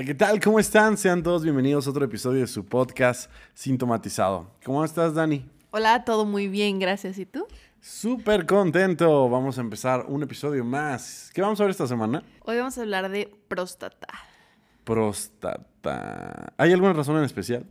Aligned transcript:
Hola, 0.00 0.06
¿qué 0.06 0.14
tal? 0.14 0.40
¿Cómo 0.40 0.58
están? 0.58 0.96
Sean 0.96 1.22
todos 1.22 1.42
bienvenidos 1.42 1.86
a 1.86 1.90
otro 1.90 2.06
episodio 2.06 2.40
de 2.40 2.46
su 2.46 2.64
podcast 2.64 3.30
Sintomatizado. 3.52 4.50
¿Cómo 4.64 4.82
estás, 4.82 5.12
Dani? 5.12 5.44
Hola, 5.72 6.06
todo 6.06 6.24
muy 6.24 6.48
bien, 6.48 6.78
gracias. 6.78 7.18
¿Y 7.18 7.26
tú? 7.26 7.46
Súper 7.82 8.46
contento. 8.46 9.28
Vamos 9.28 9.58
a 9.58 9.60
empezar 9.60 10.06
un 10.08 10.22
episodio 10.22 10.64
más. 10.64 11.30
¿Qué 11.34 11.42
vamos 11.42 11.60
a 11.60 11.64
ver 11.64 11.72
esta 11.72 11.86
semana? 11.86 12.22
Hoy 12.46 12.56
vamos 12.56 12.78
a 12.78 12.80
hablar 12.80 13.10
de 13.10 13.30
próstata. 13.48 14.08
Próstata. 14.84 16.54
¿Hay 16.56 16.72
alguna 16.72 16.94
razón 16.94 17.18
en 17.18 17.24
especial? 17.24 17.66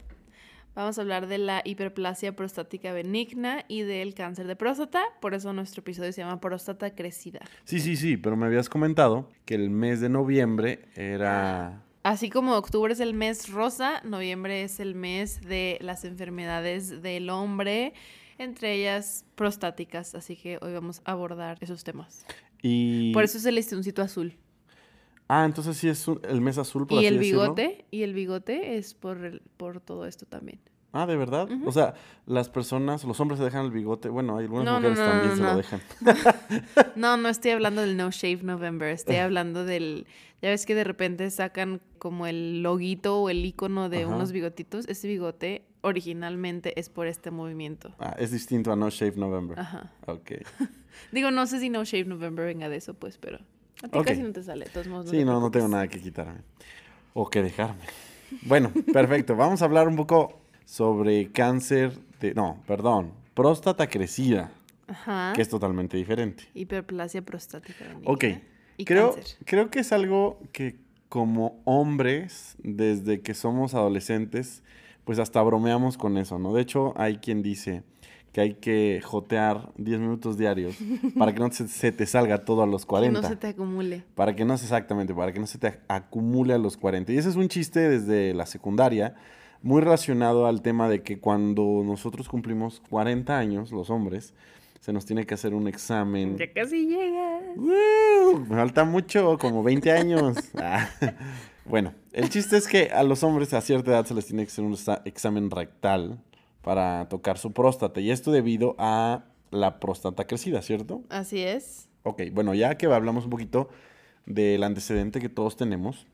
Vamos 0.75 0.99
a 0.99 1.01
hablar 1.01 1.25
de 1.25 1.39
la 1.39 1.63
hiperplasia 1.65 2.35
prostática 2.35 2.93
benigna 2.93 3.65
y 3.67 3.81
del 3.81 4.13
cáncer 4.13 4.45
de 4.45 4.55
próstata. 4.55 5.01
Por 5.19 5.33
eso 5.33 5.51
nuestro 5.51 5.81
episodio 5.81 6.13
se 6.13 6.21
llama 6.21 6.39
Próstata 6.39 6.93
Crecida. 6.93 7.39
Sí, 7.63 7.79
sí, 7.79 7.95
sí, 7.95 8.17
pero 8.17 8.37
me 8.37 8.45
habías 8.45 8.69
comentado 8.69 9.31
que 9.45 9.55
el 9.55 9.71
mes 9.71 9.99
de 9.99 10.09
noviembre 10.09 10.89
era... 10.93 11.88
Así 12.03 12.29
como 12.29 12.55
octubre 12.55 12.93
es 12.93 13.01
el 13.01 13.13
mes 13.13 13.49
rosa, 13.49 14.01
noviembre 14.03 14.63
es 14.63 14.79
el 14.79 14.95
mes 14.95 15.41
de 15.41 15.77
las 15.81 16.05
enfermedades 16.05 17.01
del 17.01 17.29
hombre, 17.29 17.93
entre 18.37 18.73
ellas 18.73 19.25
prostáticas. 19.35 20.15
Así 20.15 20.37
que 20.37 20.59
hoy 20.61 20.73
vamos 20.73 21.01
a 21.03 21.11
abordar 21.11 21.57
esos 21.59 21.83
temas. 21.83 22.25
Y... 22.61 23.11
Por 23.13 23.23
eso 23.23 23.37
es 23.37 23.45
el 23.45 23.55
listoncito 23.55 24.01
azul. 24.01 24.33
Ah, 25.27 25.45
entonces 25.45 25.77
sí 25.77 25.87
es 25.87 26.07
el 26.23 26.41
mes 26.41 26.57
azul, 26.57 26.87
por 26.87 27.01
y 27.01 27.05
el 27.05 27.19
bigote, 27.19 27.85
y 27.91 28.01
el 28.01 28.15
bigote 28.15 28.77
es 28.77 28.95
por, 28.95 29.41
por 29.57 29.79
todo 29.79 30.07
esto 30.07 30.25
también. 30.25 30.59
Ah, 30.91 31.05
¿de 31.05 31.15
verdad? 31.15 31.47
O 31.65 31.71
sea, 31.71 31.93
las 32.25 32.49
personas, 32.49 33.03
los 33.03 33.19
hombres 33.19 33.37
se 33.37 33.45
dejan 33.45 33.65
el 33.65 33.71
bigote. 33.71 34.09
Bueno, 34.09 34.37
hay 34.37 34.45
algunas 34.45 34.81
mujeres 34.81 34.97
también 34.97 35.35
se 35.35 35.43
lo 35.43 35.55
dejan. 35.55 35.81
no, 36.95 37.15
no 37.17 37.29
estoy 37.29 37.51
hablando 37.51 37.81
del 37.81 37.95
No 37.95 38.09
Shave 38.09 38.41
November. 38.41 38.89
Estoy 38.89 39.17
hablando 39.17 39.65
del. 39.65 40.07
Ya 40.41 40.49
ves 40.49 40.65
que 40.65 40.73
de 40.73 40.83
repente 40.83 41.29
sacan 41.29 41.81
como 41.99 42.25
el 42.25 42.63
loguito 42.63 43.21
o 43.21 43.29
el 43.29 43.45
icono 43.45 43.89
de 43.89 44.05
unos 44.05 44.31
bigotitos. 44.31 44.87
Ese 44.87 45.07
bigote 45.07 45.63
originalmente 45.81 46.79
es 46.79 46.89
por 46.89 47.07
este 47.07 47.29
movimiento. 47.29 47.93
Ah, 47.99 48.15
es 48.17 48.31
distinto 48.31 48.71
a 48.71 48.75
No 48.75 48.89
Shave 48.89 49.17
November. 49.17 49.59
Ajá. 49.59 49.91
Ok. 50.07 50.31
Digo, 51.11 51.29
no 51.29 51.45
sé 51.45 51.59
si 51.59 51.69
No 51.69 51.83
Shave 51.83 52.05
November 52.05 52.45
venga 52.45 52.67
de 52.67 52.77
eso, 52.77 52.95
pues, 52.95 53.17
pero. 53.17 53.39
A 53.83 53.87
ti 53.87 53.99
casi 54.03 54.21
no 54.21 54.33
te 54.33 54.43
sale. 54.43 54.65
todos 54.65 54.87
modos, 54.87 55.09
sí, 55.09 55.23
no, 55.23 55.39
no 55.39 55.51
tengo 55.51 55.67
nada 55.67 55.87
que 55.87 56.01
quitarme. 56.01 56.41
O 57.13 57.29
que 57.29 57.43
dejarme. 57.43 57.85
Bueno, 58.43 58.71
perfecto. 58.93 59.35
Vamos 59.35 59.61
a 59.61 59.65
hablar 59.65 59.87
un 59.87 59.95
poco 59.95 60.38
sobre 60.69 61.31
cáncer 61.31 61.97
de, 62.19 62.35
no, 62.35 62.61
perdón, 62.67 63.11
próstata 63.33 63.87
crecida, 63.87 64.51
Ajá. 64.87 65.33
que 65.33 65.41
es 65.41 65.49
totalmente 65.49 65.97
diferente. 65.97 66.43
Hiperplasia 66.53 67.23
prostática. 67.23 67.85
Ok, 68.05 68.25
creo, 68.85 69.15
creo 69.45 69.71
que 69.71 69.79
es 69.79 69.91
algo 69.91 70.39
que 70.51 70.75
como 71.09 71.59
hombres, 71.65 72.55
desde 72.59 73.21
que 73.21 73.33
somos 73.33 73.73
adolescentes, 73.73 74.61
pues 75.05 75.17
hasta 75.17 75.41
bromeamos 75.41 75.97
con 75.97 76.19
eso, 76.19 76.37
¿no? 76.37 76.53
De 76.53 76.61
hecho, 76.61 76.93
hay 76.97 77.17
quien 77.17 77.41
dice 77.41 77.81
que 78.31 78.41
hay 78.41 78.53
que 78.53 79.01
jotear 79.03 79.71
10 79.77 79.99
minutos 79.99 80.37
diarios 80.37 80.75
para 81.17 81.33
que 81.33 81.39
no 81.39 81.51
se, 81.51 81.91
te 81.91 82.05
salga 82.05 82.45
todo 82.45 82.61
a 82.61 82.67
los 82.67 82.85
40. 82.85 83.19
Que 83.19 83.23
no 83.23 83.27
se 83.27 83.35
te 83.37 83.47
acumule. 83.47 84.03
Para 84.13 84.35
que 84.35 84.45
no, 84.45 84.53
exactamente, 84.53 85.15
para 85.15 85.31
que 85.31 85.39
no 85.39 85.47
se 85.47 85.57
te 85.57 85.79
acumule 85.87 86.53
a 86.53 86.59
los 86.59 86.77
40. 86.77 87.11
Y 87.11 87.17
ese 87.17 87.29
es 87.29 87.35
un 87.37 87.47
chiste 87.47 87.79
desde 87.89 88.35
la 88.35 88.45
secundaria, 88.45 89.15
muy 89.61 89.81
relacionado 89.81 90.47
al 90.47 90.61
tema 90.61 90.89
de 90.89 91.01
que 91.01 91.19
cuando 91.19 91.81
nosotros 91.85 92.29
cumplimos 92.29 92.81
40 92.89 93.37
años, 93.37 93.71
los 93.71 93.89
hombres, 93.89 94.33
se 94.79 94.93
nos 94.93 95.05
tiene 95.05 95.25
que 95.25 95.33
hacer 95.33 95.53
un 95.53 95.67
examen. 95.67 96.37
Ya 96.37 96.51
casi 96.51 96.87
llegas. 96.87 97.43
me 97.57 98.55
falta 98.55 98.85
mucho, 98.85 99.37
como 99.37 99.63
20 99.63 99.91
años. 99.91 100.37
Ah, 100.55 100.89
bueno, 101.65 101.93
el 102.13 102.29
chiste 102.29 102.57
es 102.57 102.67
que 102.67 102.89
a 102.91 103.03
los 103.03 103.23
hombres 103.23 103.53
a 103.53 103.61
cierta 103.61 103.91
edad 103.91 104.05
se 104.05 104.13
les 104.13 104.25
tiene 104.25 104.43
que 104.43 104.51
hacer 104.51 104.63
un 104.63 104.75
examen 105.05 105.51
rectal 105.51 106.19
para 106.63 107.07
tocar 107.09 107.37
su 107.37 107.51
próstata. 107.51 107.99
Y 107.99 108.11
esto 108.11 108.31
debido 108.31 108.75
a 108.79 109.23
la 109.51 109.79
próstata 109.79 110.25
crecida, 110.25 110.61
¿cierto? 110.61 111.03
Así 111.09 111.41
es. 111.41 111.87
Ok, 112.03 112.23
bueno, 112.31 112.53
ya 112.53 112.77
que 112.77 112.87
hablamos 112.87 113.25
un 113.25 113.29
poquito 113.29 113.69
del 114.25 114.63
antecedente 114.63 115.19
que 115.19 115.29
todos 115.29 115.57
tenemos, 115.57 116.07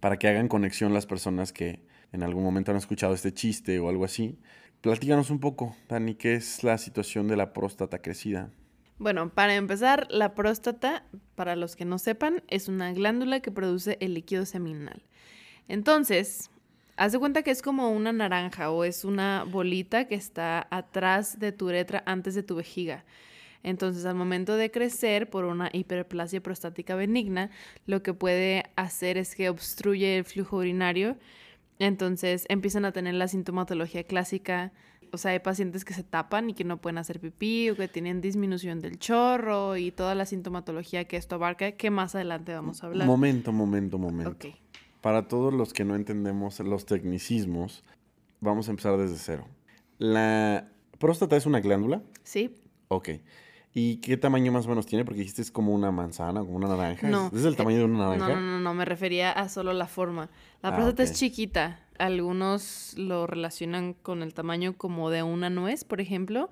para 0.00 0.18
que 0.18 0.28
hagan 0.28 0.48
conexión 0.48 0.94
las 0.94 1.06
personas 1.06 1.52
que 1.52 1.80
en 2.12 2.22
algún 2.22 2.44
momento 2.44 2.70
han 2.70 2.76
escuchado 2.76 3.14
este 3.14 3.32
chiste 3.32 3.78
o 3.78 3.88
algo 3.88 4.04
así. 4.04 4.38
Platícanos 4.80 5.30
un 5.30 5.40
poco, 5.40 5.76
Dani, 5.88 6.14
¿qué 6.14 6.34
es 6.34 6.62
la 6.64 6.76
situación 6.78 7.28
de 7.28 7.36
la 7.36 7.52
próstata 7.52 8.00
crecida? 8.00 8.50
Bueno, 8.98 9.30
para 9.30 9.54
empezar, 9.54 10.06
la 10.10 10.34
próstata, 10.34 11.04
para 11.34 11.56
los 11.56 11.74
que 11.76 11.84
no 11.84 11.98
sepan, 11.98 12.42
es 12.48 12.68
una 12.68 12.92
glándula 12.92 13.40
que 13.40 13.50
produce 13.50 13.96
el 14.00 14.14
líquido 14.14 14.44
seminal. 14.44 15.02
Entonces, 15.68 16.50
haz 16.96 17.12
de 17.12 17.18
cuenta 17.18 17.42
que 17.42 17.50
es 17.50 17.62
como 17.62 17.90
una 17.90 18.12
naranja 18.12 18.70
o 18.70 18.84
es 18.84 19.04
una 19.04 19.44
bolita 19.44 20.06
que 20.06 20.14
está 20.14 20.66
atrás 20.70 21.38
de 21.38 21.52
tu 21.52 21.66
uretra 21.66 22.02
antes 22.06 22.34
de 22.34 22.42
tu 22.42 22.56
vejiga. 22.56 23.04
Entonces, 23.62 24.04
al 24.04 24.14
momento 24.14 24.56
de 24.56 24.70
crecer 24.70 25.30
por 25.30 25.44
una 25.44 25.70
hiperplasia 25.72 26.42
prostática 26.42 26.94
benigna, 26.94 27.50
lo 27.86 28.02
que 28.02 28.12
puede 28.12 28.64
hacer 28.76 29.16
es 29.16 29.34
que 29.34 29.48
obstruye 29.48 30.18
el 30.18 30.24
flujo 30.24 30.56
urinario 30.56 31.16
entonces 31.78 32.46
empiezan 32.48 32.84
a 32.84 32.92
tener 32.92 33.14
la 33.14 33.28
sintomatología 33.28 34.04
clásica. 34.04 34.72
O 35.12 35.18
sea, 35.18 35.32
hay 35.32 35.40
pacientes 35.40 35.84
que 35.84 35.92
se 35.92 36.04
tapan 36.04 36.50
y 36.50 36.54
que 36.54 36.64
no 36.64 36.78
pueden 36.78 36.98
hacer 36.98 37.20
pipí 37.20 37.68
o 37.70 37.76
que 37.76 37.86
tienen 37.88 38.20
disminución 38.20 38.80
del 38.80 38.98
chorro 38.98 39.76
y 39.76 39.90
toda 39.90 40.14
la 40.14 40.24
sintomatología 40.24 41.04
que 41.04 41.16
esto 41.16 41.34
abarca, 41.34 41.72
que 41.72 41.90
más 41.90 42.14
adelante 42.14 42.54
vamos 42.54 42.82
a 42.82 42.86
hablar. 42.86 43.06
Momento, 43.06 43.52
momento, 43.52 43.98
momento. 43.98 44.48
Para 45.02 45.28
todos 45.28 45.52
los 45.52 45.72
que 45.72 45.84
no 45.84 45.96
entendemos 45.96 46.60
los 46.60 46.86
tecnicismos, 46.86 47.84
vamos 48.40 48.68
a 48.68 48.70
empezar 48.70 48.96
desde 48.96 49.16
cero. 49.16 49.46
¿La 49.98 50.68
próstata 50.98 51.36
es 51.36 51.44
una 51.44 51.60
glándula? 51.60 52.02
Sí. 52.22 52.54
Ok. 52.88 53.10
¿Y 53.74 53.96
qué 53.96 54.16
tamaño 54.18 54.52
más 54.52 54.66
o 54.66 54.68
menos 54.68 54.86
tiene? 54.86 55.04
Porque 55.04 55.20
dijiste 55.20 55.40
es 55.40 55.50
como 55.50 55.74
una 55.74 55.90
manzana, 55.90 56.40
como 56.40 56.56
una 56.56 56.68
naranja. 56.68 57.08
No. 57.08 57.30
¿Es, 57.34 57.44
el 57.44 57.56
tamaño 57.56 57.78
de 57.78 57.84
una 57.84 57.98
naranja? 57.98 58.28
No, 58.28 58.34
no, 58.34 58.40
no, 58.40 58.60
no, 58.60 58.74
me 58.74 58.84
refería 58.84 59.32
a 59.32 59.48
solo 59.48 59.72
la 59.72 59.86
forma. 59.86 60.28
La 60.62 60.70
ah, 60.70 60.74
próstata 60.74 61.04
es 61.04 61.14
chiquita. 61.14 61.80
Algunos 61.98 62.94
lo 62.98 63.26
relacionan 63.26 63.94
con 63.94 64.22
el 64.22 64.34
tamaño 64.34 64.76
como 64.76 65.08
de 65.08 65.22
una 65.22 65.48
nuez, 65.48 65.84
por 65.84 66.00
ejemplo. 66.00 66.50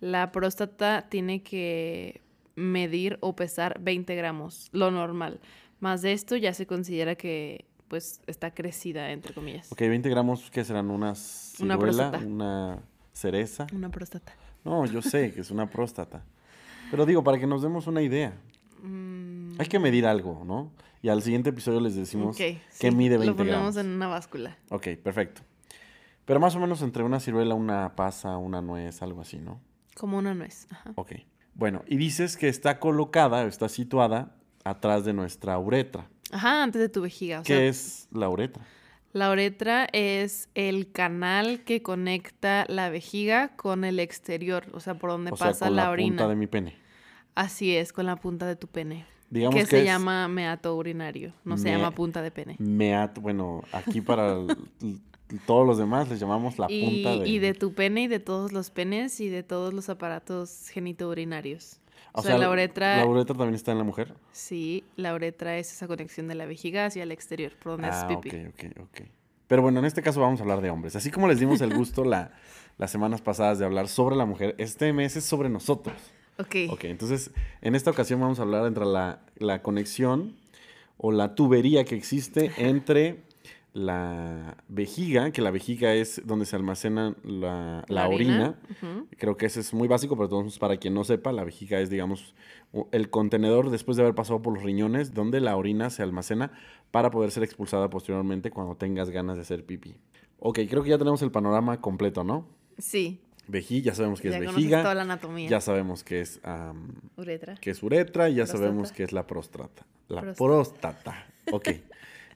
La 0.00 0.30
próstata 0.30 1.06
tiene 1.08 1.42
que 1.42 2.20
medir 2.54 3.18
o 3.20 3.34
pesar 3.34 3.80
20 3.80 4.14
gramos, 4.14 4.68
lo 4.72 4.90
normal. 4.90 5.40
Más 5.80 6.02
de 6.02 6.12
esto 6.12 6.36
ya 6.36 6.52
se 6.52 6.66
considera 6.66 7.14
que 7.14 7.64
pues 7.86 8.20
está 8.26 8.52
crecida, 8.52 9.12
entre 9.12 9.32
comillas. 9.32 9.72
Ok, 9.72 9.80
20 9.80 10.08
gramos, 10.10 10.50
¿qué 10.50 10.64
serán? 10.64 10.90
¿Unas 10.90 11.54
una 11.60 11.78
próstata. 11.78 12.18
¿Una 12.18 12.82
cereza? 13.12 13.66
Una 13.72 13.90
próstata. 13.90 14.34
No, 14.64 14.84
yo 14.84 15.00
sé 15.00 15.32
que 15.32 15.40
es 15.40 15.50
una 15.50 15.70
próstata. 15.70 16.22
Pero 16.90 17.06
digo, 17.06 17.22
para 17.22 17.38
que 17.38 17.46
nos 17.46 17.62
demos 17.62 17.86
una 17.86 18.02
idea. 18.02 18.36
Hay 19.58 19.66
que 19.66 19.78
medir 19.78 20.06
algo, 20.06 20.42
¿no? 20.44 20.70
Y 21.02 21.08
al 21.08 21.22
siguiente 21.22 21.50
episodio 21.50 21.80
les 21.80 21.94
decimos 21.94 22.36
que 22.36 22.90
mide 22.90 23.18
20 23.18 23.26
Lo 23.26 23.36
ponemos 23.36 23.76
en 23.76 23.88
una 23.88 24.06
báscula. 24.08 24.56
Ok, 24.70 24.88
perfecto. 25.02 25.42
Pero 26.24 26.40
más 26.40 26.54
o 26.54 26.60
menos 26.60 26.82
entre 26.82 27.02
una 27.02 27.20
ciruela, 27.20 27.54
una 27.54 27.94
pasa, 27.96 28.36
una 28.36 28.60
nuez, 28.60 29.00
algo 29.02 29.20
así, 29.20 29.38
¿no? 29.38 29.60
Como 29.96 30.18
una 30.18 30.34
nuez. 30.34 30.66
Ajá. 30.70 30.92
Ok. 30.94 31.12
Bueno, 31.54 31.82
y 31.86 31.96
dices 31.96 32.36
que 32.36 32.48
está 32.48 32.78
colocada, 32.78 33.44
está 33.46 33.68
situada 33.68 34.36
atrás 34.62 35.04
de 35.04 35.12
nuestra 35.12 35.58
uretra. 35.58 36.08
Ajá, 36.30 36.62
antes 36.62 36.80
de 36.80 36.88
tu 36.88 37.00
vejiga. 37.00 37.42
¿Qué 37.42 37.68
es 37.68 38.08
la 38.12 38.28
uretra? 38.28 38.62
La 39.18 39.32
uretra 39.32 39.88
es 39.92 40.48
el 40.54 40.92
canal 40.92 41.64
que 41.64 41.82
conecta 41.82 42.64
la 42.68 42.88
vejiga 42.88 43.48
con 43.56 43.84
el 43.84 43.98
exterior, 43.98 44.66
o 44.72 44.78
sea, 44.78 44.94
por 44.94 45.10
donde 45.10 45.32
pasa 45.32 45.70
la, 45.70 45.90
orina. 45.90 46.10
Con 46.10 46.16
la 46.16 46.22
punta 46.22 46.28
de 46.28 46.36
mi 46.36 46.46
pene. 46.46 46.76
Así 47.34 47.74
es, 47.74 47.92
con 47.92 48.06
la 48.06 48.14
punta 48.14 48.46
de 48.46 48.54
tu 48.54 48.68
pene. 48.68 49.06
Digamos 49.28 49.56
que, 49.56 49.66
se 49.66 49.84
llama 49.84 50.28
meato 50.28 50.76
urinario, 50.76 51.32
no 51.44 51.58
se 51.58 51.68
llama 51.68 51.90
punta 51.90 52.22
de 52.22 52.30
pene. 52.30 52.54
Meato, 52.60 53.20
bueno, 53.20 53.64
aquí 53.72 54.00
para 54.00 54.36
todos 55.46 55.66
los 55.66 55.78
demás 55.78 56.08
les 56.08 56.20
llamamos 56.20 56.56
la 56.56 56.68
punta 56.68 57.16
de... 57.16 57.28
Y 57.28 57.40
de 57.40 57.54
tu 57.54 57.74
pene 57.74 58.02
y 58.02 58.06
de 58.06 58.20
todos 58.20 58.52
los 58.52 58.70
penes 58.70 59.18
y 59.18 59.28
de 59.28 59.42
todos 59.42 59.74
los 59.74 59.88
aparatos 59.88 60.68
genitourinarios. 60.68 61.80
O, 62.12 62.22
sea, 62.22 62.38
la 62.38 62.50
uretra... 62.50 62.96
¿La 62.96 63.06
uretra 63.06 63.36
también 63.36 63.54
está 63.54 63.72
en 63.72 63.78
la 63.78 63.84
mujer? 63.84 64.14
Sí, 64.32 64.84
la 64.96 65.14
uretra 65.14 65.56
es 65.58 65.72
esa 65.72 65.86
conexión 65.86 66.26
de 66.28 66.34
la 66.34 66.46
vejiga 66.46 66.86
hacia 66.86 67.02
el 67.02 67.12
exterior, 67.12 67.52
por 67.62 67.72
donde 67.72 67.88
ah, 67.90 68.08
pipí. 68.08 68.28
ok, 68.28 68.54
ok, 68.54 68.80
ok. 68.82 69.00
Pero 69.46 69.62
bueno, 69.62 69.78
en 69.78 69.86
este 69.86 70.02
caso 70.02 70.20
vamos 70.20 70.40
a 70.40 70.42
hablar 70.42 70.60
de 70.60 70.70
hombres. 70.70 70.94
Así 70.96 71.10
como 71.10 71.26
les 71.26 71.40
dimos 71.40 71.60
el 71.60 71.74
gusto 71.74 72.04
la, 72.04 72.32
las 72.76 72.90
semanas 72.90 73.22
pasadas 73.22 73.58
de 73.58 73.64
hablar 73.64 73.88
sobre 73.88 74.14
la 74.14 74.26
mujer, 74.26 74.54
este 74.58 74.92
mes 74.92 75.16
es 75.16 75.24
sobre 75.24 75.48
nosotros. 75.48 75.96
Ok. 76.38 76.56
Ok, 76.70 76.84
entonces 76.84 77.30
en 77.62 77.74
esta 77.74 77.90
ocasión 77.90 78.20
vamos 78.20 78.38
a 78.38 78.42
hablar 78.42 78.66
entre 78.66 78.84
la, 78.84 79.20
la 79.36 79.62
conexión 79.62 80.36
o 80.98 81.12
la 81.12 81.34
tubería 81.34 81.84
que 81.84 81.96
existe 81.96 82.52
entre 82.58 83.22
la 83.78 84.56
vejiga, 84.68 85.30
que 85.30 85.40
la 85.40 85.52
vejiga 85.52 85.94
es 85.94 86.20
donde 86.24 86.46
se 86.46 86.56
almacena 86.56 87.16
la, 87.22 87.84
orina. 88.08 88.58
Creo 89.16 89.36
que 89.36 89.46
ese 89.46 89.60
es 89.60 89.72
muy 89.72 89.86
básico, 89.86 90.16
pero 90.16 90.24
entonces 90.24 90.58
para 90.58 90.78
quien 90.78 90.94
no 90.94 91.04
sepa, 91.04 91.30
la 91.30 91.44
vejiga 91.44 91.78
es, 91.80 91.88
digamos, 91.88 92.34
el 92.90 93.08
contenedor 93.08 93.70
después 93.70 93.96
de 93.96 94.02
haber 94.02 94.16
pasado 94.16 94.42
por 94.42 94.54
los 94.54 94.64
riñones, 94.64 95.14
donde 95.14 95.40
la 95.40 95.56
orina 95.56 95.90
se 95.90 96.02
almacena 96.02 96.50
para 96.90 97.10
poder 97.10 97.30
ser 97.30 97.44
expulsada 97.44 97.88
posteriormente 97.88 98.50
cuando 98.50 98.76
tengas 98.76 99.10
ganas 99.10 99.36
de 99.36 99.42
hacer 99.42 99.64
pipí. 99.64 99.94
Ok, 100.40 100.60
creo 100.68 100.82
que 100.82 100.90
ya 100.90 100.98
tenemos 100.98 101.22
el 101.22 101.30
panorama 101.30 101.80
completo, 101.80 102.24
¿no? 102.24 102.48
Sí. 102.78 103.20
Vejiga, 103.46 103.92
ya 103.92 103.94
sabemos 103.94 104.20
que 104.20 104.28
es 104.28 104.40
vejiga. 104.40 104.82
Toda 104.82 104.94
la 104.94 105.02
anatomía. 105.02 105.48
Ya 105.48 105.60
sabemos 105.60 106.02
que 106.02 106.20
es 106.20 106.40
uretra. 107.16 107.54
Que 107.56 107.70
es 107.70 107.82
uretra 107.82 108.28
y 108.28 108.34
ya 108.34 108.46
sabemos 108.46 108.90
que 108.90 109.04
es 109.04 109.12
la 109.12 109.26
próstata. 109.26 109.86
La 110.08 110.32
próstata. 110.32 111.26
Ok. 111.52 111.68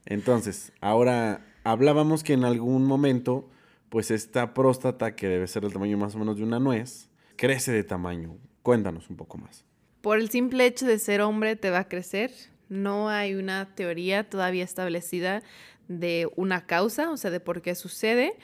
Entonces, 0.07 0.73
ahora 0.81 1.45
hablábamos 1.65 2.23
que 2.25 2.33
en 2.33 2.45
algún 2.45 2.85
momento, 2.85 3.49
pues 3.89 4.11
esta 4.11 4.55
próstata, 4.55 5.15
que 5.15 5.29
debe 5.29 5.47
ser 5.47 5.63
del 5.63 5.73
tamaño 5.73 5.99
más 5.99 6.15
o 6.15 6.19
menos 6.19 6.37
de 6.37 6.43
una 6.43 6.59
nuez, 6.59 7.09
crece 7.37 7.73
de 7.73 7.85
tamaño. 7.85 8.37
Cuéntanos 8.63 9.11
un 9.11 9.17
poco 9.17 9.39
más. 9.39 9.65
Por 10.01 10.19
el 10.19 10.31
simple 10.31 10.67
hecho 10.67 10.87
de 10.87 10.99
ser 10.99 11.21
hombre 11.21 11.57
te 11.57 11.71
va 11.71 11.81
a 11.81 11.89
crecer. 11.89 12.33
No 12.69 13.09
hay 13.09 13.35
una 13.35 13.75
teoría 13.75 14.29
todavía 14.29 14.65
establecida 14.65 15.43
de 15.89 16.29
una 16.37 16.67
causa, 16.67 17.11
o 17.11 17.17
sea, 17.17 17.31
de 17.31 17.41
por 17.41 17.63
qué 17.63 17.75
sucede. 17.75 18.37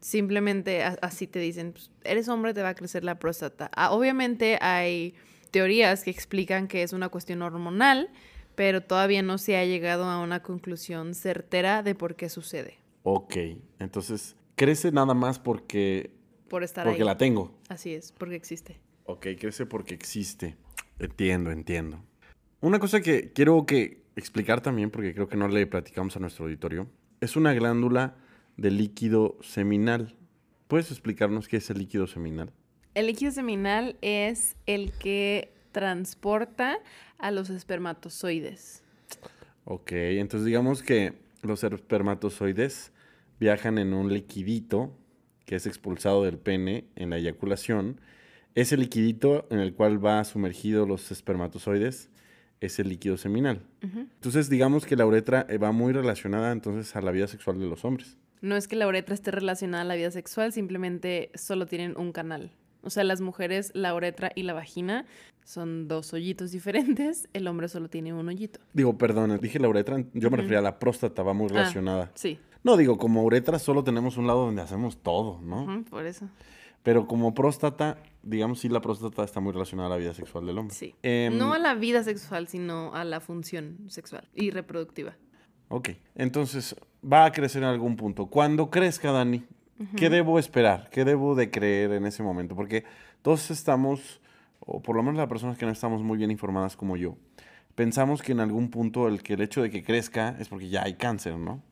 Simplemente 0.00 0.82
así 0.82 1.26
te 1.26 1.38
dicen, 1.38 1.72
pues, 1.72 1.90
eres 2.04 2.28
hombre, 2.28 2.54
te 2.54 2.62
va 2.62 2.70
a 2.70 2.74
crecer 2.74 3.04
la 3.04 3.18
próstata. 3.18 3.70
Ah, 3.74 3.92
obviamente 3.92 4.58
hay 4.60 5.14
teorías 5.50 6.04
que 6.04 6.10
explican 6.10 6.68
que 6.68 6.82
es 6.82 6.92
una 6.92 7.08
cuestión 7.08 7.42
hormonal, 7.42 8.10
pero 8.56 8.82
todavía 8.82 9.22
no 9.22 9.38
se 9.38 9.56
ha 9.56 9.64
llegado 9.64 10.04
a 10.04 10.20
una 10.20 10.42
conclusión 10.42 11.14
certera 11.14 11.84
de 11.84 11.94
por 11.94 12.16
qué 12.16 12.28
sucede. 12.28 12.78
Ok, 13.04 13.36
entonces 13.78 14.34
crece 14.56 14.90
nada 14.90 15.14
más 15.14 15.38
porque... 15.38 16.10
Por 16.48 16.64
estar 16.64 16.86
porque 16.86 17.04
la 17.04 17.16
tengo. 17.16 17.54
Así 17.68 17.94
es, 17.94 18.12
porque 18.12 18.34
existe. 18.34 18.80
Ok, 19.04 19.26
crece 19.38 19.66
porque 19.66 19.94
existe. 19.94 20.56
Entiendo, 20.98 21.52
entiendo. 21.52 22.02
Una 22.60 22.78
cosa 22.78 23.00
que 23.00 23.32
quiero 23.32 23.66
que 23.66 24.02
explicar 24.16 24.60
también, 24.62 24.90
porque 24.90 25.14
creo 25.14 25.28
que 25.28 25.36
no 25.36 25.46
le 25.48 25.66
platicamos 25.66 26.16
a 26.16 26.20
nuestro 26.20 26.46
auditorio, 26.46 26.88
es 27.20 27.36
una 27.36 27.52
glándula 27.52 28.16
de 28.56 28.70
líquido 28.70 29.36
seminal. 29.42 30.16
¿Puedes 30.66 30.90
explicarnos 30.90 31.46
qué 31.46 31.58
es 31.58 31.68
el 31.70 31.78
líquido 31.78 32.06
seminal? 32.06 32.52
El 32.94 33.06
líquido 33.08 33.30
seminal 33.30 33.96
es 34.00 34.56
el 34.64 34.92
que 34.92 35.52
transporta 35.76 36.78
a 37.18 37.30
los 37.30 37.50
espermatozoides. 37.50 38.82
Ok, 39.66 39.92
entonces 39.92 40.46
digamos 40.46 40.82
que 40.82 41.12
los 41.42 41.64
espermatozoides 41.64 42.92
viajan 43.38 43.76
en 43.76 43.92
un 43.92 44.10
liquidito 44.10 44.96
que 45.44 45.56
es 45.56 45.66
expulsado 45.66 46.24
del 46.24 46.38
pene 46.38 46.86
en 46.96 47.10
la 47.10 47.18
eyaculación. 47.18 48.00
Ese 48.54 48.78
liquidito 48.78 49.46
en 49.50 49.58
el 49.58 49.74
cual 49.74 50.02
va 50.02 50.24
sumergido 50.24 50.86
los 50.86 51.10
espermatozoides 51.10 52.08
es 52.62 52.78
el 52.78 52.88
líquido 52.88 53.18
seminal. 53.18 53.60
Entonces 53.82 54.48
digamos 54.48 54.86
que 54.86 54.96
la 54.96 55.04
uretra 55.04 55.46
va 55.62 55.72
muy 55.72 55.92
relacionada 55.92 56.52
entonces 56.52 56.96
a 56.96 57.02
la 57.02 57.10
vida 57.10 57.26
sexual 57.26 57.60
de 57.60 57.66
los 57.66 57.84
hombres. 57.84 58.16
No 58.40 58.56
es 58.56 58.66
que 58.66 58.76
la 58.76 58.88
uretra 58.88 59.14
esté 59.14 59.30
relacionada 59.30 59.82
a 59.82 59.86
la 59.86 59.94
vida 59.94 60.10
sexual, 60.10 60.54
simplemente 60.54 61.30
solo 61.34 61.66
tienen 61.66 61.98
un 61.98 62.12
canal. 62.12 62.50
O 62.86 62.88
sea, 62.90 63.02
las 63.02 63.20
mujeres, 63.20 63.72
la 63.74 63.94
uretra 63.94 64.30
y 64.36 64.44
la 64.44 64.52
vagina 64.52 65.06
son 65.46 65.86
dos 65.86 66.12
hoyitos 66.12 66.50
diferentes, 66.50 67.28
el 67.32 67.46
hombre 67.46 67.68
solo 67.68 67.88
tiene 67.88 68.12
un 68.12 68.28
hoyito. 68.28 68.58
Digo, 68.72 68.98
perdón, 68.98 69.38
dije 69.40 69.60
la 69.60 69.68
uretra, 69.68 70.04
yo 70.12 70.28
me 70.28 70.38
refería 70.38 70.58
a 70.58 70.62
la 70.62 70.78
próstata, 70.78 71.22
va 71.22 71.32
muy 71.32 71.46
ah, 71.46 71.54
relacionada. 71.54 72.10
sí. 72.14 72.38
No, 72.64 72.76
digo, 72.76 72.98
como 72.98 73.22
uretra 73.22 73.60
solo 73.60 73.84
tenemos 73.84 74.16
un 74.16 74.26
lado 74.26 74.46
donde 74.46 74.60
hacemos 74.60 75.00
todo, 75.00 75.40
¿no? 75.40 75.84
por 75.88 76.04
eso. 76.04 76.28
Pero 76.82 77.06
como 77.06 77.32
próstata, 77.32 78.02
digamos, 78.24 78.58
sí, 78.58 78.68
la 78.68 78.80
próstata 78.80 79.22
está 79.22 79.38
muy 79.38 79.52
relacionada 79.52 79.86
a 79.86 79.90
la 79.90 79.96
vida 79.98 80.12
sexual 80.14 80.46
del 80.46 80.58
hombre. 80.58 80.74
Sí. 80.74 80.92
Em, 81.04 81.38
no 81.38 81.52
a 81.52 81.60
la 81.60 81.76
vida 81.76 82.02
sexual, 82.02 82.48
sino 82.48 82.92
a 82.92 83.04
la 83.04 83.20
función 83.20 83.76
sexual 83.86 84.26
y 84.34 84.50
reproductiva. 84.50 85.14
Ok, 85.68 85.90
entonces 86.16 86.74
va 87.04 87.24
a 87.24 87.30
crecer 87.30 87.62
en 87.62 87.68
algún 87.68 87.94
punto. 87.94 88.26
Cuando 88.26 88.68
crezca, 88.68 89.12
Dani, 89.12 89.44
¿qué 89.96 90.10
debo 90.10 90.40
esperar? 90.40 90.90
¿Qué 90.90 91.04
debo 91.04 91.36
de 91.36 91.52
creer 91.52 91.92
en 91.92 92.04
ese 92.04 92.24
momento? 92.24 92.56
Porque 92.56 92.82
todos 93.22 93.52
estamos 93.52 94.20
o 94.60 94.82
por 94.82 94.96
lo 94.96 95.02
menos 95.02 95.18
las 95.18 95.28
personas 95.28 95.58
que 95.58 95.66
no 95.66 95.72
estamos 95.72 96.02
muy 96.02 96.18
bien 96.18 96.30
informadas 96.30 96.76
como 96.76 96.96
yo, 96.96 97.16
pensamos 97.74 98.22
que 98.22 98.32
en 98.32 98.40
algún 98.40 98.70
punto 98.70 99.08
el, 99.08 99.22
que 99.22 99.34
el 99.34 99.40
hecho 99.40 99.62
de 99.62 99.70
que 99.70 99.82
crezca 99.82 100.36
es 100.38 100.48
porque 100.48 100.68
ya 100.68 100.82
hay 100.84 100.94
cáncer, 100.94 101.36
¿no? 101.36 101.62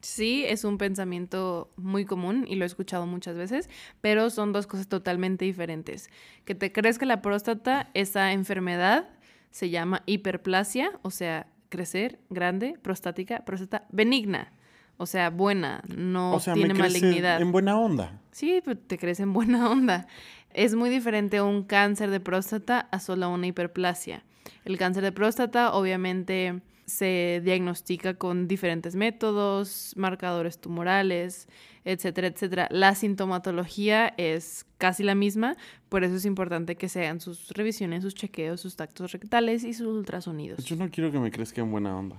Sí, 0.00 0.44
es 0.46 0.64
un 0.64 0.76
pensamiento 0.76 1.72
muy 1.76 2.04
común 2.04 2.44
y 2.46 2.56
lo 2.56 2.64
he 2.64 2.66
escuchado 2.66 3.06
muchas 3.06 3.36
veces, 3.36 3.70
pero 4.02 4.28
son 4.28 4.52
dos 4.52 4.66
cosas 4.66 4.86
totalmente 4.86 5.46
diferentes. 5.46 6.10
Que 6.44 6.54
te 6.54 6.72
crezca 6.72 7.06
la 7.06 7.22
próstata, 7.22 7.88
esa 7.94 8.32
enfermedad 8.32 9.08
se 9.50 9.70
llama 9.70 10.02
hiperplasia, 10.04 10.90
o 11.00 11.10
sea, 11.10 11.46
crecer, 11.70 12.18
grande, 12.28 12.78
prostática, 12.82 13.46
próstata 13.46 13.86
benigna. 13.90 14.52
O 14.98 15.06
sea, 15.06 15.30
buena, 15.30 15.82
no 15.88 16.38
tiene 16.52 16.74
malignidad. 16.74 17.40
En 17.40 17.50
buena 17.50 17.78
onda. 17.78 18.20
Sí, 18.30 18.60
pues 18.62 18.76
te 18.86 18.98
crece 18.98 19.22
en 19.22 19.32
buena 19.32 19.70
onda. 19.70 20.06
Es 20.54 20.76
muy 20.76 20.88
diferente 20.88 21.42
un 21.42 21.64
cáncer 21.64 22.10
de 22.10 22.20
próstata 22.20 22.88
a 22.92 23.00
solo 23.00 23.28
una 23.28 23.48
hiperplasia. 23.48 24.22
El 24.64 24.78
cáncer 24.78 25.02
de 25.02 25.10
próstata 25.10 25.74
obviamente 25.74 26.60
se 26.86 27.40
diagnostica 27.44 28.14
con 28.14 28.46
diferentes 28.46 28.94
métodos, 28.94 29.94
marcadores 29.96 30.58
tumorales, 30.58 31.48
etcétera, 31.84 32.28
etcétera. 32.28 32.68
La 32.70 32.94
sintomatología 32.94 34.14
es 34.16 34.64
casi 34.78 35.02
la 35.02 35.16
misma, 35.16 35.56
por 35.88 36.04
eso 36.04 36.14
es 36.14 36.24
importante 36.24 36.76
que 36.76 36.88
se 36.88 37.00
hagan 37.00 37.20
sus 37.20 37.48
revisiones, 37.50 38.04
sus 38.04 38.14
chequeos, 38.14 38.60
sus 38.60 38.76
tactos 38.76 39.10
rectales 39.10 39.64
y 39.64 39.74
sus 39.74 39.88
ultrasonidos. 39.88 40.64
Yo 40.64 40.76
no 40.76 40.88
quiero 40.88 41.10
que 41.10 41.18
me 41.18 41.32
crezca 41.32 41.62
en 41.62 41.72
buena 41.72 41.96
onda. 41.96 42.16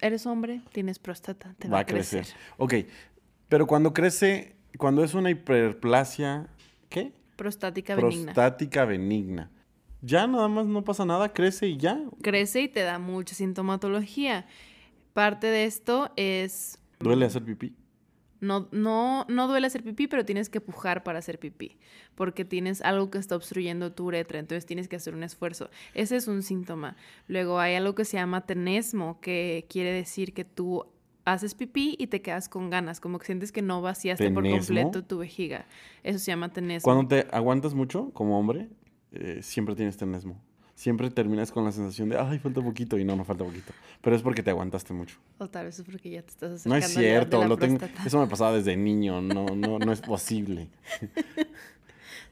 Eres 0.00 0.26
hombre, 0.26 0.60
tienes 0.72 1.00
próstata, 1.00 1.54
te 1.58 1.66
va, 1.66 1.80
a 1.80 1.86
crecer. 1.86 2.26
Ok, 2.56 2.74
pero 3.48 3.66
cuando 3.66 3.92
crece, 3.92 4.54
cuando 4.78 5.02
es 5.02 5.14
una 5.14 5.30
hiperplasia, 5.30 6.46
¿qué? 6.88 7.12
Prostática 7.36 7.96
benigna. 7.96 8.32
Prostática 8.32 8.84
benigna. 8.84 9.50
Ya 10.02 10.26
nada 10.26 10.48
más 10.48 10.66
no 10.66 10.84
pasa 10.84 11.04
nada, 11.04 11.32
crece 11.32 11.66
y 11.66 11.76
ya. 11.78 11.98
Crece 12.22 12.62
y 12.62 12.68
te 12.68 12.80
da 12.80 12.98
mucha 12.98 13.34
sintomatología. 13.34 14.46
Parte 15.14 15.46
de 15.46 15.64
esto 15.64 16.10
es... 16.16 16.78
¿Duele 17.00 17.24
hacer 17.24 17.42
pipí? 17.44 17.74
No, 18.40 18.68
no, 18.72 19.24
no 19.30 19.48
duele 19.48 19.66
hacer 19.66 19.82
pipí, 19.82 20.06
pero 20.06 20.26
tienes 20.26 20.50
que 20.50 20.60
pujar 20.60 21.02
para 21.02 21.18
hacer 21.18 21.38
pipí, 21.38 21.78
porque 22.14 22.44
tienes 22.44 22.82
algo 22.82 23.10
que 23.10 23.16
está 23.16 23.36
obstruyendo 23.36 23.92
tu 23.92 24.04
uretra, 24.04 24.38
entonces 24.38 24.66
tienes 24.66 24.86
que 24.86 24.96
hacer 24.96 25.14
un 25.14 25.22
esfuerzo. 25.22 25.70
Ese 25.94 26.16
es 26.16 26.28
un 26.28 26.42
síntoma. 26.42 26.96
Luego 27.26 27.58
hay 27.58 27.74
algo 27.74 27.94
que 27.94 28.04
se 28.04 28.18
llama 28.18 28.44
tenesmo, 28.44 29.18
que 29.22 29.66
quiere 29.70 29.92
decir 29.92 30.34
que 30.34 30.44
tú 30.44 30.84
haces 31.24 31.54
pipí 31.54 31.96
y 31.98 32.06
te 32.06 32.22
quedas 32.22 32.48
con 32.48 32.70
ganas, 32.70 33.00
como 33.00 33.18
que 33.18 33.26
sientes 33.26 33.52
que 33.52 33.62
no 33.62 33.82
vaciaste 33.82 34.30
por 34.30 34.48
completo 34.48 35.04
tu 35.04 35.18
vejiga. 35.18 35.66
Eso 36.02 36.18
se 36.18 36.30
llama 36.30 36.52
tenesmo. 36.52 36.84
Cuando 36.84 37.08
te 37.08 37.26
aguantas 37.30 37.74
mucho 37.74 38.10
como 38.10 38.38
hombre, 38.38 38.68
eh, 39.12 39.40
siempre 39.42 39.74
tienes 39.74 39.96
tenesmo. 39.96 40.40
Siempre 40.74 41.08
terminas 41.08 41.52
con 41.52 41.64
la 41.64 41.70
sensación 41.70 42.08
de, 42.08 42.18
ay, 42.18 42.40
falta 42.40 42.60
poquito 42.60 42.98
y 42.98 43.04
no, 43.04 43.14
no 43.14 43.24
falta 43.24 43.44
poquito. 43.44 43.72
Pero 44.02 44.16
es 44.16 44.22
porque 44.22 44.42
te 44.42 44.50
aguantaste 44.50 44.92
mucho. 44.92 45.18
O 45.38 45.48
tal 45.48 45.66
vez 45.66 45.78
es 45.78 45.84
porque 45.84 46.10
ya 46.10 46.22
te 46.22 46.30
estás 46.30 46.50
acercando 46.50 46.74
No 46.74 46.84
es 46.84 46.92
cierto, 46.92 47.44
lo 47.44 47.56
tengo, 47.56 47.78
eso 48.04 48.18
me 48.18 48.26
pasaba 48.26 48.52
desde 48.56 48.76
niño, 48.76 49.22
no, 49.22 49.46
no, 49.46 49.78
no 49.78 49.92
es 49.92 50.00
posible. 50.00 50.68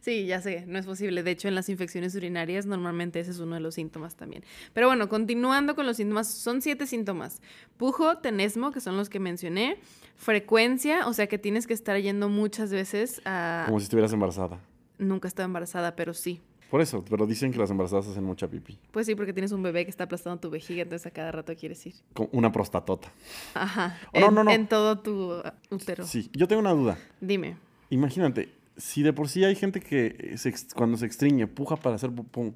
Sí, 0.02 0.26
ya 0.26 0.42
sé, 0.42 0.64
no 0.66 0.80
es 0.80 0.84
posible. 0.84 1.22
De 1.22 1.30
hecho, 1.30 1.46
en 1.46 1.54
las 1.54 1.68
infecciones 1.68 2.16
urinarias 2.16 2.66
normalmente 2.66 3.20
ese 3.20 3.30
es 3.30 3.38
uno 3.38 3.54
de 3.54 3.60
los 3.60 3.76
síntomas 3.76 4.16
también. 4.16 4.42
Pero 4.72 4.88
bueno, 4.88 5.08
continuando 5.08 5.76
con 5.76 5.86
los 5.86 5.96
síntomas, 5.96 6.28
son 6.28 6.60
siete 6.60 6.88
síntomas. 6.88 7.40
Pujo, 7.76 8.18
tenesmo, 8.18 8.72
que 8.72 8.80
son 8.80 8.96
los 8.96 9.08
que 9.08 9.20
mencioné. 9.20 9.78
Frecuencia, 10.16 11.06
o 11.06 11.12
sea 11.12 11.28
que 11.28 11.38
tienes 11.38 11.68
que 11.68 11.74
estar 11.74 11.96
yendo 12.00 12.28
muchas 12.28 12.72
veces 12.72 13.22
a... 13.24 13.62
Como 13.66 13.78
si 13.78 13.84
estuvieras 13.84 14.12
embarazada. 14.12 14.58
Nunca 14.98 15.28
estaba 15.28 15.44
embarazada, 15.44 15.94
pero 15.94 16.14
sí. 16.14 16.40
Por 16.68 16.80
eso, 16.80 17.04
pero 17.08 17.24
dicen 17.24 17.52
que 17.52 17.58
las 17.58 17.70
embarazadas 17.70 18.08
hacen 18.08 18.24
mucha 18.24 18.48
pipí. 18.48 18.80
Pues 18.90 19.06
sí, 19.06 19.14
porque 19.14 19.32
tienes 19.32 19.52
un 19.52 19.62
bebé 19.62 19.84
que 19.84 19.90
está 19.90 20.04
aplastando 20.04 20.40
tu 20.40 20.50
vejiga, 20.50 20.82
entonces 20.82 21.06
a 21.06 21.12
cada 21.12 21.30
rato 21.30 21.54
quieres 21.54 21.86
ir. 21.86 21.94
Con 22.12 22.28
una 22.32 22.50
prostatota. 22.50 23.12
Ajá. 23.54 24.00
Oh, 24.14 24.18
no, 24.18 24.30
no, 24.32 24.44
no. 24.44 24.50
en 24.50 24.66
todo 24.66 24.98
tu 24.98 25.32
útero. 25.70 26.04
Sí, 26.04 26.28
yo 26.32 26.48
tengo 26.48 26.58
una 26.58 26.72
duda. 26.72 26.98
Dime. 27.20 27.56
Imagínate, 27.90 28.61
si 28.76 29.02
de 29.02 29.12
por 29.12 29.28
sí 29.28 29.44
hay 29.44 29.54
gente 29.54 29.80
que 29.80 30.34
se 30.36 30.48
ex- 30.48 30.74
cuando 30.74 30.96
se 30.96 31.06
extriñe 31.06 31.46
puja 31.46 31.76
para 31.76 31.96
hacer 31.96 32.10
pupú, 32.10 32.54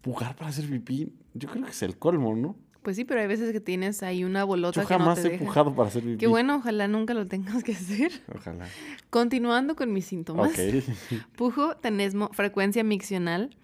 pujar 0.00 0.34
para 0.36 0.50
hacer 0.50 0.68
pipí, 0.68 1.12
yo 1.34 1.48
creo 1.48 1.64
que 1.64 1.70
es 1.70 1.82
el 1.82 1.96
colmo, 1.98 2.34
¿no? 2.34 2.56
Pues 2.82 2.96
sí, 2.96 3.04
pero 3.04 3.20
hay 3.20 3.28
veces 3.28 3.52
que 3.52 3.60
tienes 3.60 4.02
ahí 4.02 4.24
una 4.24 4.42
bolota 4.42 4.82
Yo 4.82 4.88
que 4.88 4.94
no 4.94 4.98
jamás 5.00 5.22
te 5.22 5.28
he 5.28 5.30
deja. 5.32 5.44
pujado 5.44 5.72
para 5.74 5.88
hacer 5.88 6.02
pipí. 6.02 6.16
Qué 6.18 6.26
bueno, 6.26 6.56
ojalá 6.56 6.88
nunca 6.88 7.14
lo 7.14 7.28
tengas 7.28 7.62
que 7.62 7.72
hacer. 7.72 8.10
Ojalá. 8.34 8.66
Continuando 9.10 9.76
con 9.76 9.92
mis 9.92 10.04
síntomas. 10.06 10.50
Ok. 10.50 10.58
Pujo, 11.36 11.76
tenesmo, 11.76 12.28
frecuencia 12.32 12.82
miccional, 12.82 13.54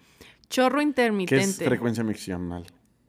chorro 0.49 0.77
¿Qué 0.77 0.83
intermitente. 0.83 1.43
es 1.43 1.57
frecuencia 1.57 2.03
miccional? 2.03 2.65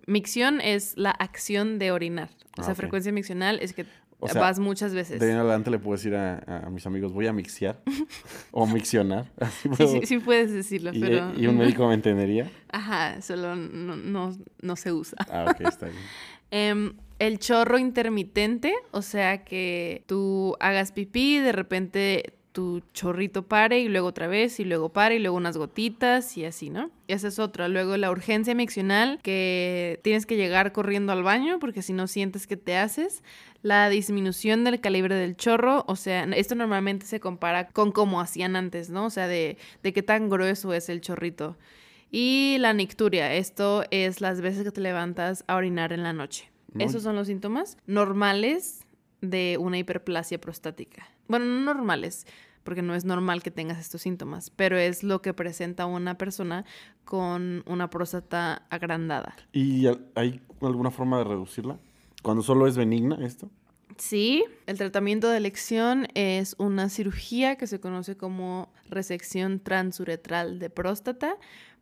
Micción 0.06 0.60
es 0.60 0.96
la 0.96 1.10
acción 1.12 1.78
de 1.78 1.92
orinar. 1.92 2.30
O 2.58 2.62
Ah, 2.62 2.64
sea, 2.64 2.72
ok. 2.72 2.78
frecuencia 2.78 3.12
miccional 3.12 3.60
es 3.62 3.72
que 3.72 3.86
O 4.20 4.28
sea, 4.28 4.40
vas 4.40 4.58
muchas 4.58 4.94
veces. 4.94 5.18
De 5.18 5.26
ahí 5.26 5.32
en 5.32 5.38
adelante 5.38 5.70
le 5.70 5.78
puedo 5.78 5.96
decir 5.96 6.14
a, 6.14 6.64
a 6.66 6.70
mis 6.70 6.86
amigos, 6.86 7.12
voy 7.12 7.26
a 7.26 7.32
mixear 7.32 7.80
o 8.52 8.66
miccionar. 8.66 9.30
Así 9.40 9.68
Sí, 9.76 9.86
sí, 9.86 10.00
sí 10.04 10.18
puedes 10.18 10.52
decirlo, 10.52 10.90
y, 10.92 11.00
pero... 11.00 11.32
y 11.36 11.46
un 11.46 11.56
médico 11.56 11.88
me 11.88 11.94
entendería. 11.94 12.50
Ajá, 12.70 13.20
solo 13.22 13.56
no, 13.56 13.96
no, 13.96 14.36
no 14.60 14.76
se 14.76 14.92
usa. 14.92 15.18
Ah, 15.30 15.46
ok, 15.50 15.60
está 15.62 15.86
bien. 15.86 15.98
Em, 16.50 16.92
el 17.18 17.38
chorro 17.38 17.78
intermitente, 17.78 18.74
o 18.90 19.02
sea 19.02 19.44
que 19.44 20.04
tú 20.06 20.56
hagas 20.60 20.92
pipí, 20.92 21.38
de 21.38 21.52
repente 21.52 22.34
tu 22.52 22.82
chorrito 22.92 23.46
pare 23.46 23.80
y 23.80 23.88
luego 23.88 24.08
otra 24.08 24.26
vez 24.26 24.58
y 24.60 24.64
luego 24.64 24.88
pare 24.88 25.16
y 25.16 25.18
luego 25.18 25.36
unas 25.36 25.56
gotitas 25.56 26.36
y 26.36 26.44
así, 26.44 26.70
¿no? 26.70 26.90
Esa 27.06 27.28
es 27.28 27.38
otra. 27.38 27.68
Luego 27.68 27.96
la 27.96 28.10
urgencia 28.10 28.54
miccional, 28.54 29.20
que 29.22 30.00
tienes 30.02 30.26
que 30.26 30.36
llegar 30.36 30.72
corriendo 30.72 31.12
al 31.12 31.22
baño 31.22 31.58
porque 31.60 31.82
si 31.82 31.92
no 31.92 32.06
sientes 32.06 32.46
que 32.46 32.56
te 32.56 32.76
haces. 32.76 33.22
La 33.62 33.90
disminución 33.90 34.64
del 34.64 34.80
calibre 34.80 35.14
del 35.14 35.36
chorro, 35.36 35.84
o 35.86 35.94
sea, 35.94 36.24
esto 36.24 36.54
normalmente 36.54 37.04
se 37.06 37.20
compara 37.20 37.68
con 37.68 37.92
cómo 37.92 38.20
hacían 38.20 38.56
antes, 38.56 38.88
¿no? 38.88 39.04
O 39.04 39.10
sea, 39.10 39.28
de, 39.28 39.58
de 39.82 39.92
qué 39.92 40.02
tan 40.02 40.30
grueso 40.30 40.72
es 40.72 40.88
el 40.88 41.02
chorrito. 41.02 41.58
Y 42.10 42.56
la 42.58 42.72
nicturia, 42.72 43.34
esto 43.34 43.84
es 43.90 44.20
las 44.20 44.40
veces 44.40 44.64
que 44.64 44.72
te 44.72 44.80
levantas 44.80 45.44
a 45.46 45.56
orinar 45.56 45.92
en 45.92 46.02
la 46.02 46.12
noche. 46.12 46.50
No. 46.72 46.84
Esos 46.84 47.02
son 47.02 47.16
los 47.16 47.26
síntomas 47.26 47.76
normales 47.86 48.86
de 49.20 49.58
una 49.60 49.78
hiperplasia 49.78 50.40
prostática. 50.40 51.06
Bueno, 51.30 51.44
no 51.44 51.60
normales, 51.60 52.26
porque 52.64 52.82
no 52.82 52.92
es 52.96 53.04
normal 53.04 53.40
que 53.40 53.52
tengas 53.52 53.78
estos 53.78 54.02
síntomas, 54.02 54.50
pero 54.50 54.76
es 54.76 55.04
lo 55.04 55.22
que 55.22 55.32
presenta 55.32 55.86
una 55.86 56.18
persona 56.18 56.64
con 57.04 57.62
una 57.66 57.88
próstata 57.88 58.66
agrandada. 58.68 59.36
¿Y 59.52 59.86
hay 60.16 60.40
alguna 60.60 60.90
forma 60.90 61.18
de 61.18 61.24
reducirla? 61.24 61.78
Cuando 62.24 62.42
solo 62.42 62.66
es 62.66 62.76
benigna 62.76 63.24
esto. 63.24 63.48
Sí, 63.96 64.44
el 64.66 64.76
tratamiento 64.76 65.28
de 65.28 65.36
elección 65.36 66.08
es 66.14 66.56
una 66.58 66.88
cirugía 66.88 67.54
que 67.54 67.68
se 67.68 67.78
conoce 67.78 68.16
como 68.16 68.72
resección 68.88 69.60
transuretral 69.60 70.58
de 70.58 70.68
próstata, 70.68 71.36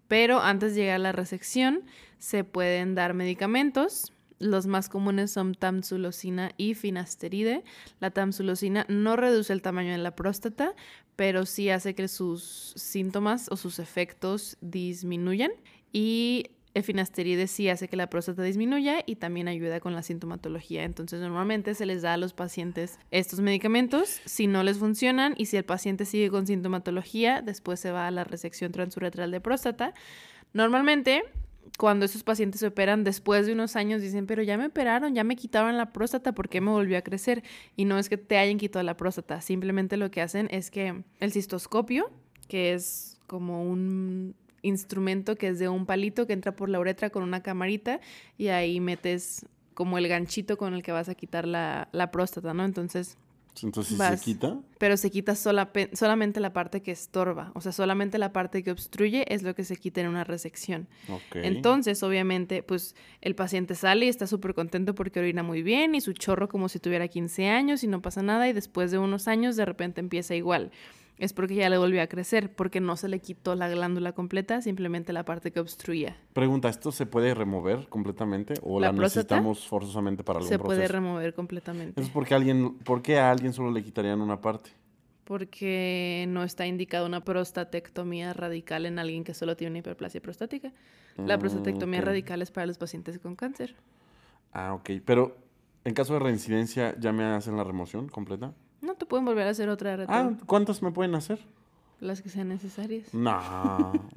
pero 0.09 0.43
antes 0.43 0.75
de 0.75 0.83
llegar 0.83 0.97
a 0.97 0.99
la 0.99 1.13
resección 1.13 1.85
se 2.19 2.45
pueden 2.45 2.95
dar 2.95 3.15
medicamentos. 3.15 4.13
Los 4.39 4.67
más 4.67 4.89
comunes 4.89 5.31
son 5.31 5.55
tamsulosina 5.55 6.53
y 6.57 6.75
finasteride. 6.75 7.65
La 8.01 8.11
tamsulosina 8.11 8.87
no 8.89 9.17
reduce 9.17 9.53
el 9.53 9.63
tamaño 9.63 9.93
de 9.93 9.99
la 9.99 10.15
próstata, 10.15 10.75
pero 11.17 11.47
sí 11.47 11.71
hace 11.71 11.95
que 11.95 12.09
sus 12.09 12.73
síntomas 12.77 13.49
o 13.51 13.57
sus 13.57 13.79
efectos 13.79 14.57
disminuyan. 14.61 15.51
Y 15.93 16.51
el 16.75 16.85
finasteride 16.85 17.49
sí 17.49 17.69
hace 17.69 17.89
que 17.89 17.97
la 17.97 18.09
próstata 18.09 18.43
disminuya 18.43 19.03
y 19.05 19.17
también 19.17 19.49
ayuda 19.49 19.81
con 19.81 19.95
la 19.95 20.03
sintomatología. 20.03 20.85
Entonces, 20.85 21.21
normalmente 21.21 21.75
se 21.75 21.87
les 21.87 22.03
da 22.03 22.15
a 22.15 22.17
los 22.17 22.35
pacientes 22.35 23.01
estos 23.11 23.41
medicamentos. 23.41 24.21
Si 24.27 24.47
no 24.47 24.63
les 24.63 24.79
funcionan 24.79 25.35
y 25.37 25.47
si 25.47 25.57
el 25.57 25.65
paciente 25.65 26.05
sigue 26.05 26.31
con 26.31 26.47
sintomatología, 26.47 27.43
después 27.43 27.81
se 27.81 27.91
va 27.91 28.07
a 28.07 28.11
la 28.13 28.23
resección 28.23 28.71
transuretral 28.71 29.33
de 29.33 29.41
próstata. 29.41 29.95
Normalmente, 30.53 31.25
cuando 31.77 32.07
esos 32.07 32.23
pacientes 32.23 32.61
se 32.61 32.67
operan 32.67 33.05
después 33.05 33.47
de 33.47 33.53
unos 33.53 33.77
años, 33.77 34.01
dicen, 34.01 34.27
pero 34.27 34.43
ya 34.43 34.57
me 34.57 34.67
operaron, 34.67 35.15
ya 35.15 35.25
me 35.25 35.37
quitaron 35.37 35.77
la 35.77 35.93
próstata, 35.93 36.33
¿por 36.33 36.49
qué 36.49 36.61
me 36.61 36.71
volvió 36.71 36.97
a 36.99 37.03
crecer? 37.03 37.43
Y 37.77 37.85
no 37.85 37.99
es 37.99 38.09
que 38.09 38.17
te 38.17 38.39
hayan 38.39 38.59
quitado 38.59 38.83
la 38.85 38.97
próstata, 38.97 39.41
simplemente 39.41 39.97
lo 39.97 40.11
que 40.11 40.23
hacen 40.23 40.49
es 40.51 40.71
que 40.71 41.03
el 41.21 41.33
cistoscopio, 41.33 42.11
que 42.49 42.75
es 42.75 43.19
como 43.27 43.63
un 43.63 44.35
instrumento 44.63 45.37
que 45.37 45.49
es 45.49 45.59
de 45.59 45.69
un 45.69 45.87
palito 45.87 46.27
que 46.27 46.33
entra 46.33 46.57
por 46.57 46.69
la 46.69 46.81
uretra 46.81 47.11
con 47.11 47.23
una 47.23 47.43
camarita 47.43 48.01
y 48.37 48.49
ahí 48.49 48.81
metes 48.81 49.47
como 49.75 49.99
el 49.99 50.09
ganchito 50.09 50.57
con 50.57 50.75
el 50.75 50.83
que 50.83 50.91
vas 50.91 51.09
a 51.09 51.15
quitar 51.15 51.47
la, 51.47 51.89
la 51.93 52.11
próstata, 52.11 52.53
¿no? 52.55 52.65
Entonces, 52.65 53.17
Entonces, 53.63 53.93
si 53.93 53.97
Vas. 53.97 54.21
se 54.21 54.25
quita, 54.25 54.59
pero 54.79 54.97
se 54.97 55.11
quita 55.11 55.35
sola, 55.35 55.71
solamente 55.93 56.41
la 56.41 56.53
parte 56.53 56.83
que 56.83 56.93
estorba, 56.93 57.51
o 57.55 57.61
sea, 57.61 57.73
solamente 57.73 58.19
la 58.19 58.33
parte 58.33 58.63
que 58.63 58.71
obstruye 58.71 59.33
es 59.33 59.43
lo 59.43 59.55
que 59.55 59.65
se 59.65 59.77
quita 59.77 60.01
en 60.01 60.09
una 60.09 60.25
resección. 60.25 60.89
Entonces, 61.35 62.03
obviamente, 62.03 62.63
pues 62.63 62.95
el 63.21 63.35
paciente 63.35 63.75
sale 63.75 64.07
y 64.07 64.09
está 64.09 64.27
súper 64.27 64.55
contento 64.55 64.95
porque 64.95 65.19
orina 65.19 65.43
muy 65.43 65.63
bien 65.63 65.95
y 65.95 66.01
su 66.01 66.13
chorro 66.13 66.49
como 66.49 66.69
si 66.69 66.79
tuviera 66.79 67.09
15 67.09 67.49
años 67.49 67.83
y 67.83 67.89
no 67.89 68.01
pasa 68.01 68.23
nada 68.23 68.49
y 68.49 68.53
después 68.53 68.91
de 68.91 68.99
unos 68.99 69.29
años 69.29 69.57
de 69.57 69.65
repente 69.65 70.01
empieza 70.01 70.35
igual. 70.35 70.71
Es 71.19 71.33
porque 71.33 71.57
ya 71.57 71.69
le 71.69 71.79
volvió 71.79 72.01
a 72.01 72.07
crecer, 72.07 72.55
porque 72.55 72.81
no 72.81 72.97
se 72.97 73.09
le 73.09 73.19
quitó 73.21 73.57
la 73.57 73.69
glándula 73.69 74.13
completa, 74.13 74.63
simplemente 74.63 75.13
la 75.13 75.25
parte 75.25 75.51
que 75.51 75.59
obstruía. 75.59 76.17
Pregunta, 76.33 76.69
¿esto 76.69 76.93
se 76.93 77.07
puede 77.07 77.35
remover 77.35 77.89
completamente 77.89 78.55
o 78.63 78.79
¿La 78.79 78.93
necesitamos 78.93 79.67
forzosamente 79.67 80.23
para 80.23 80.39
algún 80.39 80.49
Se 80.49 80.59
puede 80.59 80.79
proceso? 80.79 80.93
remover 80.93 81.35
completamente. 81.35 82.01
Es 82.01 82.09
porque 82.11 82.35
alguien, 82.35 82.79
¿por 82.79 83.03
qué 83.03 83.19
a 83.19 83.31
alguien 83.33 83.53
solo 83.53 83.73
le 83.73 83.83
quitarían 83.83 84.21
una 84.21 84.41
parte? 84.41 84.71
Porque 85.25 86.25
no 86.29 86.43
está 86.45 86.67
indicada 86.67 87.05
una 87.05 87.23
prostatectomía 87.25 88.33
radical 88.33 88.87
en 88.87 88.99
alguien 88.99 89.25
que 89.25 89.35
solo 89.35 89.57
tiene 89.57 89.73
una 89.73 89.79
hiperplasia 89.81 90.23
prostática. 90.23 90.73
La 91.25 91.37
Mm, 91.37 91.41
prostatectomía 91.41 92.01
radical 92.01 92.41
es 92.43 92.51
para 92.51 92.67
los 92.67 92.79
pacientes 92.79 93.19
con 93.19 93.35
cáncer. 93.37 93.75
Ah, 94.53 94.75
ok. 94.75 94.91
Pero 95.05 95.37
en 95.85 95.95
caso 95.95 96.15
de 96.15 96.21
reincidencia, 96.21 96.95
¿ya 96.99 97.13
me 97.13 97.25
hacen 97.25 97.57
la 97.57 97.65
remoción 97.65 98.09
completa? 98.09 98.55
No 98.81 98.95
te 98.95 99.07
pueden 99.07 99.25
volver 99.25 99.47
a 99.47 99.51
hacer 99.51 99.69
otra 99.69 99.95
RT, 99.97 100.07
Ah, 100.11 100.31
¿cuántas 100.47 100.83
me 100.83 100.91
pueden 100.93 101.15
hacer? 101.15 101.39
las 102.01 102.23
que 102.23 102.29
sean 102.29 102.49
necesarias. 102.49 103.13
No. 103.13 103.93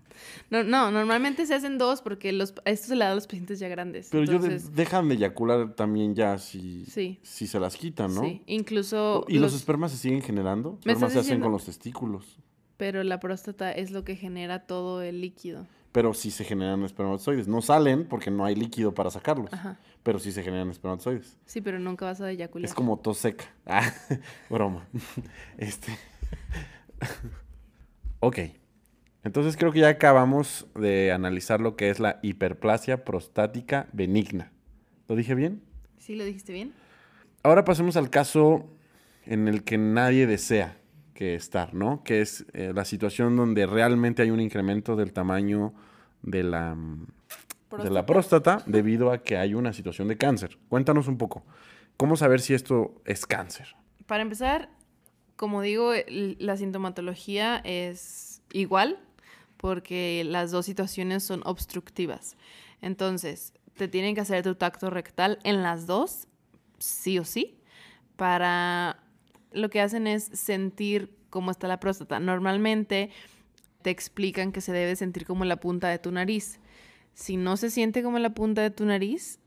No, 0.52 0.64
no, 0.64 0.92
normalmente 0.92 1.46
se 1.48 1.56
hacen 1.56 1.78
dos 1.80 2.02
porque 2.02 2.32
los, 2.32 2.54
esto 2.66 2.88
se 2.88 2.96
le 2.96 3.06
da 3.06 3.12
a 3.14 3.16
los 3.16 3.26
pacientes 3.26 3.58
ya 3.60 3.70
grandes. 3.70 4.10
Pero 4.12 4.26
yo 4.26 4.38
de- 4.40 4.60
dejan 4.60 5.08
de 5.10 5.16
eyacular 5.16 5.74
también 5.74 6.14
ya 6.14 6.38
si, 6.38 6.86
Sí. 6.86 7.18
si 7.24 7.48
se 7.48 7.60
las 7.60 7.76
quitan, 7.78 8.14
¿no? 8.14 8.22
sí, 8.22 8.44
incluso 8.46 9.26
¿Y 9.28 9.36
los... 9.40 9.44
los- 9.54 9.56
espermas 9.56 9.92
se 9.92 9.98
siguen 9.98 10.22
generando? 10.22 10.74
¿Me 10.86 10.92
Espermas 10.92 11.14
se 11.14 11.20
hacen 11.20 11.40
con 11.40 11.52
los 11.52 11.64
testículos. 11.66 12.38
pero 12.78 13.04
la 13.04 13.20
próstata 13.20 13.72
es 13.72 13.90
lo 13.90 14.04
que 14.04 14.16
genera 14.16 14.68
todo 14.68 15.02
el 15.02 15.22
líquido. 15.22 15.66
Pero 15.92 16.14
sí 16.14 16.32
se 16.32 16.46
generan 16.46 16.84
espermatozoides. 16.84 17.48
No 17.48 17.62
salen 17.62 18.06
porque 18.06 18.32
no 18.32 18.46
hay 18.46 18.56
líquido 18.56 18.94
para 18.94 19.10
sacarlos. 19.10 19.52
Ajá. 19.52 19.78
Pero 20.04 20.20
sí 20.20 20.32
se 20.32 20.42
generan 20.42 20.70
espermatozoides. 20.70 21.38
Sí, 21.46 21.62
pero 21.62 21.80
nunca 21.80 22.06
vas 22.06 22.22
a 22.22 22.32
eyacular. 22.32 22.66
Es 22.66 22.74
como 22.74 22.98
tos 22.98 23.18
seca. 23.18 23.46
Ah, 23.66 23.92
broma. 24.50 24.88
Este. 25.58 25.92
ok. 28.20 28.40
Entonces 29.24 29.56
creo 29.56 29.72
que 29.72 29.80
ya 29.80 29.90
acabamos 29.90 30.68
de 30.76 31.12
analizar 31.12 31.62
lo 31.62 31.76
que 31.76 31.90
es 31.90 32.00
la 32.00 32.20
hiperplasia 32.24 33.04
prostática 33.04 33.88
benigna. 33.94 34.52
¿Lo 35.08 35.16
dije 35.16 35.36
bien? 35.36 35.62
¿Sí 36.00 36.16
lo 36.16 36.24
dijiste 36.24 36.54
bien? 36.54 36.74
Ahora 37.44 37.64
pasemos 37.64 37.98
al 37.98 38.10
caso 38.10 38.68
en 39.26 39.48
el 39.48 39.64
que 39.64 39.78
nadie 39.78 40.26
desea 40.26 40.81
que 41.22 41.36
estar, 41.36 41.76
¿no? 41.76 42.04
Que 42.04 42.22
es 42.22 42.48
eh, 42.54 42.72
la 42.74 42.84
situación 42.84 43.36
donde 43.36 43.68
realmente 43.68 44.24
hay 44.24 44.32
un 44.32 44.40
incremento 44.40 44.96
del 44.96 45.14
tamaño 45.14 45.72
de 46.24 46.42
la, 46.42 46.74
mm, 46.74 47.06
de 47.84 47.92
la 47.92 48.08
próstata 48.08 48.64
debido 48.66 49.12
a 49.12 49.22
que 49.22 49.38
hay 49.38 49.54
una 49.54 49.72
situación 49.72 50.08
de 50.08 50.18
cáncer. 50.18 50.58
Cuéntanos 50.68 51.08
un 51.08 51.20
poco. 51.20 51.44
¿Cómo 51.96 52.16
saber 52.16 52.42
si 52.42 52.56
esto 52.56 52.96
es 53.06 53.28
cáncer? 53.28 53.76
Para 54.08 54.24
empezar, 54.24 54.70
como 55.36 55.62
digo, 55.62 55.94
la 56.08 56.58
sintomatología 56.58 57.62
es 57.66 58.42
igual 58.52 58.98
porque 59.58 60.24
las 60.26 60.50
dos 60.50 60.66
situaciones 60.66 61.22
son 61.22 61.44
obstructivas. 61.46 62.36
Entonces, 62.82 63.54
te 63.76 63.88
tienen 63.88 64.16
que 64.16 64.22
hacer 64.22 64.42
tu 64.42 64.56
tacto 64.56 64.90
rectal 64.90 65.38
en 65.44 65.62
las 65.62 65.86
dos, 65.86 66.28
sí 66.80 67.20
o 67.20 67.26
sí, 67.26 67.60
para... 68.16 69.04
Lo 69.52 69.70
que 69.70 69.82
hacen 69.82 70.08
es 70.08 70.26
sentir 70.26 71.16
cómo 71.30 71.52
está 71.52 71.68
la 71.68 71.80
próstata. 71.80 72.20
Normalmente 72.20 73.10
te 73.82 73.90
explican 73.90 74.52
que 74.52 74.62
se 74.62 74.72
debe 74.72 74.96
sentir 74.96 75.26
como 75.26 75.46
la 75.46 75.58
punta 75.58 75.90
de 75.90 76.00
tu 76.00 76.12
nariz. 76.12 76.60
Si 77.14 77.38
no 77.38 77.58
se 77.58 77.70
siente 77.70 78.04
como 78.04 78.20
la 78.20 78.34
punta 78.34 78.62
de 78.62 78.72
tu 78.72 78.86
nariz 78.86 79.40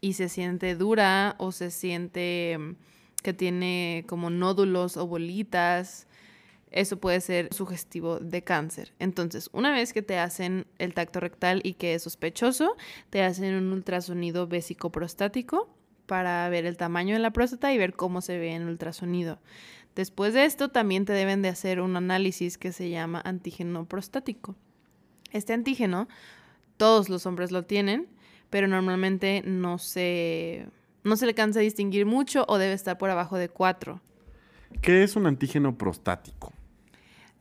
y 0.00 0.14
se 0.14 0.28
siente 0.28 0.74
dura 0.74 1.34
o 1.38 1.52
se 1.52 1.70
siente 1.70 2.56
mm, 2.58 2.76
que 3.22 3.32
tiene 3.34 4.04
como 4.06 4.30
nódulos 4.30 4.96
o 4.96 5.06
bolitas, 5.06 6.06
eso 6.70 6.98
puede 6.98 7.20
ser 7.20 7.52
sugestivo 7.52 8.20
de 8.20 8.42
cáncer. 8.42 8.94
Entonces, 8.98 9.50
una 9.52 9.72
vez 9.72 9.92
que 9.92 10.02
te 10.02 10.18
hacen 10.18 10.66
el 10.78 10.94
tacto 10.94 11.20
rectal 11.20 11.60
y 11.64 11.74
que 11.74 11.94
es 11.94 12.04
sospechoso, 12.04 12.76
te 13.10 13.22
hacen 13.22 13.54
un 13.54 13.72
ultrasonido 13.72 14.46
vésico-prostático 14.46 15.68
para 16.10 16.48
ver 16.48 16.66
el 16.66 16.76
tamaño 16.76 17.14
de 17.14 17.20
la 17.20 17.30
próstata 17.30 17.72
y 17.72 17.78
ver 17.78 17.94
cómo 17.94 18.20
se 18.20 18.36
ve 18.36 18.52
en 18.52 18.66
ultrasonido. 18.66 19.38
Después 19.94 20.34
de 20.34 20.44
esto, 20.44 20.68
también 20.68 21.04
te 21.04 21.12
deben 21.12 21.40
de 21.40 21.48
hacer 21.48 21.80
un 21.80 21.96
análisis 21.96 22.58
que 22.58 22.72
se 22.72 22.90
llama 22.90 23.22
antígeno 23.24 23.84
prostático. 23.84 24.56
Este 25.30 25.52
antígeno, 25.52 26.08
todos 26.78 27.10
los 27.10 27.26
hombres 27.26 27.52
lo 27.52 27.62
tienen, 27.62 28.08
pero 28.50 28.66
normalmente 28.66 29.44
no 29.46 29.78
se, 29.78 30.66
no 31.04 31.14
se 31.14 31.26
le 31.26 31.34
cansa 31.34 31.60
distinguir 31.60 32.06
mucho 32.06 32.44
o 32.48 32.58
debe 32.58 32.72
estar 32.72 32.98
por 32.98 33.10
abajo 33.10 33.38
de 33.38 33.48
4. 33.48 34.00
¿Qué 34.82 35.04
es 35.04 35.14
un 35.14 35.28
antígeno 35.28 35.78
prostático? 35.78 36.52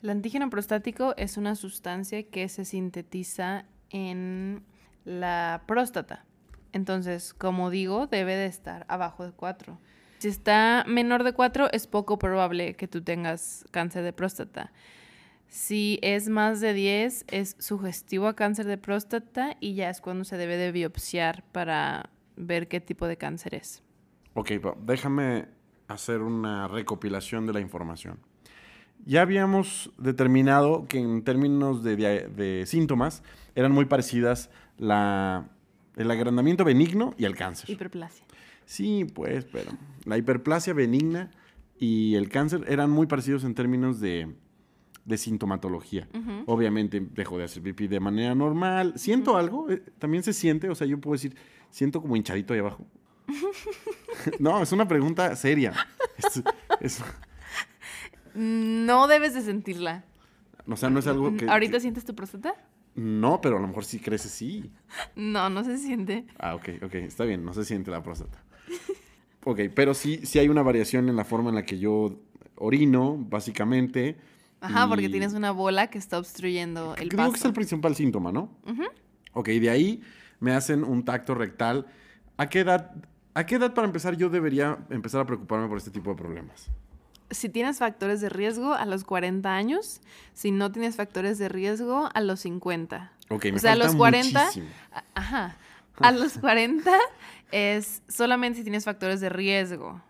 El 0.03 0.11
antígeno 0.11 0.47
prostático 0.51 1.15
es 1.17 1.37
una 1.37 1.55
sustancia 1.55 2.21
que 2.21 2.47
se 2.49 2.65
sintetiza 2.65 3.65
en 3.89 4.61
la 5.05 5.63
próstata. 5.65 6.28
Entonces, 6.73 7.33
como 7.33 7.69
digo, 7.69 8.07
debe 8.07 8.35
de 8.35 8.45
estar 8.45 8.85
abajo 8.87 9.25
de 9.25 9.31
4. 9.31 9.77
Si 10.19 10.27
está 10.27 10.83
menor 10.87 11.23
de 11.23 11.33
4, 11.33 11.69
es 11.71 11.87
poco 11.87 12.19
probable 12.19 12.75
que 12.75 12.87
tú 12.87 13.01
tengas 13.01 13.65
cáncer 13.71 14.03
de 14.03 14.13
próstata. 14.13 14.71
Si 15.47 15.97
es 16.03 16.29
más 16.29 16.61
de 16.61 16.73
10, 16.73 17.25
es 17.29 17.55
sugestivo 17.59 18.27
a 18.27 18.35
cáncer 18.35 18.67
de 18.67 18.77
próstata 18.77 19.57
y 19.59 19.73
ya 19.73 19.89
es 19.89 20.01
cuando 20.01 20.23
se 20.23 20.37
debe 20.37 20.57
de 20.57 20.71
biopsiar 20.71 21.43
para 21.51 22.11
ver 22.35 22.67
qué 22.67 22.79
tipo 22.79 23.07
de 23.07 23.17
cáncer 23.17 23.55
es. 23.55 23.81
Ok, 24.35 24.51
déjame 24.85 25.47
hacer 25.87 26.21
una 26.21 26.67
recopilación 26.67 27.47
de 27.47 27.53
la 27.53 27.61
información. 27.61 28.19
Ya 29.05 29.21
habíamos 29.21 29.91
determinado 29.97 30.85
que 30.87 30.99
en 30.99 31.23
términos 31.23 31.83
de, 31.83 32.63
síntomas 32.67 33.23
eran 33.55 33.71
muy 33.71 33.85
parecidas 33.85 34.49
la, 34.77 35.49
el 35.99 36.09
agrandamiento 36.09 36.63
benigno 36.63 37.13
y 37.17 37.25
el 37.25 37.35
cáncer. 37.35 37.69
Hiperplasia. 37.69 38.25
Sí, 38.65 39.05
pues, 39.05 39.45
pero 39.45 39.71
la 40.05 40.17
hiperplasia 40.17 40.73
benigna 40.73 41.29
y 41.77 42.15
el 42.15 42.29
cáncer 42.29 42.63
eran 42.67 42.89
muy 42.89 43.05
parecidos 43.05 43.43
en 43.43 43.53
términos 43.53 43.99
de, 43.99 44.33
sintomatología. 45.17 46.07
Obviamente 46.45 47.01
dejo 47.01 47.37
de 47.37 47.43
hacer 47.43 47.63
pipí 47.63 47.87
de 47.87 47.99
manera 47.99 48.33
normal. 48.33 48.93
¿Siento 48.95 49.37
algo? 49.37 49.69
Eh, 49.69 49.83
También 49.97 50.23
se 50.23 50.33
siente, 50.33 50.69
o 50.69 50.75
sea, 50.75 50.87
yo 50.87 51.01
puedo 51.01 51.13
decir, 51.13 51.35
siento 51.69 52.01
como 52.01 52.15
hinchadito 52.15 52.53
ahí 52.53 52.59
abajo. 52.59 52.85
no, 54.39 54.61
es 54.61 54.71
una 54.71 54.87
pregunta 54.87 55.35
seria. 55.35 55.73
No 58.35 59.07
debes 59.07 59.33
de 59.33 59.41
sentirla. 59.41 60.05
O 60.65 60.77
sea, 60.77 60.89
no 60.89 60.99
es 60.99 61.07
algo 61.07 61.35
que... 61.35 61.49
¿Ahorita 61.49 61.79
sientes 61.79 62.05
tu 62.05 62.15
próstata? 62.15 62.53
No, 62.99 63.39
pero 63.39 63.57
a 63.57 63.61
lo 63.61 63.67
mejor 63.67 63.85
sí 63.85 63.99
crece, 63.99 64.27
sí. 64.27 64.71
No, 65.15 65.49
no 65.49 65.63
se 65.63 65.77
siente. 65.77 66.25
Ah, 66.37 66.55
ok, 66.55 66.69
ok, 66.83 66.95
está 66.95 67.23
bien, 67.23 67.45
no 67.45 67.53
se 67.53 67.63
siente 67.63 67.91
la 67.91 68.03
próstata. 68.03 68.43
Ok, 69.45 69.61
pero 69.73 69.93
sí, 69.93 70.25
sí 70.25 70.37
hay 70.37 70.49
una 70.49 70.63
variación 70.63 71.07
en 71.07 71.15
la 71.15 71.23
forma 71.23 71.49
en 71.49 71.55
la 71.55 71.63
que 71.63 71.79
yo 71.79 72.19
orino, 72.55 73.15
básicamente. 73.17 74.17
Ajá, 74.59 74.85
porque 74.89 75.07
tienes 75.07 75.31
una 75.33 75.51
bola 75.51 75.87
que 75.87 75.97
está 75.97 76.19
obstruyendo 76.19 76.93
el 76.97 77.07
Creo 77.07 77.31
que 77.31 77.37
es 77.37 77.45
el 77.45 77.53
principal 77.53 77.95
síntoma, 77.95 78.33
¿no? 78.33 78.51
Ok, 79.31 79.47
de 79.47 79.69
ahí 79.69 80.01
me 80.41 80.51
hacen 80.51 80.83
un 80.83 81.05
tacto 81.05 81.35
rectal. 81.35 81.87
¿A 82.35 82.49
qué 82.49 82.59
edad, 82.59 82.91
a 83.33 83.45
qué 83.45 83.55
edad 83.55 83.73
para 83.73 83.87
empezar 83.87 84.17
yo 84.17 84.29
debería 84.29 84.77
empezar 84.89 85.21
a 85.21 85.25
preocuparme 85.25 85.69
por 85.69 85.77
este 85.77 85.91
tipo 85.91 86.09
de 86.09 86.17
problemas? 86.17 86.69
Si 87.31 87.49
tienes 87.49 87.77
factores 87.77 88.21
de 88.21 88.29
riesgo 88.29 88.73
a 88.73 88.85
los 88.85 89.03
40 89.03 89.53
años, 89.53 90.01
si 90.33 90.51
no 90.51 90.71
tienes 90.71 90.95
factores 90.95 91.37
de 91.37 91.49
riesgo 91.49 92.09
a 92.13 92.21
los 92.21 92.41
50. 92.41 93.11
Ok, 93.29 93.45
me 93.45 93.55
o 93.55 93.59
sea, 93.59 93.73
a 93.73 93.75
los 93.75 93.95
40, 93.95 94.49
ajá, 95.13 95.57
a 95.99 96.11
los 96.11 96.37
40 96.39 96.91
es 97.51 98.01
solamente 98.07 98.59
si 98.59 98.63
tienes 98.63 98.85
factores 98.85 99.21
de 99.21 99.29
riesgo. 99.29 100.01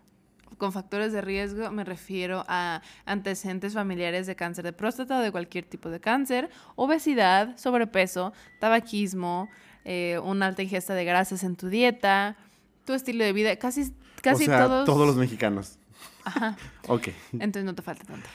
Con 0.58 0.72
factores 0.72 1.12
de 1.12 1.22
riesgo 1.22 1.70
me 1.70 1.84
refiero 1.84 2.44
a 2.46 2.82
antecedentes 3.06 3.74
familiares 3.74 4.26
de 4.26 4.36
cáncer 4.36 4.64
de 4.64 4.72
próstata 4.72 5.18
o 5.18 5.22
de 5.22 5.32
cualquier 5.32 5.64
tipo 5.64 5.88
de 5.88 6.00
cáncer, 6.00 6.50
obesidad, 6.76 7.56
sobrepeso, 7.56 8.32
tabaquismo, 8.58 9.48
eh, 9.84 10.20
una 10.22 10.46
alta 10.46 10.62
ingesta 10.62 10.94
de 10.94 11.04
grasas 11.04 11.42
en 11.44 11.56
tu 11.56 11.68
dieta, 11.68 12.36
tu 12.84 12.92
estilo 12.92 13.24
de 13.24 13.32
vida, 13.32 13.56
casi, 13.56 13.94
casi 14.22 14.46
todos. 14.46 14.84
Todos 14.84 15.06
los 15.06 15.16
mexicanos. 15.16 15.79
Ajá. 16.24 16.56
ok. 16.88 17.08
Entonces 17.32 17.64
no 17.64 17.74
te 17.74 17.82
falta 17.82 18.04
tanto. 18.04 18.28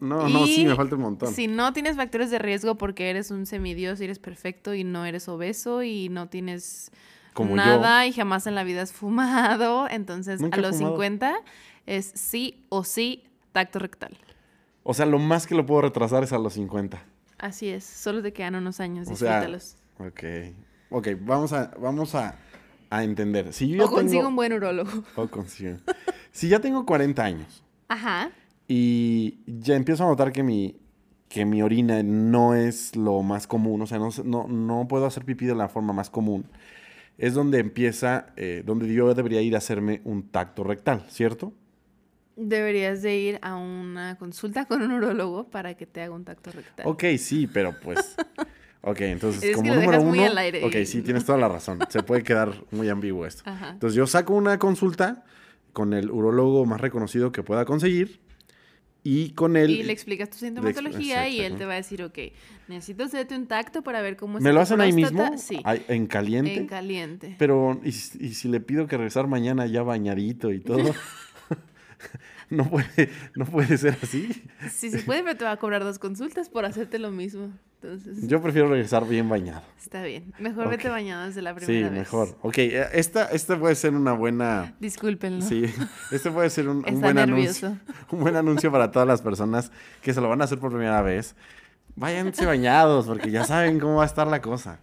No, 0.00 0.28
no, 0.28 0.46
sí, 0.46 0.64
me 0.64 0.74
falta 0.74 0.96
un 0.96 1.02
montón. 1.02 1.34
Si 1.34 1.46
no 1.46 1.72
tienes 1.72 1.96
factores 1.96 2.30
de 2.30 2.38
riesgo 2.38 2.76
porque 2.76 3.10
eres 3.10 3.30
un 3.30 3.46
semidios 3.46 4.00
y 4.00 4.04
eres 4.04 4.18
perfecto 4.18 4.74
y 4.74 4.84
no 4.84 5.04
eres 5.04 5.28
obeso 5.28 5.82
y 5.82 6.08
no 6.08 6.28
tienes 6.28 6.90
nada 7.38 8.06
y 8.06 8.12
jamás 8.12 8.46
en 8.46 8.54
la 8.54 8.64
vida 8.64 8.82
has 8.82 8.92
fumado. 8.92 9.88
Entonces, 9.90 10.40
a 10.50 10.56
los 10.56 10.76
50 10.76 11.34
es 11.86 12.12
sí 12.14 12.64
o 12.68 12.84
sí 12.84 13.24
tacto 13.52 13.78
rectal. 13.78 14.16
O 14.82 14.94
sea, 14.94 15.06
lo 15.06 15.18
más 15.18 15.46
que 15.46 15.54
lo 15.54 15.66
puedo 15.66 15.82
retrasar 15.82 16.24
es 16.24 16.32
a 16.32 16.38
los 16.38 16.54
50. 16.54 17.02
Así 17.38 17.68
es, 17.68 17.84
solo 17.84 18.22
te 18.22 18.32
quedan 18.32 18.54
unos 18.54 18.80
años, 18.80 19.08
disfrútalos. 19.08 19.76
ok. 19.98 20.24
Ok, 20.92 21.08
vamos 21.20 21.52
a, 21.52 21.70
vamos 21.78 22.16
a, 22.16 22.34
entender. 22.90 23.52
Si 23.52 23.68
yo 23.68 23.84
o 23.84 23.90
consigo 23.90 24.28
un 24.28 24.36
buen 24.36 24.52
urólogo. 24.52 24.90
O 25.16 25.28
consigo. 25.28 25.76
si 26.32 26.48
ya 26.48 26.60
tengo 26.60 26.84
40 26.84 27.24
años. 27.24 27.62
Ajá. 27.88 28.30
Y 28.68 29.38
ya 29.46 29.74
empiezo 29.74 30.04
a 30.04 30.08
notar 30.08 30.32
que 30.32 30.42
mi, 30.42 30.80
que 31.28 31.44
mi 31.44 31.62
orina 31.62 32.02
no 32.02 32.54
es 32.54 32.94
lo 32.96 33.22
más 33.22 33.46
común, 33.46 33.82
o 33.82 33.86
sea, 33.86 33.98
no, 33.98 34.10
no, 34.24 34.46
no 34.48 34.86
puedo 34.88 35.06
hacer 35.06 35.24
pipí 35.24 35.46
de 35.46 35.54
la 35.54 35.68
forma 35.68 35.92
más 35.92 36.10
común 36.10 36.46
es 37.20 37.34
donde 37.34 37.58
empieza, 37.58 38.32
eh, 38.36 38.62
donde 38.64 38.92
yo 38.92 39.12
debería 39.12 39.42
ir 39.42 39.54
a 39.54 39.58
hacerme 39.58 40.00
un 40.04 40.30
tacto 40.30 40.64
rectal, 40.64 41.04
¿cierto? 41.10 41.52
Deberías 42.34 43.02
de 43.02 43.18
ir 43.18 43.38
a 43.42 43.56
una 43.56 44.16
consulta 44.16 44.64
con 44.64 44.80
un 44.80 44.90
urólogo 44.90 45.50
para 45.50 45.74
que 45.74 45.84
te 45.84 46.00
haga 46.00 46.14
un 46.14 46.24
tacto 46.24 46.50
rectal. 46.50 46.86
Ok, 46.88 47.04
sí, 47.18 47.46
pero 47.46 47.78
pues... 47.78 48.16
Ok, 48.82 49.00
entonces 49.02 49.54
como 49.54 49.74
número 49.74 50.00
uno... 50.00 50.22
Ok, 50.62 50.76
sí, 50.86 51.02
tienes 51.02 51.24
toda 51.24 51.38
la 51.38 51.48
razón. 51.48 51.78
Se 51.88 52.02
puede 52.02 52.22
quedar 52.22 52.64
muy 52.70 52.88
ambiguo 52.88 53.26
esto. 53.26 53.42
Entonces 53.46 53.94
yo 53.94 54.06
saco 54.06 54.34
una 54.34 54.58
consulta 54.58 55.24
con 55.72 55.92
el 55.92 56.10
urólogo 56.10 56.64
más 56.66 56.80
reconocido 56.80 57.30
que 57.32 57.42
pueda 57.42 57.64
conseguir 57.64 58.20
y 59.02 59.30
con 59.30 59.56
él... 59.56 59.70
Y 59.70 59.82
le 59.82 59.92
explicas 59.92 60.30
tu 60.30 60.38
sintomatología 60.38 61.28
y 61.28 61.40
él 61.40 61.56
te 61.56 61.64
va 61.64 61.74
a 61.74 61.76
decir, 61.76 62.02
ok, 62.02 62.18
necesito 62.68 63.04
hacerte 63.04 63.34
un 63.34 63.46
tacto 63.46 63.82
para 63.82 64.02
ver 64.02 64.16
cómo 64.16 64.38
es 64.38 64.44
¿Me 64.44 64.52
lo 64.52 64.60
hacen 64.60 64.80
ahí 64.80 64.92
mismo? 64.92 65.36
Sí. 65.38 65.60
¿En 65.88 66.06
caliente? 66.06 66.54
En 66.54 66.66
caliente. 66.66 67.36
Pero, 67.38 67.80
¿y, 67.82 67.92
si 67.92 68.48
le 68.48 68.60
pido 68.60 68.86
que 68.86 68.96
regresar 68.96 69.26
mañana 69.26 69.66
ya 69.66 69.82
bañadito 69.82 70.52
y 70.52 70.60
todo? 70.60 70.94
no, 72.50 72.68
puede, 72.68 73.10
no 73.34 73.44
puede 73.44 73.76
ser 73.78 73.96
así. 74.02 74.30
Sí, 74.70 74.90
se 74.90 74.98
puede, 75.00 75.22
pero 75.22 75.36
te 75.36 75.44
va 75.44 75.52
a 75.52 75.56
cobrar 75.56 75.84
dos 75.84 75.98
consultas 75.98 76.48
por 76.48 76.64
hacerte 76.64 76.98
lo 76.98 77.10
mismo. 77.10 77.50
Yo 78.22 78.42
prefiero 78.42 78.68
regresar 78.68 79.08
bien 79.08 79.28
bañado. 79.28 79.62
Está 79.82 80.02
bien. 80.02 80.34
Mejor 80.38 80.68
vete 80.68 80.90
bañado 80.90 81.26
desde 81.26 81.40
la 81.40 81.54
primera 81.54 81.88
vez. 81.88 81.90
Sí, 81.90 81.98
mejor. 81.98 82.36
Ok, 82.42 82.58
eh, 82.58 82.88
esta, 82.92 83.26
esta 83.26 83.58
puede 83.58 83.74
ser 83.74 83.94
una 83.94 84.12
buena... 84.12 84.74
Discúlpenlo. 84.80 85.42
Sí, 85.42 85.64
este 86.12 86.30
puede 86.30 86.50
ser 86.50 86.68
un, 86.68 86.82
buen 87.00 87.16
anuncio. 87.16 87.78
Un 88.10 88.20
buen 88.20 88.36
anuncio 88.36 88.70
para 88.70 88.90
todas 88.90 89.08
las 89.08 89.22
personas 89.22 89.72
que 90.02 90.12
se 90.12 90.20
lo 90.20 90.28
van 90.28 90.42
a 90.42 90.44
hacer 90.44 90.58
por 90.58 90.70
primera 90.70 91.00
vez. 91.00 91.34
Váyanse 91.96 92.44
bañados 92.44 93.06
porque 93.06 93.30
ya 93.30 93.44
saben 93.44 93.80
cómo 93.80 93.96
va 93.96 94.02
a 94.02 94.06
estar 94.06 94.26
la 94.26 94.42
cosa. 94.42 94.80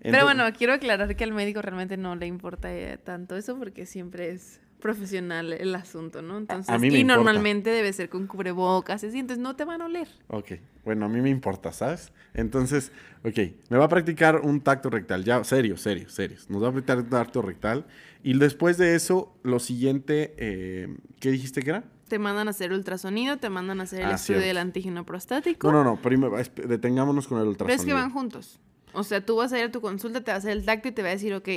Pero 0.00 0.24
bueno, 0.24 0.44
quiero 0.56 0.72
aclarar 0.72 1.14
que 1.14 1.24
al 1.24 1.32
médico 1.32 1.62
realmente 1.62 1.96
no 1.96 2.16
le 2.16 2.26
importa 2.26 2.74
eh, 2.74 2.98
tanto 2.98 3.36
eso 3.36 3.56
porque 3.56 3.86
siempre 3.86 4.30
es 4.30 4.60
profesional 4.82 5.52
el 5.54 5.74
asunto, 5.74 6.20
¿no? 6.20 6.36
Entonces, 6.36 6.82
y 6.82 7.04
normalmente 7.04 7.70
debe 7.70 7.92
ser 7.94 8.10
con 8.10 8.26
cubrebocas, 8.26 9.02
así, 9.02 9.18
entonces 9.18 9.42
no 9.42 9.56
te 9.56 9.64
van 9.64 9.80
a 9.80 9.86
oler. 9.86 10.08
Ok, 10.26 10.52
bueno, 10.84 11.06
a 11.06 11.08
mí 11.08 11.22
me 11.22 11.30
importa, 11.30 11.72
¿sabes? 11.72 12.12
Entonces, 12.34 12.92
ok, 13.24 13.38
me 13.70 13.78
va 13.78 13.86
a 13.86 13.88
practicar 13.88 14.40
un 14.40 14.60
tacto 14.60 14.90
rectal, 14.90 15.24
ya, 15.24 15.42
serio, 15.44 15.78
serio, 15.78 16.10
serio. 16.10 16.36
Nos 16.48 16.62
va 16.62 16.68
a 16.68 16.72
practicar 16.72 16.98
un 16.98 17.08
tacto 17.08 17.40
rectal. 17.40 17.86
Y 18.22 18.36
después 18.38 18.76
de 18.76 18.94
eso, 18.94 19.34
lo 19.42 19.60
siguiente, 19.60 20.34
eh, 20.36 20.94
¿qué 21.20 21.30
dijiste 21.30 21.62
que 21.62 21.70
era? 21.70 21.84
Te 22.08 22.18
mandan 22.18 22.48
a 22.48 22.50
hacer 22.50 22.72
ultrasonido, 22.72 23.38
te 23.38 23.48
mandan 23.48 23.80
a 23.80 23.84
hacer 23.84 24.02
el 24.02 24.08
ah, 24.08 24.14
estudio 24.16 24.40
del 24.40 24.58
antígeno 24.58 25.06
prostático. 25.06 25.72
No, 25.72 25.84
no, 25.84 25.92
no, 25.92 26.02
primero, 26.02 26.36
detengámonos 26.36 27.26
con 27.28 27.40
el 27.40 27.46
ultrasonido. 27.46 27.66
Pero 27.66 27.80
es 27.80 27.86
que 27.86 27.94
van 27.94 28.12
juntos. 28.12 28.60
O 28.92 29.04
sea, 29.04 29.24
tú 29.24 29.36
vas 29.36 29.52
a 29.52 29.58
ir 29.58 29.64
a 29.64 29.72
tu 29.72 29.80
consulta, 29.80 30.20
te 30.20 30.30
va 30.30 30.36
a 30.36 30.38
hacer 30.38 30.52
el 30.52 30.64
tacto 30.64 30.88
y 30.88 30.92
te 30.92 31.02
va 31.02 31.08
a 31.08 31.12
decir, 31.12 31.34
ok, 31.34 31.48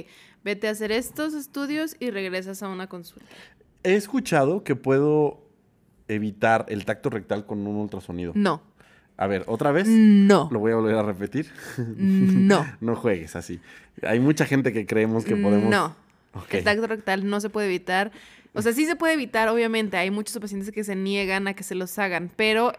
vete 0.43 0.67
a 0.67 0.71
hacer 0.71 0.91
estos 0.91 1.33
estudios 1.33 1.95
y 1.99 2.11
regresas 2.11 2.63
a 2.63 2.69
una 2.69 2.87
consulta. 2.87 3.27
He 3.83 3.95
escuchado 3.95 4.63
que 4.63 4.75
puedo 4.75 5.45
evitar 6.07 6.65
el 6.69 6.85
tacto 6.85 7.09
rectal 7.09 7.45
con 7.45 7.65
un 7.65 7.75
ultrasonido. 7.75 8.33
No. 8.35 8.61
A 9.17 9.27
ver, 9.27 9.43
¿otra 9.47 9.71
vez? 9.71 9.87
No. 9.87 10.49
¿Lo 10.51 10.59
voy 10.59 10.73
a 10.73 10.75
volver 10.75 10.95
a 10.95 11.03
repetir? 11.03 11.47
No. 11.97 12.65
no 12.81 12.95
juegues 12.95 13.35
así. 13.35 13.59
Hay 14.03 14.19
mucha 14.19 14.45
gente 14.45 14.73
que 14.73 14.85
creemos 14.85 15.25
que 15.25 15.35
podemos... 15.35 15.69
No. 15.69 15.95
El 16.49 16.63
tacto 16.63 16.87
rectal 16.87 17.27
no 17.29 17.39
se 17.39 17.49
puede 17.49 17.67
evitar. 17.67 18.11
O 18.53 18.61
sea, 18.61 18.73
sí 18.73 18.85
se 18.85 18.95
puede 18.95 19.13
evitar, 19.13 19.47
obviamente. 19.47 19.97
Hay 19.97 20.11
muchos 20.11 20.37
pacientes 20.39 20.71
que 20.71 20.83
se 20.83 20.95
niegan 20.95 21.47
a 21.47 21.53
que 21.53 21.63
se 21.63 21.75
los 21.75 21.97
hagan, 21.97 22.29
pero 22.35 22.73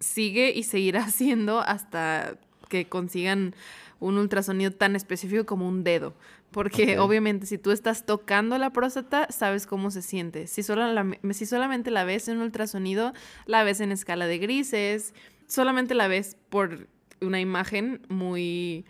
sigue 0.00 0.52
y 0.54 0.64
seguirá 0.64 1.08
siendo 1.10 1.60
hasta 1.60 2.36
que 2.68 2.86
consigan 2.86 3.54
un 4.00 4.18
ultrasonido 4.18 4.70
tan 4.70 4.96
específico 4.96 5.46
como 5.46 5.68
un 5.68 5.84
dedo. 5.84 6.14
Porque 6.50 6.98
obviamente 6.98 7.46
si 7.46 7.58
tú 7.58 7.70
estás 7.70 8.06
tocando 8.06 8.56
la 8.58 8.70
próstata, 8.70 9.26
sabes 9.30 9.66
cómo 9.66 9.90
se 9.90 10.02
siente. 10.02 10.46
Si, 10.46 10.62
solo 10.62 10.84
si 11.32 11.46
solamente 11.46 11.90
la 11.90 12.04
ves 12.04 12.28
en 12.28 12.38
un 12.38 12.44
ultrasonido, 12.44 13.12
la 13.46 13.64
ves 13.64 13.80
en 13.80 13.92
escala 13.92 14.26
de 14.26 14.38
grises, 14.38 15.14
solamente 15.46 15.94
la 15.94 16.08
ves 16.08 16.36
por 16.48 16.88
una 17.20 17.40
imagen 17.40 18.00
muy... 18.08 18.84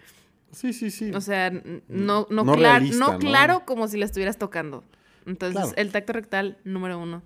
Sí, 0.53 0.73
sí, 0.73 0.91
sí. 0.91 1.11
O 1.13 1.21
sea, 1.21 1.51
no, 1.51 2.27
no, 2.31 2.45
no, 2.45 3.19
claro 3.19 3.65
como 3.67 3.87
si 3.89 3.99
la 3.99 4.07
estuvieras 4.07 4.39
tocando. 4.39 4.83
Entonces, 5.27 5.75
el 5.77 5.93
tacto 5.93 6.15
rectal, 6.15 6.57
número 6.65 6.99
uno, 6.99 7.23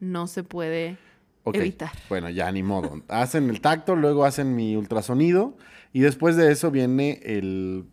no 0.00 0.26
se 0.26 0.42
puede 0.42 0.98
evitar. 1.44 1.92
Bueno, 2.08 2.30
ya 2.30 2.50
ni 2.50 2.62
modo. 2.64 3.00
hacen 3.08 3.48
el 3.48 3.60
tacto, 3.60 3.94
luego 3.94 4.24
hacen 4.24 4.56
mi 4.56 4.76
ultrasonido 4.76 5.56
y 5.92 6.00
después 6.00 6.36
de 6.36 6.52
eso 6.52 6.70
viene 6.70 7.20
el... 7.24 7.84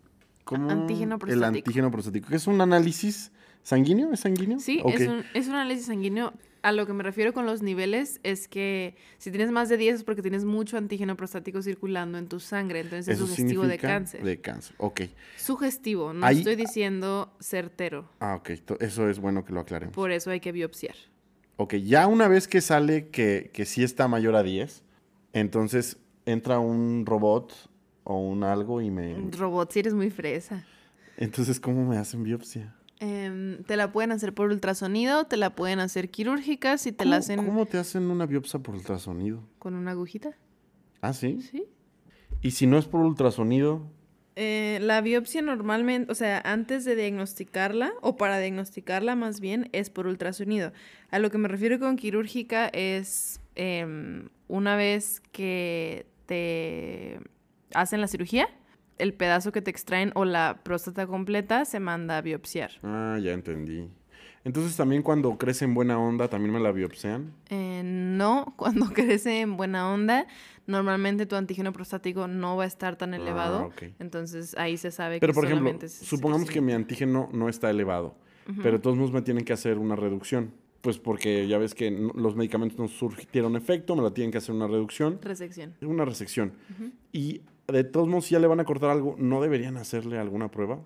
¿cómo? 0.44 0.70
Antígeno 0.70 1.18
prostático. 1.18 1.46
El 1.46 1.56
antígeno 1.56 1.90
prostático, 1.90 2.28
que 2.28 2.36
es 2.36 2.46
un 2.46 2.60
análisis 2.60 3.32
sanguíneo, 3.62 4.12
¿es 4.12 4.20
sanguíneo? 4.20 4.58
Sí, 4.60 4.82
es, 4.86 5.08
un, 5.08 5.24
es 5.34 5.48
un 5.48 5.54
análisis 5.54 5.86
sanguíneo 5.86 6.32
a 6.66 6.72
lo 6.72 6.84
que 6.84 6.92
me 6.92 7.04
refiero 7.04 7.32
con 7.32 7.46
los 7.46 7.62
niveles 7.62 8.18
es 8.24 8.48
que 8.48 8.96
si 9.18 9.30
tienes 9.30 9.52
más 9.52 9.68
de 9.68 9.76
10 9.76 9.94
es 9.94 10.02
porque 10.02 10.20
tienes 10.20 10.44
mucho 10.44 10.76
antígeno 10.76 11.16
prostático 11.16 11.62
circulando 11.62 12.18
en 12.18 12.26
tu 12.26 12.40
sangre, 12.40 12.80
entonces 12.80 13.06
es 13.06 13.18
sugestivo 13.20 13.68
de 13.68 13.78
cáncer. 13.78 14.24
De 14.24 14.40
cáncer, 14.40 14.74
ok. 14.78 15.02
Sugestivo, 15.36 16.12
no 16.12 16.28
estoy 16.28 16.56
diciendo 16.56 17.32
certero. 17.38 18.10
Ah, 18.18 18.34
ok, 18.34 18.50
eso 18.80 19.08
es 19.08 19.20
bueno 19.20 19.44
que 19.44 19.52
lo 19.52 19.60
aclaremos. 19.60 19.94
Por 19.94 20.10
eso 20.10 20.30
hay 20.30 20.40
que 20.40 20.50
biopsiar. 20.50 20.96
Ok, 21.56 21.74
ya 21.74 22.08
una 22.08 22.26
vez 22.26 22.48
que 22.48 22.60
sale 22.60 23.10
que, 23.10 23.50
que 23.52 23.64
sí 23.64 23.84
está 23.84 24.08
mayor 24.08 24.34
a 24.34 24.42
10, 24.42 24.82
entonces 25.34 25.98
entra 26.24 26.58
un 26.58 27.06
robot 27.06 27.52
o 28.08 28.20
un 28.20 28.44
algo 28.44 28.80
y 28.80 28.90
me... 28.90 29.14
Un 29.14 29.32
robot, 29.32 29.72
si 29.72 29.80
eres 29.80 29.92
muy 29.92 30.10
fresa. 30.10 30.64
Entonces, 31.16 31.58
¿cómo 31.58 31.84
me 31.84 31.98
hacen 31.98 32.22
biopsia? 32.22 32.72
Em, 33.00 33.64
te 33.64 33.76
la 33.76 33.90
pueden 33.90 34.12
hacer 34.12 34.32
por 34.32 34.48
ultrasonido, 34.48 35.24
te 35.24 35.36
la 35.36 35.56
pueden 35.56 35.80
hacer 35.80 36.08
quirúrgica, 36.08 36.78
si 36.78 36.92
te 36.92 37.04
la 37.04 37.16
hacen... 37.16 37.44
¿Cómo 37.44 37.66
te 37.66 37.78
hacen 37.78 38.08
una 38.08 38.24
biopsia 38.26 38.60
por 38.60 38.76
ultrasonido? 38.76 39.42
¿Con 39.58 39.74
una 39.74 39.90
agujita? 39.90 40.30
¿Ah, 41.00 41.12
sí? 41.12 41.42
Sí. 41.42 41.64
¿Y 42.42 42.52
si 42.52 42.68
no 42.68 42.78
es 42.78 42.86
por 42.86 43.00
ultrasonido? 43.00 43.82
Eh, 44.36 44.78
la 44.82 45.00
biopsia 45.00 45.42
normalmente, 45.42 46.12
o 46.12 46.14
sea, 46.14 46.40
antes 46.44 46.84
de 46.84 46.94
diagnosticarla, 46.94 47.92
o 48.02 48.16
para 48.16 48.38
diagnosticarla 48.38 49.16
más 49.16 49.40
bien, 49.40 49.68
es 49.72 49.90
por 49.90 50.06
ultrasonido. 50.06 50.72
A 51.10 51.18
lo 51.18 51.32
que 51.32 51.38
me 51.38 51.48
refiero 51.48 51.80
con 51.80 51.96
quirúrgica 51.96 52.68
es 52.68 53.40
em, 53.56 54.28
una 54.46 54.76
vez 54.76 55.20
que 55.32 56.06
te 56.26 57.18
hacen 57.74 58.00
la 58.00 58.08
cirugía, 58.08 58.48
el 58.98 59.14
pedazo 59.14 59.52
que 59.52 59.62
te 59.62 59.70
extraen 59.70 60.12
o 60.14 60.24
la 60.24 60.60
próstata 60.62 61.06
completa 61.06 61.64
se 61.64 61.80
manda 61.80 62.18
a 62.18 62.22
biopsiar. 62.22 62.72
Ah, 62.82 63.18
ya 63.22 63.32
entendí. 63.32 63.88
Entonces 64.46 64.76
también 64.76 65.02
cuando 65.02 65.36
crece 65.38 65.64
en 65.64 65.74
buena 65.74 65.98
onda, 65.98 66.28
¿también 66.28 66.52
me 66.52 66.60
la 66.60 66.70
biopsian? 66.70 67.32
Eh, 67.50 67.82
no, 67.84 68.54
cuando 68.56 68.86
crece 68.92 69.40
en 69.40 69.56
buena 69.56 69.92
onda, 69.92 70.28
normalmente 70.68 71.26
tu 71.26 71.34
antígeno 71.34 71.72
prostático 71.72 72.28
no 72.28 72.56
va 72.56 72.62
a 72.62 72.66
estar 72.68 72.94
tan 72.94 73.12
ah, 73.12 73.16
elevado. 73.16 73.72
Entonces 73.98 74.54
ahí 74.56 74.76
se 74.76 74.92
sabe 74.92 75.18
pero, 75.18 75.32
que 75.32 75.34
por 75.34 75.46
ejemplo, 75.46 75.88
supongamos 75.88 76.48
que 76.48 76.60
mi 76.60 76.72
antígeno 76.72 77.28
no 77.32 77.48
está 77.48 77.70
elevado, 77.70 78.14
pero 78.62 78.80
todos 78.80 78.96
modos 78.96 79.10
me 79.10 79.22
tienen 79.22 79.44
que 79.44 79.52
hacer 79.52 79.78
una 79.78 79.96
reducción. 79.96 80.52
Pues 80.80 80.98
porque 80.98 81.48
ya 81.48 81.58
ves 81.58 81.74
que 81.74 81.90
los 81.90 82.36
medicamentos 82.36 82.78
no 82.78 82.86
surgieron 82.86 83.56
efecto, 83.56 83.96
me 83.96 84.02
la 84.04 84.12
tienen 84.12 84.30
que 84.30 84.38
hacer 84.38 84.54
una 84.54 84.68
reducción. 84.68 85.18
Resección. 85.20 85.74
Una 85.80 86.04
resección. 86.04 86.52
Y 87.12 87.40
de 87.68 87.84
todos 87.84 88.08
modos, 88.08 88.26
si 88.26 88.32
ya 88.32 88.38
le 88.38 88.46
van 88.46 88.60
a 88.60 88.64
cortar 88.64 88.90
algo, 88.90 89.16
¿no 89.18 89.40
deberían 89.40 89.76
hacerle 89.76 90.18
alguna 90.18 90.50
prueba? 90.50 90.80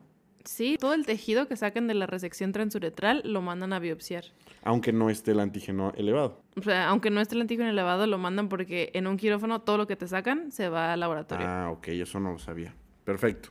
Sí, 0.45 0.77
todo 0.81 0.95
el 0.95 1.05
tejido 1.05 1.47
que 1.49 1.57
saquen 1.57 1.87
de 1.87 1.95
la 1.95 2.07
resección 2.07 2.53
transuretral 2.53 3.23
lo 3.25 3.43
mandan 3.43 3.73
a 3.73 3.79
biopsiar. 3.79 4.25
Aunque 4.63 4.93
no 4.93 5.11
esté 5.11 5.33
el 5.33 5.41
antígeno 5.41 5.93
elevado. 5.97 6.41
O 6.57 6.63
sea, 6.63 6.89
aunque 6.89 7.11
no 7.11 7.21
esté 7.21 7.35
el 7.35 7.43
antígeno 7.43 7.69
elevado, 7.69 8.07
lo 8.07 8.17
mandan 8.17 8.49
porque 8.49 8.91
en 8.95 9.07
un 9.07 9.17
quirófano 9.17 9.61
todo 9.61 9.77
lo 9.77 9.87
que 9.87 9.97
te 9.97 10.09
sacan 10.09 10.51
se 10.51 10.69
va 10.69 10.95
al 10.95 11.01
laboratorio. 11.01 11.47
Ah, 11.47 11.71
ok, 11.71 11.89
eso 11.89 12.21
no 12.21 12.33
lo 12.33 12.39
sabía. 12.39 12.75
Perfecto. 13.05 13.51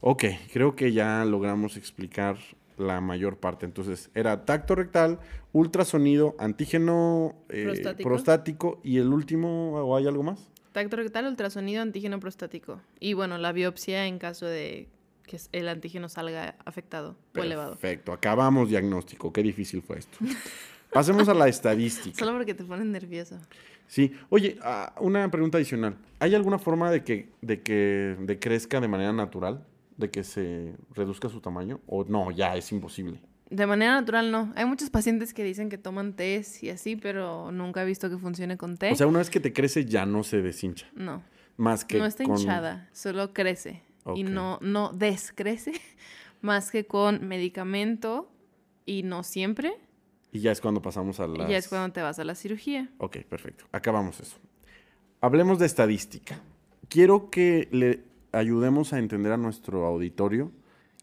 Ok, 0.00 0.24
creo 0.52 0.74
que 0.74 0.92
ya 0.92 1.24
logramos 1.24 1.76
explicar 1.76 2.36
la 2.78 3.00
mayor 3.00 3.36
parte. 3.36 3.66
Entonces, 3.66 4.10
era 4.14 4.44
tacto 4.44 4.74
rectal, 4.74 5.18
ultrasonido, 5.52 6.34
antígeno 6.38 7.34
eh, 7.48 7.64
prostático. 7.64 8.08
prostático 8.08 8.80
y 8.82 8.98
el 8.98 9.12
último, 9.12 9.72
¿o 9.72 9.96
hay 9.96 10.06
algo 10.06 10.22
más? 10.22 10.50
Tacto 10.74 10.96
rectal, 10.96 11.26
ultrasonido, 11.26 11.82
antígeno 11.82 12.18
prostático. 12.18 12.80
Y 12.98 13.12
bueno, 13.12 13.38
la 13.38 13.52
biopsia 13.52 14.08
en 14.08 14.18
caso 14.18 14.44
de 14.46 14.88
que 15.24 15.38
el 15.52 15.68
antígeno 15.68 16.08
salga 16.08 16.56
afectado 16.64 17.16
o 17.32 17.38
elevado. 17.38 17.76
Perfecto, 17.76 18.12
acabamos 18.12 18.70
diagnóstico. 18.70 19.32
Qué 19.32 19.40
difícil 19.44 19.82
fue 19.82 20.00
esto. 20.00 20.18
Pasemos 20.92 21.28
a 21.28 21.34
la 21.34 21.46
estadística. 21.46 22.18
Solo 22.18 22.32
porque 22.32 22.54
te 22.54 22.64
ponen 22.64 22.90
nervioso. 22.90 23.38
Sí. 23.86 24.14
Oye, 24.30 24.58
ah, 24.62 24.92
una 24.98 25.30
pregunta 25.30 25.58
adicional. 25.58 25.96
¿Hay 26.18 26.34
alguna 26.34 26.58
forma 26.58 26.90
de 26.90 27.04
que, 27.04 27.28
de 27.40 27.62
que 27.62 28.16
de 28.18 28.40
crezca 28.40 28.80
de 28.80 28.88
manera 28.88 29.12
natural? 29.12 29.64
¿De 29.96 30.10
que 30.10 30.24
se 30.24 30.74
reduzca 30.92 31.28
su 31.28 31.40
tamaño? 31.40 31.82
¿O 31.86 32.02
no, 32.02 32.32
ya 32.32 32.56
es 32.56 32.72
imposible? 32.72 33.20
De 33.50 33.66
manera 33.66 33.92
natural 33.92 34.30
no. 34.30 34.52
Hay 34.56 34.64
muchos 34.64 34.90
pacientes 34.90 35.34
que 35.34 35.44
dicen 35.44 35.68
que 35.68 35.78
toman 35.78 36.14
té 36.14 36.44
y 36.62 36.70
así, 36.70 36.96
pero 36.96 37.52
nunca 37.52 37.82
he 37.82 37.86
visto 37.86 38.08
que 38.08 38.18
funcione 38.18 38.56
con 38.56 38.76
té. 38.76 38.92
O 38.92 38.96
sea, 38.96 39.06
una 39.06 39.18
vez 39.18 39.30
que 39.30 39.40
te 39.40 39.52
crece 39.52 39.84
ya 39.84 40.06
no 40.06 40.24
se 40.24 40.42
deshincha. 40.42 40.88
No. 40.94 41.22
Más 41.56 41.84
que 41.84 41.98
No 41.98 42.06
está 42.06 42.24
hinchada, 42.24 42.88
solo 42.92 43.32
crece. 43.32 43.82
Y 44.14 44.24
no, 44.24 44.58
no 44.60 44.92
descrece, 44.92 45.72
más 46.42 46.70
que 46.70 46.86
con 46.86 47.26
medicamento 47.26 48.30
y 48.84 49.02
no 49.02 49.22
siempre. 49.22 49.74
Y 50.32 50.40
ya 50.40 50.52
es 50.52 50.60
cuando 50.60 50.82
pasamos 50.82 51.20
a 51.20 51.26
la... 51.26 51.44
Y 51.44 51.52
ya 51.52 51.56
es 51.56 51.68
cuando 51.68 51.92
te 51.92 52.02
vas 52.02 52.18
a 52.18 52.24
la 52.24 52.34
cirugía. 52.34 52.90
Ok, 52.98 53.18
perfecto. 53.18 53.64
Acabamos 53.72 54.20
eso. 54.20 54.36
Hablemos 55.20 55.58
de 55.58 55.66
estadística. 55.66 56.40
Quiero 56.88 57.30
que 57.30 57.68
le 57.70 58.02
ayudemos 58.32 58.92
a 58.92 58.98
entender 58.98 59.32
a 59.32 59.36
nuestro 59.36 59.86
auditorio 59.86 60.50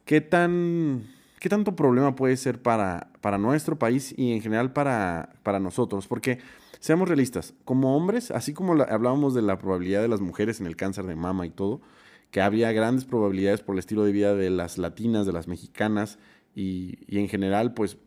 qué 0.06 0.21
tan 0.21 1.04
¿qué 1.41 1.49
tanto 1.49 1.75
problema 1.75 2.15
puede 2.15 2.38
ser 2.38 2.62
para, 2.62 3.08
para 3.19 3.39
nuestro 3.39 3.77
país 3.77 4.13
y 4.15 4.32
en 4.32 4.41
general 4.41 4.73
para, 4.73 5.34
para 5.41 5.60
nosotros? 5.60 6.08
Porque, 6.08 6.38
seamos 6.80 7.08
realistas, 7.08 7.56
como 7.65 7.97
hombres, 7.97 8.30
así 8.30 8.54
como 8.54 8.73
hablábamos 8.84 9.34
de 9.34 9.41
la 9.41 9.58
probabilidad 9.58 10.04
de 10.04 10.08
las 10.08 10.21
mujeres 10.21 10.62
en 10.62 10.67
el 10.67 10.75
cáncer 10.75 11.06
de 11.06 11.15
mama 11.15 11.47
y 11.47 11.49
todo, 11.49 11.82
que 12.30 12.41
había 12.41 12.71
grandes 12.71 13.06
probabilidades 13.06 13.62
por 13.62 13.73
el 13.73 13.80
estilo 13.80 14.04
de 14.04 14.12
vida 14.12 14.36
de 14.36 14.51
las 14.51 14.77
latinas, 14.77 15.25
de 15.25 15.34
las 15.34 15.47
mexicanas 15.47 16.19
y, 16.56 16.99
en 17.10 17.27
general, 17.27 17.73
pues, 17.73 17.97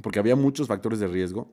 porque 0.00 0.20
había 0.20 0.36
muchos 0.36 0.68
factores 0.68 1.00
de 1.00 1.08
riesgo, 1.08 1.50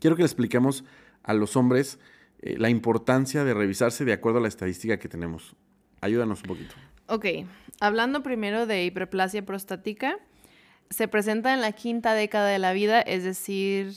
quiero 0.00 0.16
que 0.16 0.22
le 0.22 0.26
expliquemos 0.26 0.84
a 1.22 1.32
los 1.32 1.56
hombres 1.56 2.00
eh, 2.40 2.56
la 2.58 2.70
importancia 2.70 3.44
de 3.44 3.54
revisarse 3.54 4.04
de 4.04 4.14
acuerdo 4.14 4.38
a 4.38 4.42
la 4.42 4.48
estadística 4.48 4.98
que 4.98 5.08
tenemos. 5.08 5.54
Ayúdanos 6.00 6.42
un 6.42 6.48
poquito. 6.48 6.74
Ok, 7.06 7.26
hablando 7.78 8.24
primero 8.24 8.66
de 8.66 8.84
hiperplasia 8.84 9.44
prostática, 9.44 10.18
se 10.90 11.06
presenta 11.08 11.54
en 11.54 11.60
la 11.60 11.72
quinta 11.72 12.14
década 12.14 12.48
de 12.48 12.58
la 12.58 12.72
vida, 12.72 13.00
es 13.00 13.24
decir, 13.24 13.94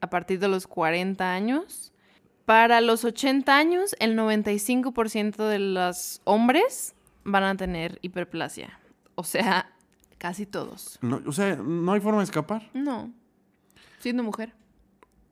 a 0.00 0.10
partir 0.10 0.40
de 0.40 0.48
los 0.48 0.66
40 0.66 1.32
años. 1.32 1.92
Para 2.44 2.80
los 2.80 3.04
80 3.04 3.56
años, 3.56 3.96
el 3.98 4.16
95% 4.16 5.48
de 5.48 5.58
los 5.58 6.20
hombres 6.24 6.94
van 7.24 7.44
a 7.44 7.56
tener 7.56 7.98
hiperplasia. 8.02 8.78
O 9.14 9.24
sea, 9.24 9.72
casi 10.18 10.46
todos. 10.46 10.98
o 11.26 11.32
sea, 11.32 11.56
¿no 11.56 11.92
hay 11.92 12.00
forma 12.00 12.18
de 12.18 12.24
escapar? 12.24 12.70
No. 12.74 13.12
Siendo 14.00 14.22
mujer. 14.22 14.52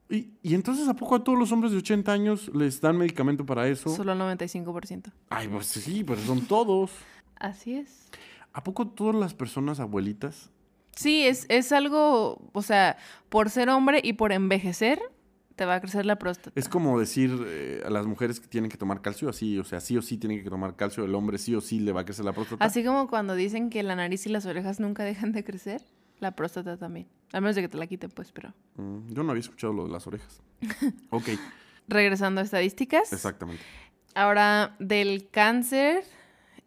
¿Y, 0.09 0.31
¿Y, 0.43 0.55
entonces 0.55 0.87
a 0.87 0.95
poco 0.95 1.15
a 1.15 1.25
todos 1.25 1.39
los 1.39 1.51
hombres 1.51 1.73
de 1.73 1.79
80 1.79 2.13
años 2.13 2.51
les 2.55 2.81
dan 2.81 2.99
medicamento 2.99 3.45
para 3.45 3.67
eso? 3.69 3.95
Solo 3.95 4.13
al 4.13 4.19
95%. 4.19 5.11
Ay, 5.31 5.49
pues 5.49 5.67
sí, 5.67 6.05
pero 6.05 6.21
son 6.21 6.43
todos. 6.47 6.91
Así 7.37 7.77
es. 7.77 8.11
¿A 8.53 8.63
poco 8.63 8.87
todas 8.89 9.17
las 9.17 9.35
personas 9.35 9.81
abuelitas 9.81 10.51
Sí, 10.97 11.27
es, 11.27 11.47
es 11.49 11.73
algo, 11.73 12.51
o 12.53 12.63
sea, 12.63 12.97
por 13.29 13.51
ser 13.51 13.69
hombre 13.69 14.01
y 14.03 14.15
por 14.15 14.33
envejecer, 14.33 15.01
te 15.57 15.65
va 15.65 15.77
a 15.77 15.81
crecer 15.81 16.05
la 16.07 16.17
próstata. 16.17 16.59
Es 16.59 16.69
como 16.69 16.99
decir 16.99 17.31
eh, 17.47 17.83
a 17.85 17.91
las 17.91 18.07
mujeres 18.07 18.41
que 18.41 18.49
tienen 18.49 18.71
que 18.71 18.77
tomar 18.77 19.03
calcio, 19.03 19.29
así, 19.29 19.59
o 19.59 19.65
sea, 19.65 19.81
sí 19.81 19.97
o 19.97 20.03
sí 20.03 20.17
tienen 20.17 20.43
que 20.43 20.51
tomar 20.51 20.77
calcio, 20.77 21.05
el 21.05 21.15
hombre 21.15 21.39
sí 21.39 21.55
o 21.55 21.61
sí 21.61 21.81
le 21.81 21.93
va 21.93 22.03
a 22.03 22.05
crecer 22.05 22.25
la 22.25 22.33
próstata. 22.33 22.65
Así 22.65 22.85
como 22.85 23.09
cuando 23.09 23.35
dicen 23.35 23.71
que 23.71 23.83
la 23.83 23.95
nariz 23.97 24.27
y 24.27 24.31
las 24.31 24.47
orejas 24.47 24.81
nunca 24.81 25.05
dejan 25.05 25.33
de 25.33 25.45
crecer, 25.45 25.83
la 26.19 26.35
próstata 26.35 26.77
también. 26.77 27.07
A 27.33 27.41
menos 27.41 27.57
de 27.57 27.63
que 27.63 27.69
te 27.69 27.79
la 27.79 27.87
quiten, 27.87 28.11
pues, 28.11 28.33
pero... 28.33 28.53
Mm, 28.77 29.13
yo 29.13 29.23
no 29.23 29.31
había 29.31 29.41
escuchado 29.41 29.73
lo 29.73 29.85
de 29.85 29.93
las 29.93 30.07
orejas. 30.07 30.43
ok. 31.11 31.29
Regresando 31.89 32.41
a 32.41 32.45
estadísticas. 32.45 33.13
Exactamente. 33.13 33.63
Ahora, 34.15 34.77
del 34.79 35.29
cáncer 35.31 36.05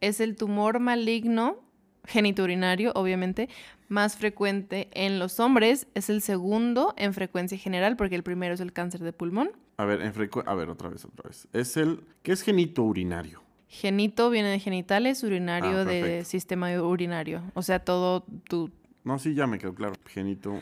es 0.02 0.20
el 0.20 0.36
tumor 0.36 0.80
maligno 0.80 1.58
geniturinario, 2.06 2.92
obviamente, 2.96 3.50
más 3.89 4.17
frecuente 4.17 4.89
en 4.93 5.19
los 5.19 5.39
hombres, 5.39 5.88
es 5.95 6.10
el 6.10 6.21
segundo 6.21 6.93
en 6.97 7.13
frecuencia 7.13 7.58
general, 7.58 7.95
porque 7.95 8.15
el 8.15 8.23
primero 8.23 8.54
es 8.54 8.60
el 8.60 8.73
cáncer 8.73 9.02
de 9.02 9.13
pulmón. 9.13 9.52
A 9.78 9.86
ver, 9.86 10.02
en 10.02 10.13
a 10.45 10.56
ver, 10.56 10.69
otra 10.69 10.89
vez, 10.89 11.06
otra 11.06 11.30
vez. 11.30 11.47
Es 11.54 11.78
el... 11.78 12.04
¿Qué 12.23 12.32
es 12.32 12.41
genito 12.41 12.84
urinario? 12.84 13.41
Genito 13.67 14.30
viene 14.30 14.50
de 14.50 14.60
genitales, 14.60 15.23
urinario 15.23 15.80
ah, 15.80 15.86
de 15.86 16.23
sistema 16.26 16.71
urinario. 16.82 17.43
O 17.54 17.62
sea, 17.62 17.80
todo 17.80 18.26
tu... 18.50 18.71
No, 19.04 19.19
sí, 19.19 19.34
ya 19.36 19.45
me 19.45 19.60
quedó 19.60 19.76
claro. 19.76 19.93
Genito... 20.08 20.60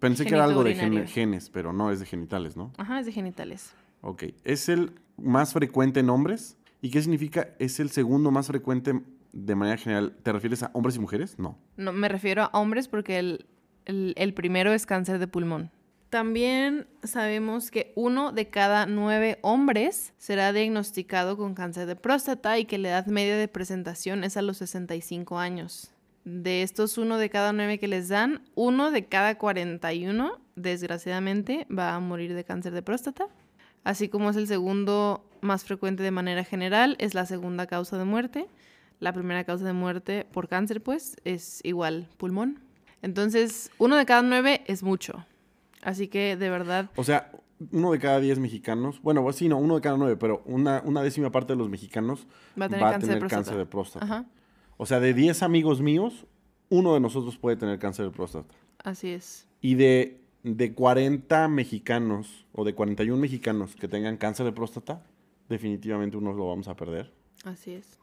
Pensé 0.00 0.24
que 0.24 0.34
era 0.34 0.44
algo 0.44 0.64
de 0.64 0.74
genes, 1.06 1.50
pero 1.50 1.72
no, 1.72 1.90
es 1.90 2.00
de 2.00 2.06
genitales, 2.06 2.56
¿no? 2.56 2.72
Ajá, 2.78 3.00
es 3.00 3.06
de 3.06 3.12
genitales. 3.12 3.74
Ok. 4.00 4.24
¿Es 4.44 4.68
el 4.68 4.92
más 5.16 5.52
frecuente 5.52 6.00
en 6.00 6.10
hombres? 6.10 6.56
¿Y 6.80 6.90
qué 6.90 7.02
significa? 7.02 7.50
¿Es 7.58 7.80
el 7.80 7.90
segundo 7.90 8.30
más 8.30 8.46
frecuente 8.46 9.00
de 9.36 9.54
manera 9.54 9.76
general? 9.76 10.16
¿Te 10.22 10.32
refieres 10.32 10.62
a 10.62 10.70
hombres 10.72 10.96
y 10.96 10.98
mujeres? 10.98 11.38
No. 11.38 11.58
No, 11.76 11.92
me 11.92 12.08
refiero 12.08 12.42
a 12.42 12.50
hombres 12.52 12.88
porque 12.88 13.18
el, 13.18 13.46
el 13.84 14.34
primero 14.34 14.72
es 14.72 14.86
cáncer 14.86 15.18
de 15.18 15.28
pulmón. 15.28 15.70
También 16.08 16.86
sabemos 17.02 17.70
que 17.70 17.92
uno 17.96 18.32
de 18.32 18.48
cada 18.48 18.86
nueve 18.86 19.38
hombres 19.42 20.14
será 20.18 20.52
diagnosticado 20.52 21.36
con 21.36 21.54
cáncer 21.54 21.86
de 21.86 21.96
próstata 21.96 22.58
y 22.58 22.64
que 22.64 22.78
la 22.78 22.88
edad 22.88 23.06
media 23.06 23.36
de 23.36 23.48
presentación 23.48 24.24
es 24.24 24.36
a 24.36 24.42
los 24.42 24.56
65 24.58 25.38
años. 25.38 25.92
De 26.24 26.62
estos 26.62 26.96
uno 26.96 27.18
de 27.18 27.28
cada 27.28 27.52
nueve 27.52 27.78
que 27.78 27.88
les 27.88 28.08
dan, 28.08 28.42
uno 28.54 28.90
de 28.90 29.06
cada 29.06 29.36
41, 29.36 30.40
desgraciadamente, 30.54 31.66
va 31.76 31.94
a 31.94 32.00
morir 32.00 32.34
de 32.34 32.44
cáncer 32.44 32.72
de 32.72 32.82
próstata. 32.82 33.26
Así 33.84 34.08
como 34.08 34.30
es 34.30 34.36
el 34.36 34.48
segundo 34.48 35.28
más 35.40 35.64
frecuente 35.64 36.02
de 36.02 36.10
manera 36.10 36.44
general, 36.44 36.96
es 36.98 37.14
la 37.14 37.26
segunda 37.26 37.66
causa 37.66 37.98
de 37.98 38.04
muerte. 38.04 38.46
La 39.00 39.12
primera 39.12 39.44
causa 39.44 39.64
de 39.64 39.72
muerte 39.72 40.26
por 40.32 40.48
cáncer, 40.48 40.82
pues, 40.82 41.16
es 41.24 41.60
igual 41.64 42.08
pulmón. 42.16 42.60
Entonces, 43.02 43.70
uno 43.78 43.96
de 43.96 44.06
cada 44.06 44.22
nueve 44.22 44.62
es 44.66 44.82
mucho. 44.82 45.26
Así 45.82 46.08
que 46.08 46.36
de 46.36 46.50
verdad. 46.50 46.90
O 46.96 47.04
sea, 47.04 47.30
uno 47.72 47.92
de 47.92 47.98
cada 47.98 48.20
diez 48.20 48.38
mexicanos, 48.38 49.00
bueno, 49.02 49.22
pues 49.22 49.36
sí, 49.36 49.48
no, 49.48 49.58
uno 49.58 49.76
de 49.76 49.80
cada 49.80 49.96
nueve, 49.96 50.16
pero 50.16 50.42
una, 50.46 50.82
una 50.84 51.02
décima 51.02 51.30
parte 51.30 51.52
de 51.52 51.58
los 51.58 51.68
mexicanos 51.68 52.26
va 52.60 52.66
a 52.66 52.68
tener, 52.68 53.26
cáncer, 53.28 53.56
de 53.56 53.66
próstata. 53.66 54.26
O 54.76 54.86
sea, 54.86 55.00
de 55.00 55.14
diez 55.14 55.42
amigos 55.42 55.80
míos, 55.80 56.26
uno 56.68 56.94
de 56.94 57.00
nosotros 57.00 57.38
puede 57.38 57.56
tener 57.56 57.78
cáncer 57.78 58.06
de 58.06 58.10
próstata. 58.10 58.54
Así 58.82 59.10
es. 59.10 59.46
Y 59.60 59.74
de, 59.76 60.20
de 60.42 60.74
40 60.74 61.48
mexicanos 61.48 62.46
o 62.52 62.64
de 62.64 62.74
41 62.74 63.20
mexicanos 63.20 63.74
que 63.76 63.88
tengan 63.88 64.16
cáncer 64.16 64.44
de 64.44 64.52
próstata, 64.52 65.02
definitivamente 65.48 66.16
uno 66.16 66.32
lo 66.32 66.48
vamos 66.48 66.68
a 66.68 66.76
perder. 66.76 67.12
Así 67.44 67.72
es. 67.72 67.98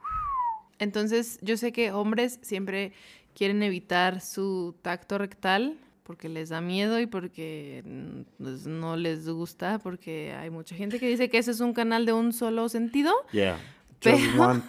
Entonces, 0.79 1.39
yo 1.41 1.57
sé 1.57 1.71
que 1.71 1.91
hombres 1.91 2.39
siempre 2.41 2.93
quieren 3.36 3.63
evitar 3.63 4.21
su 4.21 4.75
tacto 4.81 5.17
rectal 5.17 5.77
porque 6.03 6.29
les 6.29 6.49
da 6.49 6.62
miedo 6.62 6.99
y 6.99 7.05
porque 7.05 8.25
pues, 8.38 8.67
no 8.67 8.97
les 8.97 9.27
gusta, 9.27 9.79
porque 9.79 10.33
hay 10.33 10.49
mucha 10.49 10.75
gente 10.75 10.99
que 10.99 11.07
dice 11.07 11.29
que 11.29 11.38
ese 11.38 11.51
es 11.51 11.62
un 11.62 11.73
canal 11.73 12.05
de 12.05 12.13
un 12.13 12.33
solo 12.33 12.69
sentido. 12.69 13.13
Yeah. 13.31 13.57
one, 14.38 14.62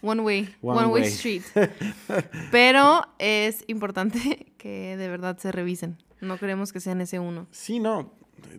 one 0.00 0.22
way, 0.22 0.56
one, 0.62 0.86
way. 0.86 1.04
street. 1.04 1.42
Pero 2.50 3.06
es 3.18 3.64
importante 3.66 4.52
que 4.58 4.96
de 4.96 5.08
verdad 5.08 5.36
se 5.38 5.52
revisen. 5.52 5.98
No 6.20 6.38
queremos 6.38 6.72
que 6.72 6.80
sean 6.80 7.00
ese 7.00 7.18
uno. 7.18 7.46
Sí, 7.50 7.80
no, 7.80 8.12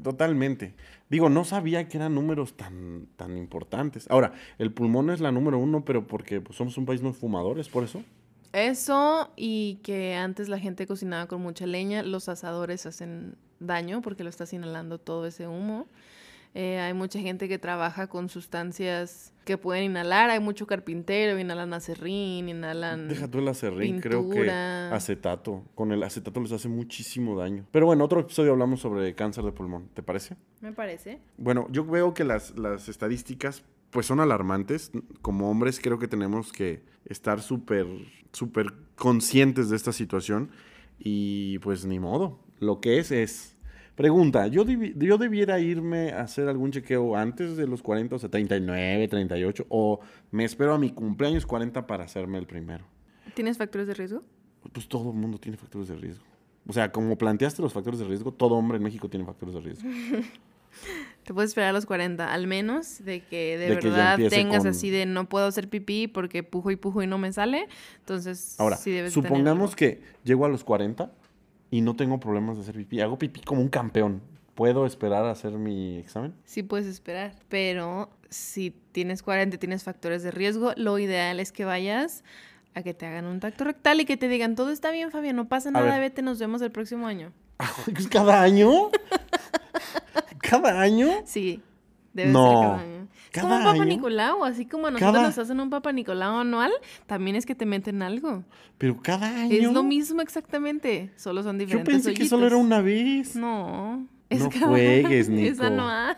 totalmente. 0.03 0.73
Digo, 1.09 1.29
no 1.29 1.43
sabía 1.43 1.87
que 1.87 1.97
eran 1.97 2.15
números 2.15 2.55
tan, 2.55 3.07
tan 3.15 3.37
importantes. 3.37 4.05
Ahora, 4.09 4.33
el 4.57 4.71
pulmón 4.71 5.09
es 5.09 5.19
la 5.19 5.31
número 5.31 5.57
uno, 5.57 5.83
pero 5.83 6.05
porque 6.05 6.41
pues, 6.41 6.57
somos 6.57 6.77
un 6.77 6.85
país 6.85 7.01
no 7.01 7.13
fumadores, 7.13 7.69
por 7.69 7.83
eso. 7.83 8.03
Eso 8.53 9.31
y 9.35 9.79
que 9.83 10.15
antes 10.15 10.49
la 10.49 10.59
gente 10.59 10.87
cocinaba 10.87 11.27
con 11.27 11.41
mucha 11.41 11.65
leña, 11.65 12.03
los 12.03 12.29
asadores 12.29 12.85
hacen 12.85 13.35
daño 13.59 14.01
porque 14.01 14.23
lo 14.23 14.29
estás 14.29 14.53
inhalando 14.53 14.97
todo 14.97 15.27
ese 15.27 15.47
humo. 15.47 15.87
Eh, 16.55 16.79
hay 16.79 16.93
mucha 16.93 17.19
gente 17.19 17.47
que 17.47 17.59
trabaja 17.59 18.07
con 18.07 18.27
sustancias 18.27 19.33
que 19.45 19.57
pueden 19.57 19.83
inhalar. 19.85 20.29
Hay 20.29 20.39
mucho 20.39 20.67
carpintero, 20.67 21.39
inhalan 21.39 21.73
acerrín, 21.73 22.49
inhalan. 22.49 23.07
Deja 23.07 23.27
tú 23.27 23.39
el 23.39 23.47
acerrín, 23.47 24.01
creo 24.01 24.29
que 24.29 24.49
acetato. 24.49 25.63
Con 25.75 25.91
el 25.91 26.03
acetato 26.03 26.39
les 26.41 26.51
hace 26.51 26.67
muchísimo 26.67 27.37
daño. 27.37 27.65
Pero 27.71 27.85
bueno, 27.85 28.03
otro 28.03 28.19
episodio 28.19 28.51
hablamos 28.51 28.79
sobre 28.81 29.13
cáncer 29.15 29.43
de 29.43 29.51
pulmón. 29.51 29.89
¿Te 29.93 30.03
parece? 30.03 30.37
Me 30.61 30.71
parece. 30.71 31.19
Bueno, 31.37 31.67
yo 31.71 31.85
veo 31.85 32.13
que 32.13 32.23
las, 32.23 32.57
las 32.57 32.89
estadísticas 32.89 33.63
pues 33.91 34.05
son 34.05 34.19
alarmantes. 34.19 34.91
Como 35.21 35.49
hombres 35.49 35.79
creo 35.79 35.99
que 35.99 36.07
tenemos 36.07 36.51
que 36.51 36.83
estar 37.05 37.41
súper, 37.41 37.87
súper 38.31 38.73
conscientes 38.95 39.69
de 39.69 39.75
esta 39.75 39.93
situación 39.93 40.51
y 40.97 41.59
pues 41.59 41.85
ni 41.85 41.99
modo. 41.99 42.39
Lo 42.59 42.81
que 42.81 42.99
es 42.99 43.11
es... 43.11 43.55
Pregunta, 43.99 44.47
¿yo, 44.47 44.63
¿yo 44.65 45.17
debiera 45.17 45.59
irme 45.59 46.13
a 46.13 46.21
hacer 46.21 46.47
algún 46.47 46.71
chequeo 46.71 47.17
antes 47.17 47.57
de 47.57 47.67
los 47.67 47.81
40, 47.81 48.15
o 48.15 48.17
sea, 48.17 48.29
39, 48.29 49.09
38, 49.09 49.65
o 49.67 49.99
me 50.31 50.45
espero 50.45 50.73
a 50.73 50.77
mi 50.77 50.91
cumpleaños 50.91 51.45
40 51.45 51.85
para 51.85 52.05
hacerme 52.05 52.37
el 52.37 52.47
primero? 52.47 52.85
¿Tienes 53.33 53.57
factores 53.57 53.87
de 53.87 53.93
riesgo? 53.93 54.23
Pues 54.71 54.87
todo 54.87 55.09
el 55.09 55.17
mundo 55.17 55.37
tiene 55.37 55.57
factores 55.57 55.89
de 55.89 55.97
riesgo. 55.97 56.23
O 56.65 56.71
sea, 56.71 56.93
como 56.93 57.17
planteaste 57.17 57.61
los 57.61 57.73
factores 57.73 57.99
de 57.99 58.05
riesgo, 58.05 58.31
todo 58.31 58.55
hombre 58.55 58.77
en 58.77 58.83
México 58.83 59.09
tiene 59.09 59.25
factores 59.25 59.53
de 59.55 59.59
riesgo. 59.59 59.89
Te 61.25 61.33
puedes 61.33 61.49
esperar 61.49 61.71
a 61.71 61.73
los 61.73 61.85
40, 61.85 62.33
al 62.33 62.47
menos 62.47 63.03
de 63.03 63.19
que 63.25 63.57
de, 63.57 63.75
verdad 63.75 64.17
tengas 64.29 64.65
así 64.65 64.89
de 64.89 65.07
no 65.07 65.27
puedo 65.27 65.45
hacer 65.45 65.67
pipí 65.67 66.07
porque 66.07 66.41
pujo 66.43 66.71
y 66.71 66.77
pujo 66.77 67.03
y 67.03 67.07
no 67.07 67.17
me 67.17 67.33
sale. 67.33 67.67
Entonces, 67.97 68.55
Ahora, 68.61 68.77
supongamos 69.09 69.75
que 69.75 70.01
llego 70.23 70.45
a 70.45 70.47
los 70.47 70.63
40 70.63 71.11
y 71.71 71.81
no 71.81 71.95
tengo 71.95 72.19
problemas 72.19 72.57
de 72.57 72.63
hacer 72.63 72.75
pipí. 72.75 73.01
Hago 73.01 73.17
pipí 73.17 73.41
como 73.41 73.61
un 73.61 73.69
campeón. 73.69 74.21
¿Puedo 74.55 74.85
esperar 74.85 75.25
a 75.25 75.31
hacer 75.31 75.53
mi 75.53 75.97
examen? 75.97 76.33
Sí, 76.43 76.63
puedes 76.63 76.85
esperar, 76.85 77.33
pero 77.47 78.09
si 78.29 78.71
tienes 78.91 79.23
40 79.23 79.55
y 79.55 79.59
tienes 79.59 79.83
factores 79.83 80.21
de 80.21 80.31
riesgo, 80.31 80.73
lo 80.75 80.99
ideal 80.99 81.39
es 81.39 81.51
que 81.53 81.63
vayas 81.63 82.23
a 82.73 82.83
que 82.83 82.93
te 82.93 83.05
hagan 83.05 83.25
un 83.25 83.39
tacto 83.39 83.63
rectal 83.63 84.01
y 84.01 84.05
que 84.05 84.17
te 84.17 84.27
digan, 84.27 84.55
todo 84.55 84.71
está 84.71 84.91
bien, 84.91 85.11
Fabián, 85.11 85.37
no 85.37 85.47
pasa 85.47 85.71
nada, 85.71 85.97
vete, 85.97 86.21
nos 86.21 86.39
vemos 86.39 86.61
el 86.61 86.71
próximo 86.71 87.07
año. 87.07 87.31
¿Cada 88.11 88.41
año? 88.41 88.89
¿Cada 90.41 90.81
año? 90.81 91.07
Sí, 91.25 91.61
debe 92.13 92.33
ser 92.33 92.41
cada 92.41 92.79
año. 92.79 92.98
Como 93.39 93.55
un 93.55 93.63
Papa 93.63 93.85
Nicolau, 93.85 94.43
así 94.43 94.65
como 94.65 94.87
a 94.87 94.91
nosotros 94.91 95.21
nos 95.21 95.37
hacen 95.37 95.59
un 95.59 95.69
Papa 95.69 95.91
Nicolau 95.91 96.39
anual, 96.39 96.71
también 97.05 97.35
es 97.35 97.45
que 97.45 97.55
te 97.55 97.65
meten 97.65 98.01
algo. 98.01 98.43
Pero 98.77 99.01
cada 99.01 99.27
año. 99.27 99.53
Es 99.53 99.71
lo 99.71 99.83
mismo 99.83 100.21
exactamente, 100.21 101.11
solo 101.15 101.43
son 101.43 101.57
diferentes. 101.57 101.93
Yo 101.93 102.03
pensé 102.03 102.13
que 102.13 102.27
solo 102.27 102.47
era 102.47 102.57
una 102.57 102.81
vez. 102.81 103.35
No. 103.35 104.07
Es 104.29 104.41
no 104.41 104.51
juegues, 104.51 105.29
Nico. 105.29 105.51
Es 105.51 105.59
anual. 105.59 106.17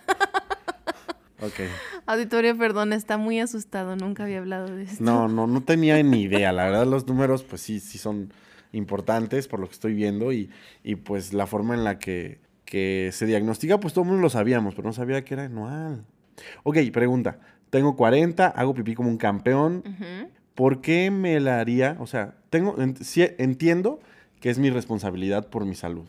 ok. 1.42 1.60
Auditorio, 2.06 2.58
perdón, 2.58 2.94
está 2.94 3.18
muy 3.18 3.40
asustado, 3.40 3.96
nunca 3.96 4.24
había 4.24 4.40
hablado 4.40 4.76
de 4.76 4.84
esto. 4.84 5.04
No, 5.04 5.28
no, 5.28 5.48
no 5.48 5.62
tenía 5.62 6.02
ni 6.04 6.22
idea. 6.24 6.52
La 6.52 6.66
verdad, 6.66 6.88
los 6.88 7.08
números, 7.08 7.44
pues 7.44 7.62
sí, 7.62 7.80
sí 7.80 7.98
son 7.98 8.34
importantes 8.74 9.48
por 9.48 9.60
lo 9.60 9.68
que 9.68 9.74
estoy 9.74 9.94
viendo 9.94 10.32
y, 10.32 10.50
y 10.84 10.96
pues 10.96 11.34
la 11.34 11.46
forma 11.46 11.74
en 11.74 11.84
la 11.84 12.00
que 12.00 12.40
que 12.72 13.10
se 13.12 13.26
diagnostica, 13.26 13.82
pues 13.82 13.94
todo 13.94 14.04
el 14.04 14.12
mundo 14.12 14.22
lo 14.22 14.30
sabíamos, 14.30 14.76
pero 14.76 14.88
no 14.88 14.94
sabía 14.94 15.26
que 15.26 15.34
era 15.34 15.44
anual. 15.44 16.06
Ok, 16.64 16.78
pregunta. 16.92 17.40
Tengo 17.70 17.96
40, 17.96 18.48
hago 18.48 18.74
pipí 18.74 18.96
como 18.96 19.10
un 19.10 19.18
campeón. 19.18 19.84
¿Por 20.56 20.82
qué 20.82 21.10
me 21.12 21.40
la 21.40 21.60
haría? 21.60 21.98
O 22.00 22.08
sea, 22.08 22.36
tengo, 22.50 22.76
entiendo 22.78 24.00
que 24.40 24.50
es 24.50 24.60
mi 24.60 24.70
responsabilidad 24.70 25.50
por 25.50 25.66
mi 25.66 25.76
salud. 25.76 26.06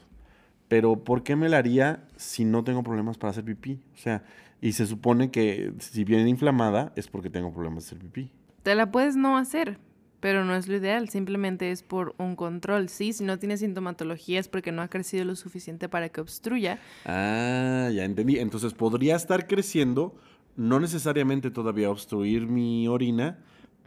Pero 0.69 1.05
¿por 1.05 1.23
qué 1.23 1.37
me 1.37 1.49
la 1.49 1.59
haría 1.59 2.03
si 2.17 2.45
no 2.45 2.65
tengo 2.65 2.83
problemas 2.83 3.19
para 3.19 3.31
hacer 3.31 3.45
pipí? 3.45 3.81
O 3.95 3.99
sea, 3.99 4.25
y 4.61 4.73
se 4.73 4.87
supone 4.87 5.31
que 5.31 5.73
si 5.79 6.05
viene 6.05 6.29
inflamada 6.29 6.93
es 6.97 7.09
porque 7.09 7.31
tengo 7.31 7.53
problemas 7.53 7.85
de 7.85 7.89
hacer 7.89 7.99
pipí. 7.99 8.31
Te 8.63 8.75
la 8.75 8.91
puedes 8.91 9.17
no 9.17 9.37
hacer, 9.37 9.79
pero 10.23 10.45
no 10.45 10.55
es 10.55 10.69
lo 10.69 10.77
ideal, 10.77 11.09
simplemente 11.09 11.73
es 11.73 11.83
por 11.83 12.15
un 12.17 12.37
control. 12.37 12.89
Sí, 12.89 13.13
si 13.13 13.25
no 13.25 13.41
tiene 13.41 13.57
sintomatología 13.57 14.39
es 14.39 14.47
porque 14.47 14.71
no 14.71 14.81
ha 14.81 14.87
crecido 14.87 15.25
lo 15.25 15.35
suficiente 15.35 15.89
para 15.89 16.11
que 16.11 16.21
obstruya. 16.21 16.79
Ah, 17.05 17.91
ya 17.93 18.05
entendí. 18.05 18.39
Entonces 18.39 18.73
podría 18.73 19.17
estar 19.17 19.49
creciendo, 19.49 20.15
no 20.55 20.79
necesariamente 20.79 21.51
todavía 21.51 21.91
obstruir 21.91 22.47
mi 22.47 22.87
orina, 22.87 23.41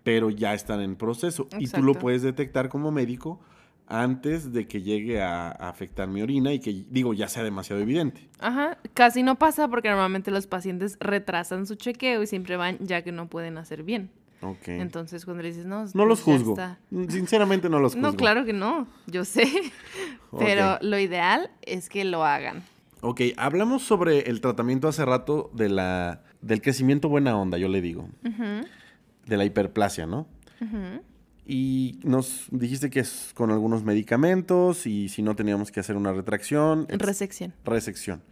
pero 0.03 0.29
ya 0.29 0.53
están 0.53 0.81
en 0.81 0.97
proceso. 0.97 1.47
Y 1.57 1.67
tú 1.67 1.81
lo 1.81 1.93
puedes 1.93 2.21
detectar 2.21 2.67
como 2.67 2.91
médico 2.91 3.39
antes 3.87 4.51
de 4.51 4.67
que 4.67 4.81
llegue 4.81 5.21
a, 5.21 5.51
afectar 5.51 6.09
mi 6.09 6.21
orina 6.21 6.51
y 6.51 6.59
que, 6.59 6.83
digo, 6.89 7.13
ya 7.13 7.29
sea 7.29 7.45
demasiado 7.45 7.81
evidente. 7.81 8.27
Ajá, 8.39 8.77
casi 8.93 9.23
no 9.23 9.39
pasa 9.39 9.69
porque 9.69 9.87
normalmente 9.87 10.31
los 10.31 10.47
pacientes 10.47 10.97
retrasan 10.99 11.65
su 11.65 11.75
chequeo 11.75 12.21
y 12.21 12.27
siempre 12.27 12.57
van 12.57 12.77
ya 12.79 13.03
que 13.03 13.13
no 13.13 13.29
pueden 13.29 13.57
hacer 13.57 13.83
bien. 13.83 14.11
Entonces, 14.67 15.25
cuando 15.25 15.43
le 15.43 15.49
dices, 15.49 15.65
no, 15.65 15.85
no 15.93 16.05
los 16.05 16.21
juzgo. 16.21 16.55
Sinceramente, 17.09 17.69
no 17.69 17.79
los 17.79 17.93
juzgo. 17.93 18.11
No, 18.11 18.15
claro 18.15 18.45
que 18.45 18.53
no, 18.53 18.87
yo 19.07 19.25
sé. 19.25 19.47
Pero 20.37 20.77
lo 20.81 20.99
ideal 20.99 21.49
es 21.61 21.89
que 21.89 22.05
lo 22.05 22.23
hagan. 22.23 22.63
Ok, 23.01 23.21
hablamos 23.37 23.83
sobre 23.83 24.29
el 24.29 24.41
tratamiento 24.41 24.87
hace 24.87 25.05
rato 25.05 25.51
de 25.53 25.69
la, 25.69 26.23
del 26.41 26.61
crecimiento 26.61 27.09
buena 27.09 27.37
onda, 27.37 27.57
yo 27.57 27.67
le 27.67 27.81
digo. 27.81 28.09
De 29.25 29.37
la 29.37 29.45
hiperplasia, 29.45 30.05
¿no? 30.05 30.27
Y 31.45 31.99
nos 32.03 32.47
dijiste 32.49 32.89
que 32.89 33.01
es 33.01 33.31
con 33.35 33.51
algunos 33.51 33.83
medicamentos 33.83 34.87
y 34.87 35.09
si 35.09 35.21
no 35.21 35.35
teníamos 35.35 35.71
que 35.71 35.79
hacer 35.79 35.95
una 35.95 36.11
retracción. 36.11 36.87
Resección. 36.89 37.53
Resección. 37.63 38.23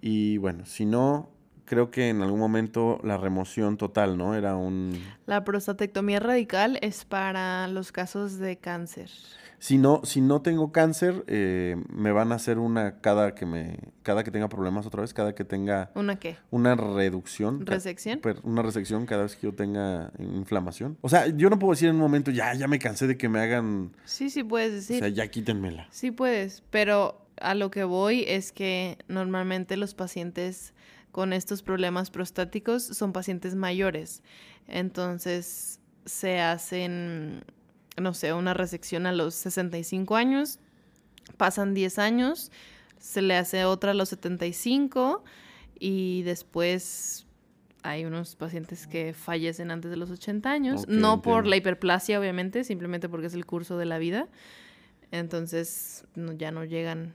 Y 0.00 0.36
bueno, 0.38 0.66
si 0.66 0.84
no, 0.84 1.30
creo 1.66 1.90
que 1.90 2.08
en 2.08 2.22
algún 2.22 2.40
momento 2.40 2.98
la 3.02 3.18
remoción 3.18 3.76
total, 3.76 4.16
¿no? 4.16 4.34
Era 4.34 4.56
un... 4.56 4.98
La 5.26 5.44
prostatectomía 5.44 6.20
radical 6.20 6.78
es 6.80 7.04
para 7.04 7.68
los 7.68 7.92
casos 7.92 8.38
de 8.38 8.56
cáncer. 8.56 9.10
Si 9.58 9.78
no, 9.78 10.02
si 10.04 10.20
no 10.20 10.42
tengo 10.42 10.70
cáncer, 10.70 11.24
eh, 11.28 11.76
me 11.88 12.12
van 12.12 12.30
a 12.30 12.34
hacer 12.34 12.58
una 12.58 13.00
cada 13.00 13.34
que 13.34 13.46
me, 13.46 13.78
cada 14.02 14.22
que 14.22 14.30
tenga 14.30 14.48
problemas 14.48 14.86
otra 14.86 15.00
vez, 15.00 15.14
cada 15.14 15.34
que 15.34 15.44
tenga 15.44 15.90
¿Una 15.94 16.16
qué? 16.16 16.36
una 16.50 16.74
reducción. 16.74 17.64
¿Resección? 17.64 18.20
Una 18.42 18.62
resección 18.62 19.06
cada 19.06 19.22
vez 19.22 19.34
que 19.34 19.46
yo 19.46 19.54
tenga 19.54 20.12
inflamación. 20.18 20.98
O 21.00 21.08
sea, 21.08 21.26
yo 21.28 21.48
no 21.48 21.58
puedo 21.58 21.72
decir 21.72 21.88
en 21.88 21.96
un 21.96 22.02
momento, 22.02 22.30
ya, 22.30 22.54
ya 22.54 22.68
me 22.68 22.78
cansé 22.78 23.06
de 23.06 23.16
que 23.16 23.28
me 23.28 23.40
hagan. 23.40 23.92
Sí, 24.04 24.28
sí 24.30 24.44
puedes 24.44 24.72
decir. 24.72 24.96
O 24.96 24.98
sea, 25.00 25.08
ya 25.08 25.26
quítenmela. 25.28 25.88
Sí 25.90 26.10
puedes, 26.10 26.62
pero 26.70 27.26
a 27.40 27.54
lo 27.54 27.70
que 27.70 27.84
voy 27.84 28.24
es 28.28 28.52
que 28.52 28.98
normalmente 29.08 29.76
los 29.76 29.94
pacientes 29.94 30.74
con 31.16 31.32
estos 31.32 31.62
problemas 31.62 32.10
prostáticos 32.10 32.82
son 32.82 33.14
pacientes 33.14 33.54
mayores. 33.54 34.22
Entonces 34.68 35.80
se 36.04 36.40
hacen 36.40 37.42
no 37.98 38.12
sé, 38.12 38.34
una 38.34 38.52
resección 38.52 39.06
a 39.06 39.12
los 39.12 39.34
65 39.34 40.14
años, 40.14 40.58
pasan 41.38 41.72
10 41.72 41.98
años, 41.98 42.52
se 42.98 43.22
le 43.22 43.34
hace 43.34 43.64
otra 43.64 43.92
a 43.92 43.94
los 43.94 44.10
75 44.10 45.24
y 45.78 46.20
después 46.24 47.24
hay 47.82 48.04
unos 48.04 48.36
pacientes 48.36 48.86
que 48.86 49.14
fallecen 49.14 49.70
antes 49.70 49.90
de 49.90 49.96
los 49.96 50.10
80 50.10 50.50
años, 50.50 50.86
no 50.86 51.22
por 51.22 51.46
la 51.46 51.56
hiperplasia 51.56 52.20
obviamente, 52.20 52.62
simplemente 52.62 53.08
porque 53.08 53.28
es 53.28 53.34
el 53.34 53.46
curso 53.46 53.78
de 53.78 53.86
la 53.86 53.96
vida. 53.96 54.28
Entonces 55.12 56.04
ya 56.36 56.50
no 56.50 56.62
llegan 56.64 57.14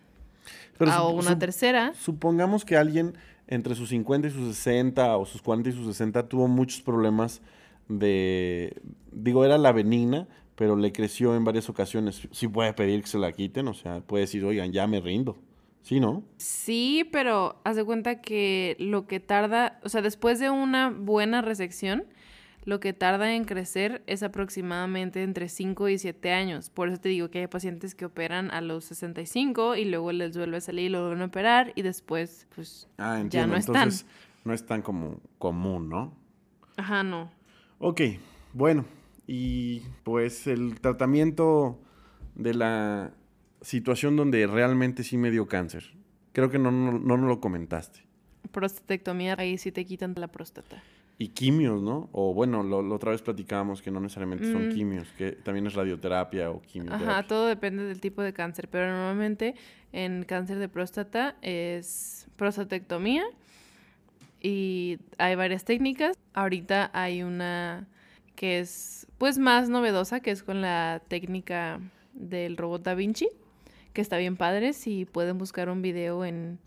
a 0.79 1.07
una 1.07 1.37
tercera. 1.37 1.93
Supongamos 1.93 2.65
que 2.65 2.77
alguien 2.77 3.15
entre 3.51 3.75
sus 3.75 3.89
50 3.89 4.29
y 4.29 4.31
sus 4.31 4.55
60 4.55 5.17
o 5.17 5.25
sus 5.25 5.41
40 5.41 5.69
y 5.69 5.73
sus 5.73 5.85
60 5.85 6.27
tuvo 6.27 6.47
muchos 6.47 6.81
problemas 6.81 7.41
de, 7.89 8.81
digo, 9.11 9.43
era 9.45 9.57
la 9.57 9.73
benigna, 9.73 10.27
pero 10.55 10.77
le 10.77 10.93
creció 10.93 11.35
en 11.35 11.43
varias 11.43 11.69
ocasiones. 11.69 12.27
Sí 12.31 12.47
puede 12.47 12.73
pedir 12.73 13.01
que 13.01 13.07
se 13.07 13.19
la 13.19 13.33
quiten, 13.33 13.67
o 13.67 13.73
sea, 13.73 13.99
puede 13.99 14.21
decir, 14.21 14.43
oigan, 14.45 14.71
ya 14.71 14.87
me 14.87 15.01
rindo. 15.01 15.37
¿Sí, 15.83 15.99
no? 15.99 16.23
Sí, 16.37 17.09
pero 17.11 17.59
haz 17.63 17.75
de 17.75 17.83
cuenta 17.83 18.21
que 18.21 18.77
lo 18.79 19.07
que 19.07 19.19
tarda, 19.19 19.79
o 19.83 19.89
sea, 19.89 20.01
después 20.01 20.39
de 20.39 20.49
una 20.49 20.89
buena 20.89 21.41
resección, 21.41 22.05
lo 22.63 22.79
que 22.79 22.93
tarda 22.93 23.33
en 23.33 23.45
crecer 23.45 24.03
es 24.05 24.21
aproximadamente 24.21 25.23
entre 25.23 25.49
5 25.49 25.89
y 25.89 25.97
7 25.97 26.31
años. 26.31 26.69
Por 26.69 26.89
eso 26.89 26.99
te 26.99 27.09
digo 27.09 27.29
que 27.29 27.39
hay 27.39 27.47
pacientes 27.47 27.95
que 27.95 28.05
operan 28.05 28.51
a 28.51 28.61
los 28.61 28.85
65 28.85 29.75
y 29.75 29.85
luego 29.85 30.11
les 30.11 30.37
vuelve 30.37 30.57
a 30.57 30.61
salir 30.61 30.85
y 30.85 30.89
lo 30.89 31.01
vuelven 31.01 31.23
a 31.23 31.25
operar 31.25 31.73
y 31.75 31.81
después, 31.81 32.47
pues, 32.53 32.87
ah, 32.97 33.23
ya 33.27 33.47
no 33.47 33.55
Entonces, 33.55 34.05
No 34.43 34.53
es 34.53 34.65
tan 34.65 34.81
como 34.81 35.19
común, 35.39 35.89
¿no? 35.89 36.13
Ajá, 36.77 37.03
no. 37.03 37.31
Ok, 37.79 38.01
bueno, 38.53 38.85
y 39.25 39.81
pues 40.03 40.45
el 40.45 40.79
tratamiento 40.79 41.79
de 42.35 42.53
la 42.53 43.11
situación 43.61 44.15
donde 44.15 44.45
realmente 44.45 45.03
sí 45.03 45.17
me 45.17 45.31
dio 45.31 45.47
cáncer. 45.47 45.95
Creo 46.33 46.49
que 46.49 46.59
no, 46.59 46.71
no, 46.71 46.93
no 46.93 47.17
nos 47.17 47.27
lo 47.27 47.39
comentaste. 47.41 48.01
Prostatectomía, 48.51 49.35
ahí 49.37 49.57
sí 49.57 49.71
te 49.71 49.85
quitan 49.85 50.13
la 50.15 50.27
próstata. 50.27 50.81
Y 51.21 51.27
quimios, 51.27 51.83
¿no? 51.83 52.09
O 52.13 52.33
bueno, 52.33 52.63
lo, 52.63 52.79
otra 52.95 53.11
vez 53.11 53.21
platicábamos 53.21 53.83
que 53.83 53.91
no 53.91 53.99
necesariamente 53.99 54.51
son 54.51 54.69
mm. 54.69 54.71
quimios, 54.73 55.07
que 55.19 55.33
también 55.33 55.67
es 55.67 55.75
radioterapia 55.75 56.49
o 56.49 56.63
quimioterapia. 56.63 57.11
Ajá, 57.11 57.27
todo 57.27 57.45
depende 57.45 57.83
del 57.83 58.01
tipo 58.01 58.23
de 58.23 58.33
cáncer, 58.33 58.67
pero 58.67 58.87
normalmente 58.87 59.53
en 59.93 60.23
cáncer 60.23 60.57
de 60.57 60.67
próstata 60.67 61.35
es 61.43 62.27
prostatectomía 62.37 63.23
y 64.41 64.97
hay 65.19 65.35
varias 65.35 65.63
técnicas. 65.63 66.17
Ahorita 66.33 66.89
hay 66.91 67.21
una 67.21 67.87
que 68.35 68.57
es 68.57 69.05
pues 69.19 69.37
más 69.37 69.69
novedosa, 69.69 70.21
que 70.21 70.31
es 70.31 70.41
con 70.41 70.59
la 70.59 71.03
técnica 71.07 71.79
del 72.15 72.57
robot 72.57 72.81
Da 72.81 72.95
Vinci, 72.95 73.29
que 73.93 74.01
está 74.01 74.17
bien 74.17 74.37
padre. 74.37 74.73
Si 74.73 75.05
pueden 75.05 75.37
buscar 75.37 75.69
un 75.69 75.83
video 75.83 76.25
en 76.25 76.57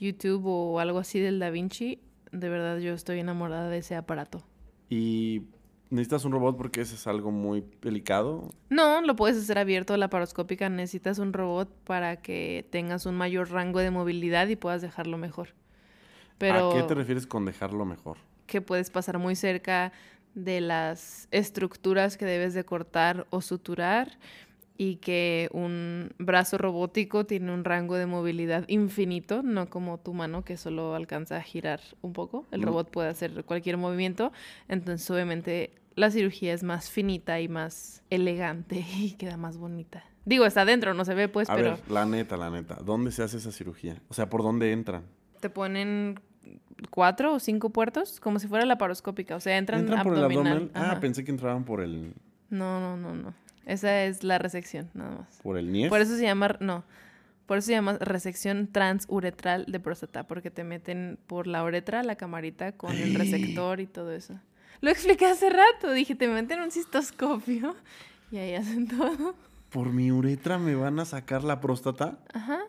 YouTube 0.00 0.44
o 0.46 0.80
algo 0.80 0.98
así 0.98 1.20
del 1.20 1.38
Da 1.38 1.50
Vinci, 1.50 2.00
de 2.32 2.48
verdad 2.48 2.78
yo 2.78 2.94
estoy 2.94 3.20
enamorada 3.20 3.68
de 3.68 3.78
ese 3.78 3.94
aparato. 3.94 4.42
¿Y 4.88 5.42
necesitas 5.90 6.24
un 6.24 6.32
robot 6.32 6.56
porque 6.56 6.80
ese 6.80 6.94
es 6.94 7.06
algo 7.06 7.30
muy 7.30 7.64
delicado? 7.80 8.50
No, 8.70 9.00
lo 9.02 9.14
puedes 9.14 9.36
hacer 9.36 9.58
abierto 9.58 9.94
a 9.94 9.98
la 9.98 10.08
paroscópica. 10.08 10.68
Necesitas 10.68 11.18
un 11.18 11.32
robot 11.32 11.68
para 11.84 12.16
que 12.16 12.66
tengas 12.70 13.06
un 13.06 13.14
mayor 13.14 13.50
rango 13.50 13.78
de 13.78 13.90
movilidad 13.90 14.48
y 14.48 14.56
puedas 14.56 14.82
dejarlo 14.82 15.18
mejor. 15.18 15.50
Pero 16.38 16.72
¿A 16.72 16.74
qué 16.74 16.82
te 16.82 16.94
refieres 16.94 17.26
con 17.26 17.44
dejarlo 17.44 17.84
mejor? 17.84 18.16
Que 18.46 18.60
puedes 18.60 18.90
pasar 18.90 19.18
muy 19.18 19.36
cerca 19.36 19.92
de 20.34 20.60
las 20.60 21.28
estructuras 21.30 22.16
que 22.16 22.24
debes 22.24 22.54
de 22.54 22.64
cortar 22.64 23.26
o 23.30 23.42
suturar 23.42 24.18
y 24.82 24.96
que 24.96 25.48
un 25.52 26.12
brazo 26.18 26.58
robótico 26.58 27.24
tiene 27.24 27.54
un 27.54 27.62
rango 27.62 27.94
de 27.94 28.06
movilidad 28.06 28.64
infinito, 28.68 29.44
no 29.44 29.70
como 29.70 29.98
tu 29.98 30.12
mano 30.12 30.44
que 30.44 30.56
solo 30.56 30.96
alcanza 30.96 31.36
a 31.36 31.42
girar 31.42 31.80
un 32.00 32.12
poco. 32.12 32.46
El 32.50 32.62
robot 32.62 32.90
puede 32.90 33.08
hacer 33.08 33.44
cualquier 33.44 33.76
movimiento, 33.76 34.32
entonces 34.68 35.08
obviamente 35.08 35.70
la 35.94 36.10
cirugía 36.10 36.52
es 36.52 36.64
más 36.64 36.90
finita 36.90 37.40
y 37.40 37.46
más 37.46 38.02
elegante 38.10 38.84
y 38.96 39.12
queda 39.12 39.36
más 39.36 39.56
bonita. 39.56 40.02
Digo, 40.24 40.46
está 40.46 40.62
adentro, 40.62 40.94
no 40.94 41.04
se 41.04 41.14
ve 41.14 41.28
pues, 41.28 41.48
pero... 41.48 41.78
la 41.88 42.04
neta, 42.04 42.36
la 42.36 42.50
neta, 42.50 42.78
¿dónde 42.84 43.12
se 43.12 43.22
hace 43.22 43.36
esa 43.36 43.52
cirugía? 43.52 44.02
O 44.08 44.14
sea, 44.14 44.28
¿por 44.28 44.42
dónde 44.42 44.72
entran? 44.72 45.04
Te 45.38 45.48
ponen 45.48 46.18
cuatro 46.90 47.34
o 47.34 47.38
cinco 47.38 47.70
puertos, 47.70 48.18
como 48.18 48.40
si 48.40 48.48
fuera 48.48 48.66
la 48.66 48.78
paroscópica. 48.78 49.36
O 49.36 49.40
sea, 49.40 49.58
entran, 49.58 49.80
¿Entran 49.80 50.02
por 50.02 50.16
el 50.16 50.24
abdomen. 50.24 50.70
Ah, 50.74 50.98
pensé 51.00 51.24
que 51.24 51.30
entraban 51.30 51.64
por 51.64 51.80
el. 51.80 52.14
No, 52.50 52.80
no, 52.80 52.96
no, 52.96 53.14
no. 53.14 53.34
Esa 53.66 54.04
es 54.04 54.24
la 54.24 54.38
resección, 54.38 54.90
nada 54.94 55.16
más. 55.18 55.40
¿Por 55.42 55.58
el 55.58 55.70
NIEF? 55.70 55.88
Por 55.88 56.00
eso 56.00 56.16
se 56.16 56.22
llama, 56.22 56.56
no. 56.60 56.84
Por 57.46 57.58
eso 57.58 57.66
se 57.66 57.72
llama 57.72 57.98
resección 58.00 58.68
transuretral 58.68 59.66
de 59.66 59.80
próstata, 59.80 60.26
porque 60.26 60.50
te 60.50 60.64
meten 60.64 61.18
por 61.26 61.46
la 61.46 61.64
uretra, 61.64 62.02
la 62.02 62.16
camarita, 62.16 62.72
con 62.72 62.96
el 62.96 63.14
resector 63.14 63.80
y 63.80 63.86
todo 63.86 64.12
eso. 64.12 64.40
Lo 64.80 64.90
expliqué 64.90 65.26
hace 65.26 65.50
rato. 65.50 65.92
Dije, 65.92 66.14
te 66.14 66.28
meten 66.28 66.60
un 66.60 66.70
cistoscopio 66.70 67.76
y 68.30 68.38
ahí 68.38 68.54
hacen 68.54 68.88
todo. 68.88 69.34
¿Por 69.70 69.92
mi 69.92 70.10
uretra 70.10 70.58
me 70.58 70.74
van 70.74 70.98
a 70.98 71.04
sacar 71.04 71.44
la 71.44 71.60
próstata? 71.60 72.18
Ajá 72.32 72.64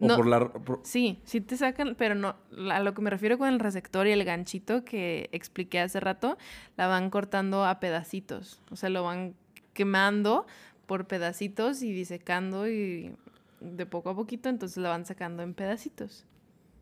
no, 0.00 0.16
por 0.16 0.26
la... 0.26 0.50
Sí, 0.82 1.20
sí 1.24 1.40
te 1.40 1.56
sacan, 1.56 1.94
pero 1.96 2.14
no, 2.14 2.36
a 2.70 2.80
lo 2.80 2.94
que 2.94 3.02
me 3.02 3.10
refiero 3.10 3.38
con 3.38 3.48
el 3.48 3.58
resector 3.58 4.06
y 4.06 4.12
el 4.12 4.24
ganchito 4.24 4.84
que 4.84 5.28
expliqué 5.32 5.80
hace 5.80 5.98
rato, 6.00 6.38
la 6.76 6.86
van 6.86 7.10
cortando 7.10 7.64
a 7.64 7.80
pedacitos, 7.80 8.62
o 8.70 8.76
sea, 8.76 8.90
lo 8.90 9.02
van 9.02 9.34
quemando 9.78 10.44
por 10.86 11.06
pedacitos 11.06 11.82
y 11.82 11.92
disecando 11.92 12.68
y 12.68 13.14
de 13.60 13.86
poco 13.86 14.10
a 14.10 14.16
poquito, 14.16 14.48
entonces 14.48 14.78
la 14.78 14.88
van 14.88 15.06
sacando 15.06 15.44
en 15.44 15.54
pedacitos. 15.54 16.26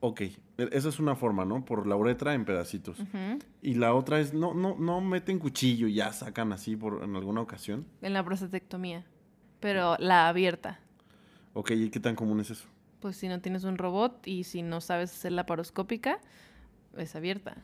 Ok, 0.01 0.23
e, 0.23 0.33
esa 0.73 0.89
es 0.89 0.99
una 0.99 1.15
forma, 1.15 1.45
¿no? 1.45 1.63
Por 1.63 1.87
la 1.87 1.95
uretra 1.95 2.33
en 2.33 2.47
pedacitos. 2.47 2.97
Y 3.61 3.75
la 3.75 3.93
otra 3.93 4.19
es, 4.19 4.33
no, 4.33 4.55
no, 4.55 4.77
no 4.79 5.03
meten 5.03 5.39
cuchillo 5.39 5.89
y 5.89 5.95
ya 5.95 6.11
sacan 6.15 6.55
así 6.55 6.75
por, 6.75 7.05
en 7.05 7.15
alguna 7.15 7.43
ocasión. 7.43 7.85
En 8.01 8.15
la 8.15 8.25
prostatectomía, 8.25 9.05
pero 9.61 9.97
la 9.99 10.29
abierta. 10.29 10.81
Ok, 11.53 11.73
¿y 11.73 11.91
qué 11.91 12.01
tan 12.01 12.17
común 12.17 12.41
es 12.41 12.51
eso? 12.51 12.67
pues 13.07 13.17
si 13.17 13.29
no 13.29 13.41
tienes 13.41 13.65
un 13.65 13.79
robot 13.79 14.27
y 14.27 14.43
si 14.43 14.63
no 14.63 14.81
sabes 14.81 15.13
hacer 15.13 15.31
la 15.31 15.47
paroscópica, 15.47 16.19
es 16.97 17.15
abierta. 17.15 17.57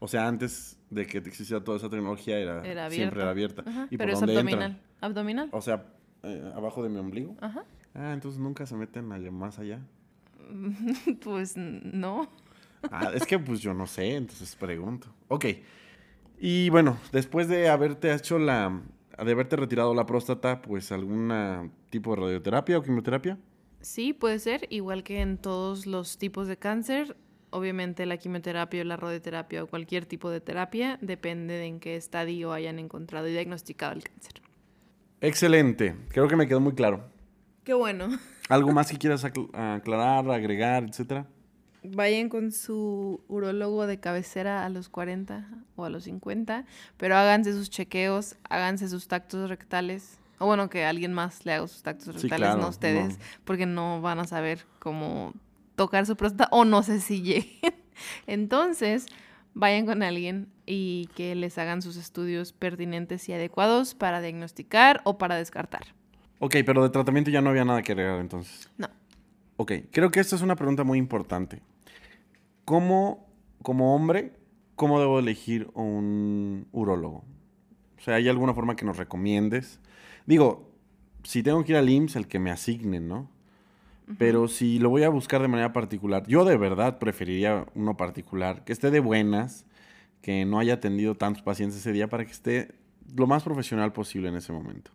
O 0.00 0.08
sea, 0.08 0.28
antes 0.28 0.78
de 0.90 1.06
que 1.06 1.18
existiera 1.18 1.62
toda 1.62 1.78
esa 1.78 1.90
tecnología 1.90 2.38
era, 2.38 2.90
siempre 2.90 3.20
era 3.20 3.30
abierta. 3.30 3.64
¿Y 3.90 3.96
Pero 3.96 4.12
es 4.12 4.22
abdominal. 4.22 4.80
¿Abdominal? 5.00 5.48
O 5.52 5.60
sea, 5.60 5.86
eh, 6.22 6.52
abajo 6.54 6.82
de 6.82 6.88
mi 6.88 6.98
ombligo. 6.98 7.36
Ajá. 7.40 7.64
Ah, 7.94 8.12
entonces 8.12 8.40
nunca 8.40 8.64
se 8.66 8.76
meten 8.76 9.10
allá, 9.12 9.30
más 9.30 9.58
allá. 9.58 9.80
pues 11.22 11.56
no. 11.56 12.28
ah, 12.90 13.10
es 13.14 13.26
que 13.26 13.38
pues 13.38 13.60
yo 13.60 13.74
no 13.74 13.86
sé, 13.86 14.14
entonces 14.14 14.54
pregunto. 14.56 15.08
Ok. 15.28 15.46
Y 16.38 16.70
bueno, 16.70 16.96
después 17.12 17.48
de 17.48 17.68
haberte 17.68 18.14
hecho 18.14 18.38
la. 18.38 18.80
de 19.24 19.32
haberte 19.32 19.56
retirado 19.56 19.94
la 19.94 20.06
próstata, 20.06 20.62
pues 20.62 20.92
algún 20.92 21.72
tipo 21.90 22.14
de 22.14 22.22
radioterapia 22.22 22.78
o 22.78 22.82
quimioterapia. 22.82 23.36
Sí, 23.80 24.12
puede 24.12 24.38
ser, 24.38 24.66
igual 24.70 25.02
que 25.02 25.20
en 25.20 25.38
todos 25.38 25.86
los 25.86 26.18
tipos 26.18 26.48
de 26.48 26.56
cáncer. 26.56 27.16
Obviamente 27.50 28.06
la 28.06 28.16
quimioterapia 28.16 28.82
o 28.82 28.84
la 28.84 28.96
radioterapia 28.96 29.64
o 29.64 29.66
cualquier 29.66 30.06
tipo 30.06 30.30
de 30.30 30.40
terapia 30.40 30.98
depende 31.00 31.54
de 31.54 31.66
en 31.66 31.80
qué 31.80 31.96
estadio 31.96 32.52
hayan 32.52 32.78
encontrado 32.78 33.28
y 33.28 33.32
diagnosticado 33.32 33.92
el 33.92 34.04
cáncer. 34.04 34.42
Excelente, 35.20 35.96
creo 36.08 36.28
que 36.28 36.36
me 36.36 36.46
quedó 36.46 36.60
muy 36.60 36.74
claro. 36.74 37.04
Qué 37.64 37.74
bueno. 37.74 38.08
¿Algo 38.48 38.72
más 38.72 38.90
que 38.90 38.98
quieras 38.98 39.24
aclarar, 39.24 40.30
agregar, 40.30 40.84
etcétera? 40.84 41.26
Vayan 41.82 42.28
con 42.28 42.52
su 42.52 43.20
urólogo 43.28 43.86
de 43.86 44.00
cabecera 44.00 44.64
a 44.64 44.68
los 44.68 44.88
40 44.88 45.48
o 45.76 45.84
a 45.84 45.90
los 45.90 46.04
50, 46.04 46.66
pero 46.96 47.16
háganse 47.16 47.52
sus 47.52 47.70
chequeos, 47.70 48.36
háganse 48.48 48.88
sus 48.88 49.08
tactos 49.08 49.48
rectales 49.48 50.18
o 50.38 50.46
bueno, 50.46 50.70
que 50.70 50.84
alguien 50.84 51.12
más 51.12 51.44
le 51.44 51.52
haga 51.52 51.66
sus 51.66 51.82
tactos 51.82 52.22
rectales, 52.22 52.56
no 52.56 52.68
ustedes, 52.68 53.18
porque 53.44 53.66
no 53.66 54.00
van 54.00 54.20
a 54.20 54.24
saber 54.24 54.64
cómo 54.78 55.34
tocar 55.78 56.04
su 56.04 56.16
próstata 56.16 56.48
o 56.50 56.66
no 56.66 56.82
sé 56.82 57.00
si 57.00 57.22
lleguen. 57.22 57.74
Entonces, 58.26 59.06
vayan 59.54 59.86
con 59.86 60.02
alguien 60.02 60.48
y 60.66 61.08
que 61.14 61.34
les 61.34 61.56
hagan 61.56 61.80
sus 61.80 61.96
estudios 61.96 62.52
pertinentes 62.52 63.26
y 63.28 63.32
adecuados 63.32 63.94
para 63.94 64.20
diagnosticar 64.20 65.00
o 65.04 65.16
para 65.16 65.36
descartar. 65.36 65.86
Ok, 66.40 66.56
pero 66.66 66.82
de 66.82 66.90
tratamiento 66.90 67.30
ya 67.30 67.40
no 67.40 67.50
había 67.50 67.64
nada 67.64 67.82
que 67.82 67.92
agregar 67.92 68.20
entonces. 68.20 68.68
No. 68.76 68.88
Ok, 69.56 69.72
creo 69.90 70.10
que 70.10 70.20
esta 70.20 70.36
es 70.36 70.42
una 70.42 70.56
pregunta 70.56 70.84
muy 70.84 70.98
importante. 70.98 71.62
¿Cómo, 72.64 73.26
como 73.62 73.94
hombre, 73.94 74.32
cómo 74.76 75.00
debo 75.00 75.18
elegir 75.18 75.70
un 75.74 76.68
urólogo? 76.72 77.24
O 77.98 78.00
sea, 78.00 78.16
¿hay 78.16 78.28
alguna 78.28 78.52
forma 78.52 78.76
que 78.76 78.84
nos 78.84 78.96
recomiendes? 78.96 79.80
Digo, 80.26 80.70
si 81.22 81.42
tengo 81.42 81.64
que 81.64 81.72
ir 81.72 81.78
al 81.78 81.88
IMSS, 81.88 82.16
el 82.16 82.28
que 82.28 82.38
me 82.38 82.50
asignen, 82.50 83.08
¿no? 83.08 83.30
Pero 84.16 84.48
si 84.48 84.78
lo 84.78 84.88
voy 84.88 85.02
a 85.02 85.10
buscar 85.10 85.42
de 85.42 85.48
manera 85.48 85.72
particular, 85.72 86.26
yo 86.26 86.44
de 86.44 86.56
verdad 86.56 86.98
preferiría 86.98 87.66
uno 87.74 87.96
particular, 87.96 88.64
que 88.64 88.72
esté 88.72 88.90
de 88.90 89.00
buenas, 89.00 89.66
que 90.22 90.44
no 90.44 90.58
haya 90.58 90.74
atendido 90.74 91.14
tantos 91.14 91.42
pacientes 91.42 91.78
ese 91.78 91.92
día 91.92 92.08
para 92.08 92.24
que 92.24 92.32
esté 92.32 92.74
lo 93.14 93.26
más 93.26 93.42
profesional 93.42 93.92
posible 93.92 94.28
en 94.28 94.36
ese 94.36 94.52
momento. 94.52 94.90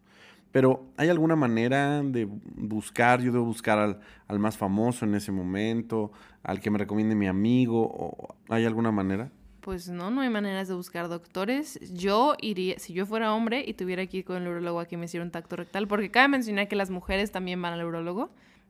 Pero 0.52 0.86
¿hay 0.98 1.10
alguna 1.10 1.36
manera 1.36 2.02
de 2.04 2.26
buscar? 2.26 3.22
Yo 3.22 3.32
debo 3.32 3.46
buscar 3.46 3.80
al, 3.80 4.00
al 4.28 4.40
más 4.40 4.58
famoso 4.58 5.06
en 5.06 5.16
ese 5.16 5.32
momento, 5.32 6.12
al 6.44 6.60
que 6.60 6.70
me 6.70 6.78
recomiende 6.78 7.16
mi 7.16 7.28
amigo, 7.28 7.84
o 7.84 8.36
¿hay 8.50 8.66
alguna 8.66 8.92
manera? 8.92 9.32
Pues 9.62 9.88
no, 9.90 10.12
no 10.12 10.22
hay 10.22 10.30
maneras 10.30 10.68
de 10.68 10.74
buscar 10.74 11.08
doctores. 11.08 11.80
Yo 11.94 12.36
iría, 12.42 12.78
si 12.80 12.94
yo 12.94 13.06
fuera 13.06 13.34
hombre 13.34 13.64
y 13.66 13.74
tuviera 13.74 14.06
que 14.06 14.18
ir 14.18 14.26
con 14.26 14.42
el 14.42 14.48
urologo 14.48 14.82
a 14.82 14.86
que 14.86 14.98
me 14.98 15.06
hiciera 15.06 15.24
un 15.26 15.32
tacto 15.32 15.56
rectal, 15.56 15.88
porque 15.88 16.12
cabe 16.12 16.28
mencionar 16.28 16.68
que 16.68 16.76
las 16.76 16.90
mujeres 16.90 17.32
también 17.32 17.62
van 17.62 17.74
al 17.74 17.86
urólogo. 17.86 18.30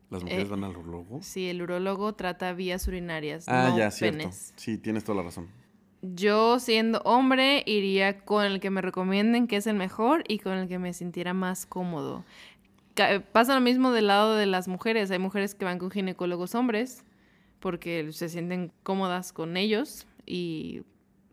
¿Las 0.09 0.23
mujeres 0.23 0.45
eh, 0.47 0.49
van 0.49 0.63
al 0.63 0.77
urólogo? 0.77 1.21
Sí, 1.21 1.49
el 1.49 1.61
urólogo 1.61 2.13
trata 2.13 2.53
vías 2.53 2.87
urinarias. 2.87 3.45
Ah, 3.47 3.73
ya, 3.77 3.89
cierto. 3.91 4.29
Sí, 4.55 4.77
tienes 4.77 5.03
toda 5.03 5.17
la 5.17 5.23
razón. 5.23 5.47
Yo, 6.01 6.59
siendo 6.59 6.99
hombre, 7.05 7.63
iría 7.65 8.25
con 8.25 8.45
el 8.45 8.59
que 8.59 8.69
me 8.69 8.81
recomienden 8.81 9.47
que 9.47 9.55
es 9.55 9.67
el 9.67 9.75
mejor 9.75 10.23
y 10.27 10.39
con 10.39 10.53
el 10.53 10.67
que 10.67 10.77
me 10.77 10.93
sintiera 10.93 11.33
más 11.33 11.65
cómodo. 11.65 12.25
Pasa 13.31 13.55
lo 13.55 13.61
mismo 13.61 13.91
del 13.91 14.07
lado 14.07 14.35
de 14.35 14.45
las 14.45 14.67
mujeres. 14.67 15.09
Hay 15.11 15.19
mujeres 15.19 15.55
que 15.55 15.65
van 15.65 15.79
con 15.79 15.89
ginecólogos 15.89 16.55
hombres 16.55 17.03
porque 17.59 18.11
se 18.11 18.27
sienten 18.27 18.71
cómodas 18.83 19.31
con 19.31 19.55
ellos 19.55 20.05
y 20.25 20.83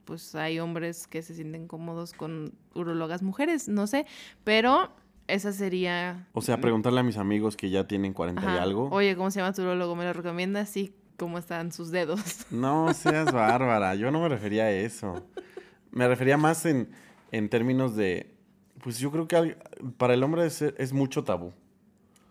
pues 0.04 0.34
hay 0.34 0.60
hombres 0.60 1.06
que 1.06 1.22
se 1.22 1.34
sienten 1.34 1.66
cómodos 1.66 2.12
con 2.12 2.52
urologas 2.74 3.22
mujeres, 3.22 3.68
no 3.68 3.86
sé, 3.86 4.06
pero 4.44 4.92
esa 5.32 5.52
sería... 5.52 6.26
O 6.32 6.42
sea, 6.42 6.60
preguntarle 6.60 7.00
a 7.00 7.02
mis 7.02 7.16
amigos 7.16 7.56
que 7.56 7.70
ya 7.70 7.86
tienen 7.86 8.12
40 8.12 8.42
y 8.42 8.58
algo. 8.58 8.88
Oye, 8.90 9.16
¿cómo 9.16 9.30
se 9.30 9.40
llama 9.40 9.52
tu 9.52 9.62
urologo? 9.62 9.96
¿Me 9.96 10.04
lo 10.04 10.12
recomiendas? 10.12 10.68
Sí, 10.68 10.94
¿cómo 11.16 11.38
están 11.38 11.72
sus 11.72 11.90
dedos? 11.90 12.46
No 12.50 12.92
seas 12.94 13.32
bárbara, 13.32 13.94
yo 13.94 14.10
no 14.10 14.20
me 14.20 14.28
refería 14.28 14.64
a 14.64 14.70
eso. 14.70 15.24
Me 15.90 16.06
refería 16.08 16.36
más 16.36 16.66
en, 16.66 16.90
en 17.32 17.48
términos 17.48 17.96
de... 17.96 18.34
Pues 18.82 18.98
yo 18.98 19.10
creo 19.10 19.28
que 19.28 19.56
para 19.98 20.14
el 20.14 20.22
hombre 20.22 20.46
es, 20.46 20.62
es 20.62 20.92
mucho 20.92 21.24
tabú. 21.24 21.52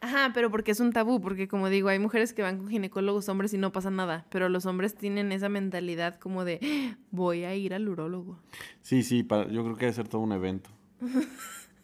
Ajá, 0.01 0.31
pero 0.33 0.49
porque 0.49 0.71
es 0.71 0.79
un 0.79 0.93
tabú, 0.93 1.19
porque 1.19 1.47
como 1.47 1.69
digo, 1.69 1.89
hay 1.89 1.99
mujeres 1.99 2.33
que 2.33 2.41
van 2.41 2.57
con 2.57 2.69
ginecólogos 2.69 3.27
hombres 3.29 3.53
y 3.53 3.57
no 3.57 3.71
pasa 3.71 3.91
nada, 3.91 4.25
pero 4.29 4.47
los 4.49 4.65
hombres 4.65 4.95
tienen 4.95 5.31
esa 5.31 5.49
mentalidad 5.49 6.15
como 6.15 6.45
de 6.45 6.95
voy 7.11 7.43
a 7.43 7.53
ir 7.55 7.73
al 7.73 7.87
urólogo. 7.87 8.39
Sí, 8.81 9.03
sí, 9.03 9.23
para, 9.23 9.49
yo 9.49 9.63
creo 9.63 9.75
que 9.75 9.85
debe 9.85 9.93
ser 9.93 10.07
todo 10.07 10.21
un 10.21 10.31
evento. 10.31 10.69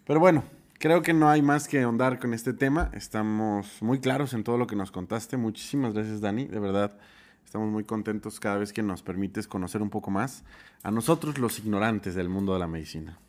pero 0.06 0.20
bueno, 0.20 0.44
creo 0.80 1.02
que 1.02 1.14
no 1.14 1.30
hay 1.30 1.42
más 1.42 1.68
que 1.68 1.82
ahondar 1.82 2.20
con 2.20 2.34
este 2.34 2.54
tema. 2.54 2.90
Estamos 2.94 3.82
muy 3.82 4.00
claros 4.00 4.34
en 4.34 4.44
todo 4.44 4.58
lo 4.58 4.68
que 4.68 4.76
nos 4.76 4.92
contaste. 4.92 5.38
Muchísimas 5.38 5.94
gracias, 5.94 6.22
Dani. 6.22 6.46
De 6.46 6.60
verdad, 6.60 6.98
estamos 7.44 7.70
muy 7.70 7.84
contentos 7.84 8.40
cada 8.40 8.58
vez 8.58 8.74
que 8.74 8.84
nos 8.84 9.02
permites 9.02 9.48
conocer 9.48 9.82
un 9.82 9.90
poco 9.90 10.12
más 10.12 10.44
a 10.84 10.92
nosotros, 10.92 11.38
los 11.38 11.60
ignorantes 11.60 12.16
del 12.16 12.30
mundo 12.30 12.54
de 12.54 12.60
la 12.60 12.68
medicina. 12.68 13.20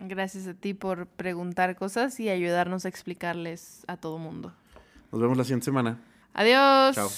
Gracias 0.00 0.46
a 0.46 0.54
ti 0.54 0.74
por 0.74 1.06
preguntar 1.06 1.76
cosas 1.76 2.18
y 2.18 2.28
ayudarnos 2.28 2.84
a 2.84 2.88
explicarles 2.88 3.84
a 3.86 3.96
todo 3.96 4.18
mundo. 4.18 4.52
Nos 5.12 5.20
vemos 5.20 5.36
la 5.36 5.44
siguiente 5.44 5.66
semana. 5.66 5.98
Adiós. 6.34 6.94
Chao. 6.94 7.08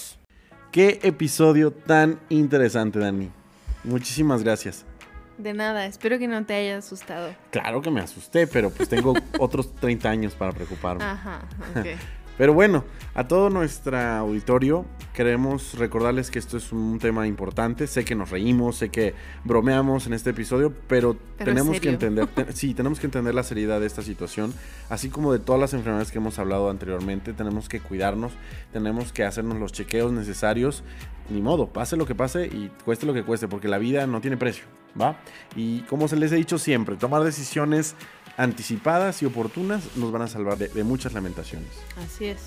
Qué 0.71 0.99
episodio 1.03 1.71
tan 1.71 2.19
interesante, 2.29 2.99
Dani. 2.99 3.31
Muchísimas 3.85 4.43
gracias. 4.43 4.85
De 5.37 5.53
nada, 5.53 5.85
espero 5.85 6.17
que 6.17 6.27
no 6.27 6.45
te 6.45 6.53
haya 6.53 6.77
asustado. 6.77 7.35
Claro 7.51 7.81
que 7.81 7.91
me 7.91 8.01
asusté, 8.01 8.47
pero 8.47 8.69
pues 8.69 8.87
tengo 8.87 9.13
otros 9.39 9.73
30 9.75 10.09
años 10.09 10.33
para 10.33 10.53
preocuparme. 10.53 11.03
Ajá, 11.03 11.41
ok. 11.75 11.87
Pero 12.37 12.53
bueno, 12.53 12.83
a 13.13 13.27
todo 13.27 13.49
nuestro 13.49 13.97
auditorio 13.97 14.85
queremos 15.13 15.75
recordarles 15.79 16.29
que 16.29 16.39
esto 16.39 16.57
es 16.57 16.73
un 16.73 16.99
tema 16.99 17.25
importante. 17.27 17.87
Sé 17.87 18.03
que 18.03 18.13
nos 18.13 18.29
reímos, 18.29 18.75
sé 18.75 18.89
que 18.89 19.13
bromeamos 19.45 20.05
en 20.07 20.13
este 20.13 20.31
episodio, 20.31 20.73
pero, 20.87 21.15
tenemos 21.37 21.79
que 21.79 21.89
entender, 21.89 22.27
sí, 22.53 22.73
tenemos 22.73 22.99
que 22.99 23.07
entender 23.07 23.33
la 23.33 23.43
seriedad 23.43 23.79
de 23.79 23.87
esta 23.87 24.01
situación, 24.01 24.53
así 24.89 25.09
como 25.09 25.31
de 25.31 25.39
todas 25.39 25.61
las 25.61 25.73
enfermedades 25.73 26.11
que 26.11 26.17
hemos 26.17 26.37
hablado 26.37 26.69
anteriormente. 26.69 27.31
Tenemos 27.31 27.69
que 27.69 27.79
cuidarnos, 27.79 28.33
tenemos 28.73 29.13
que 29.13 29.23
hacernos 29.23 29.57
los 29.57 29.71
chequeos 29.71 30.11
necesarios. 30.11 30.83
Ni 31.29 31.41
modo, 31.41 31.67
pase 31.67 31.97
lo 31.97 32.05
que 32.05 32.13
pase 32.13 32.45
y 32.45 32.69
cueste 32.83 33.05
lo 33.05 33.13
que 33.13 33.23
cueste, 33.23 33.47
porque 33.47 33.67
la 33.67 33.79
vida 33.79 34.05
no 34.05 34.21
tiene 34.21 34.37
precio, 34.37 34.65
¿va? 34.99 35.17
Y 35.55 35.79
como 35.83 36.07
se 36.07 36.17
les 36.17 36.31
he 36.31 36.35
dicho 36.35 36.59
siempre, 36.59 36.97
tomar 36.97 37.23
decisiones 37.23 37.95
anticipadas 38.37 39.21
y 39.21 39.25
oportunas 39.25 39.95
nos 39.95 40.11
van 40.11 40.23
a 40.23 40.27
salvar 40.27 40.57
de, 40.57 40.83
muchas 40.83 41.13
lamentaciones. 41.13 41.69
Así 42.03 42.25
es. 42.25 42.39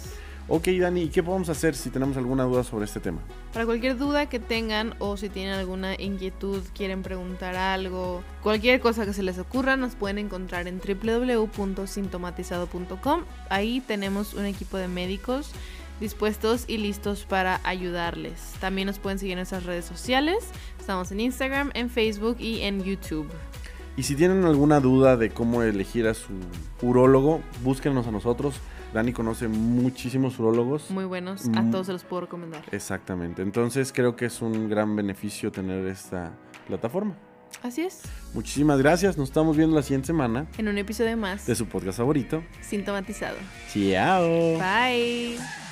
Ok, 0.50 0.68
Dani, 0.80 1.10
¿qué 1.10 1.22
podemos 1.22 1.50
hacer 1.50 1.74
si 1.74 1.90
tenemos 1.90 2.16
alguna 2.16 2.44
duda 2.44 2.64
sobre 2.64 2.86
este 2.86 3.00
tema? 3.00 3.20
Para 3.52 3.66
cualquier 3.66 3.98
duda 3.98 4.30
que 4.30 4.38
tengan 4.38 4.94
o 4.98 5.18
si 5.18 5.28
tienen 5.28 5.52
alguna 5.52 5.94
inquietud, 6.00 6.62
quieren 6.74 7.02
preguntar 7.02 7.54
algo, 7.54 8.22
cualquier 8.42 8.80
cosa 8.80 9.04
que 9.04 9.12
se 9.12 9.22
les 9.22 9.38
ocurra, 9.38 9.76
nos 9.76 9.94
pueden 9.94 10.16
encontrar 10.16 10.66
en 10.66 10.80
www.sintomatizado.com. 10.80 13.24
Ahí 13.50 13.82
tenemos 13.86 14.32
un 14.32 14.46
equipo 14.46 14.78
de 14.78 14.88
médicos 14.88 15.52
dispuestos 16.00 16.64
y 16.66 16.78
listos 16.78 17.24
para 17.24 17.60
ayudarles. 17.64 18.54
También 18.60 18.86
nos 18.86 18.98
pueden 18.98 19.18
seguir 19.18 19.32
en 19.32 19.38
nuestras 19.38 19.64
redes 19.64 19.84
sociales. 19.84 20.38
Estamos 20.78 21.10
en 21.12 21.20
Instagram, 21.20 21.70
en 21.74 21.90
Facebook 21.90 22.36
y 22.38 22.62
en 22.62 22.82
YouTube. 22.82 23.28
Y 23.98 24.04
si 24.04 24.14
tienen 24.14 24.44
alguna 24.44 24.78
duda 24.78 25.16
de 25.16 25.30
cómo 25.30 25.64
elegir 25.64 26.06
a 26.06 26.14
su 26.14 26.32
urólogo, 26.82 27.42
búsquenos 27.64 28.06
a 28.06 28.12
nosotros. 28.12 28.54
Dani 28.94 29.12
conoce 29.12 29.48
muchísimos 29.48 30.38
urólogos. 30.38 30.88
Muy 30.92 31.04
buenos, 31.04 31.46
a 31.48 31.62
mm. 31.62 31.72
todos 31.72 31.86
se 31.86 31.92
los 31.92 32.04
puedo 32.04 32.20
recomendar. 32.20 32.62
Exactamente, 32.70 33.42
entonces 33.42 33.92
creo 33.92 34.14
que 34.14 34.26
es 34.26 34.40
un 34.40 34.70
gran 34.70 34.94
beneficio 34.94 35.50
tener 35.50 35.84
esta 35.88 36.32
plataforma. 36.68 37.16
Así 37.64 37.80
es. 37.80 38.02
Muchísimas 38.34 38.78
gracias, 38.78 39.18
nos 39.18 39.30
estamos 39.30 39.56
viendo 39.56 39.74
la 39.74 39.82
siguiente 39.82 40.06
semana. 40.06 40.46
En 40.58 40.68
un 40.68 40.78
episodio 40.78 41.16
más. 41.16 41.44
De 41.44 41.56
su 41.56 41.66
podcast 41.66 41.98
favorito. 41.98 42.44
Sintomatizado. 42.60 43.36
Chao. 43.74 44.60
Bye. 44.60 45.67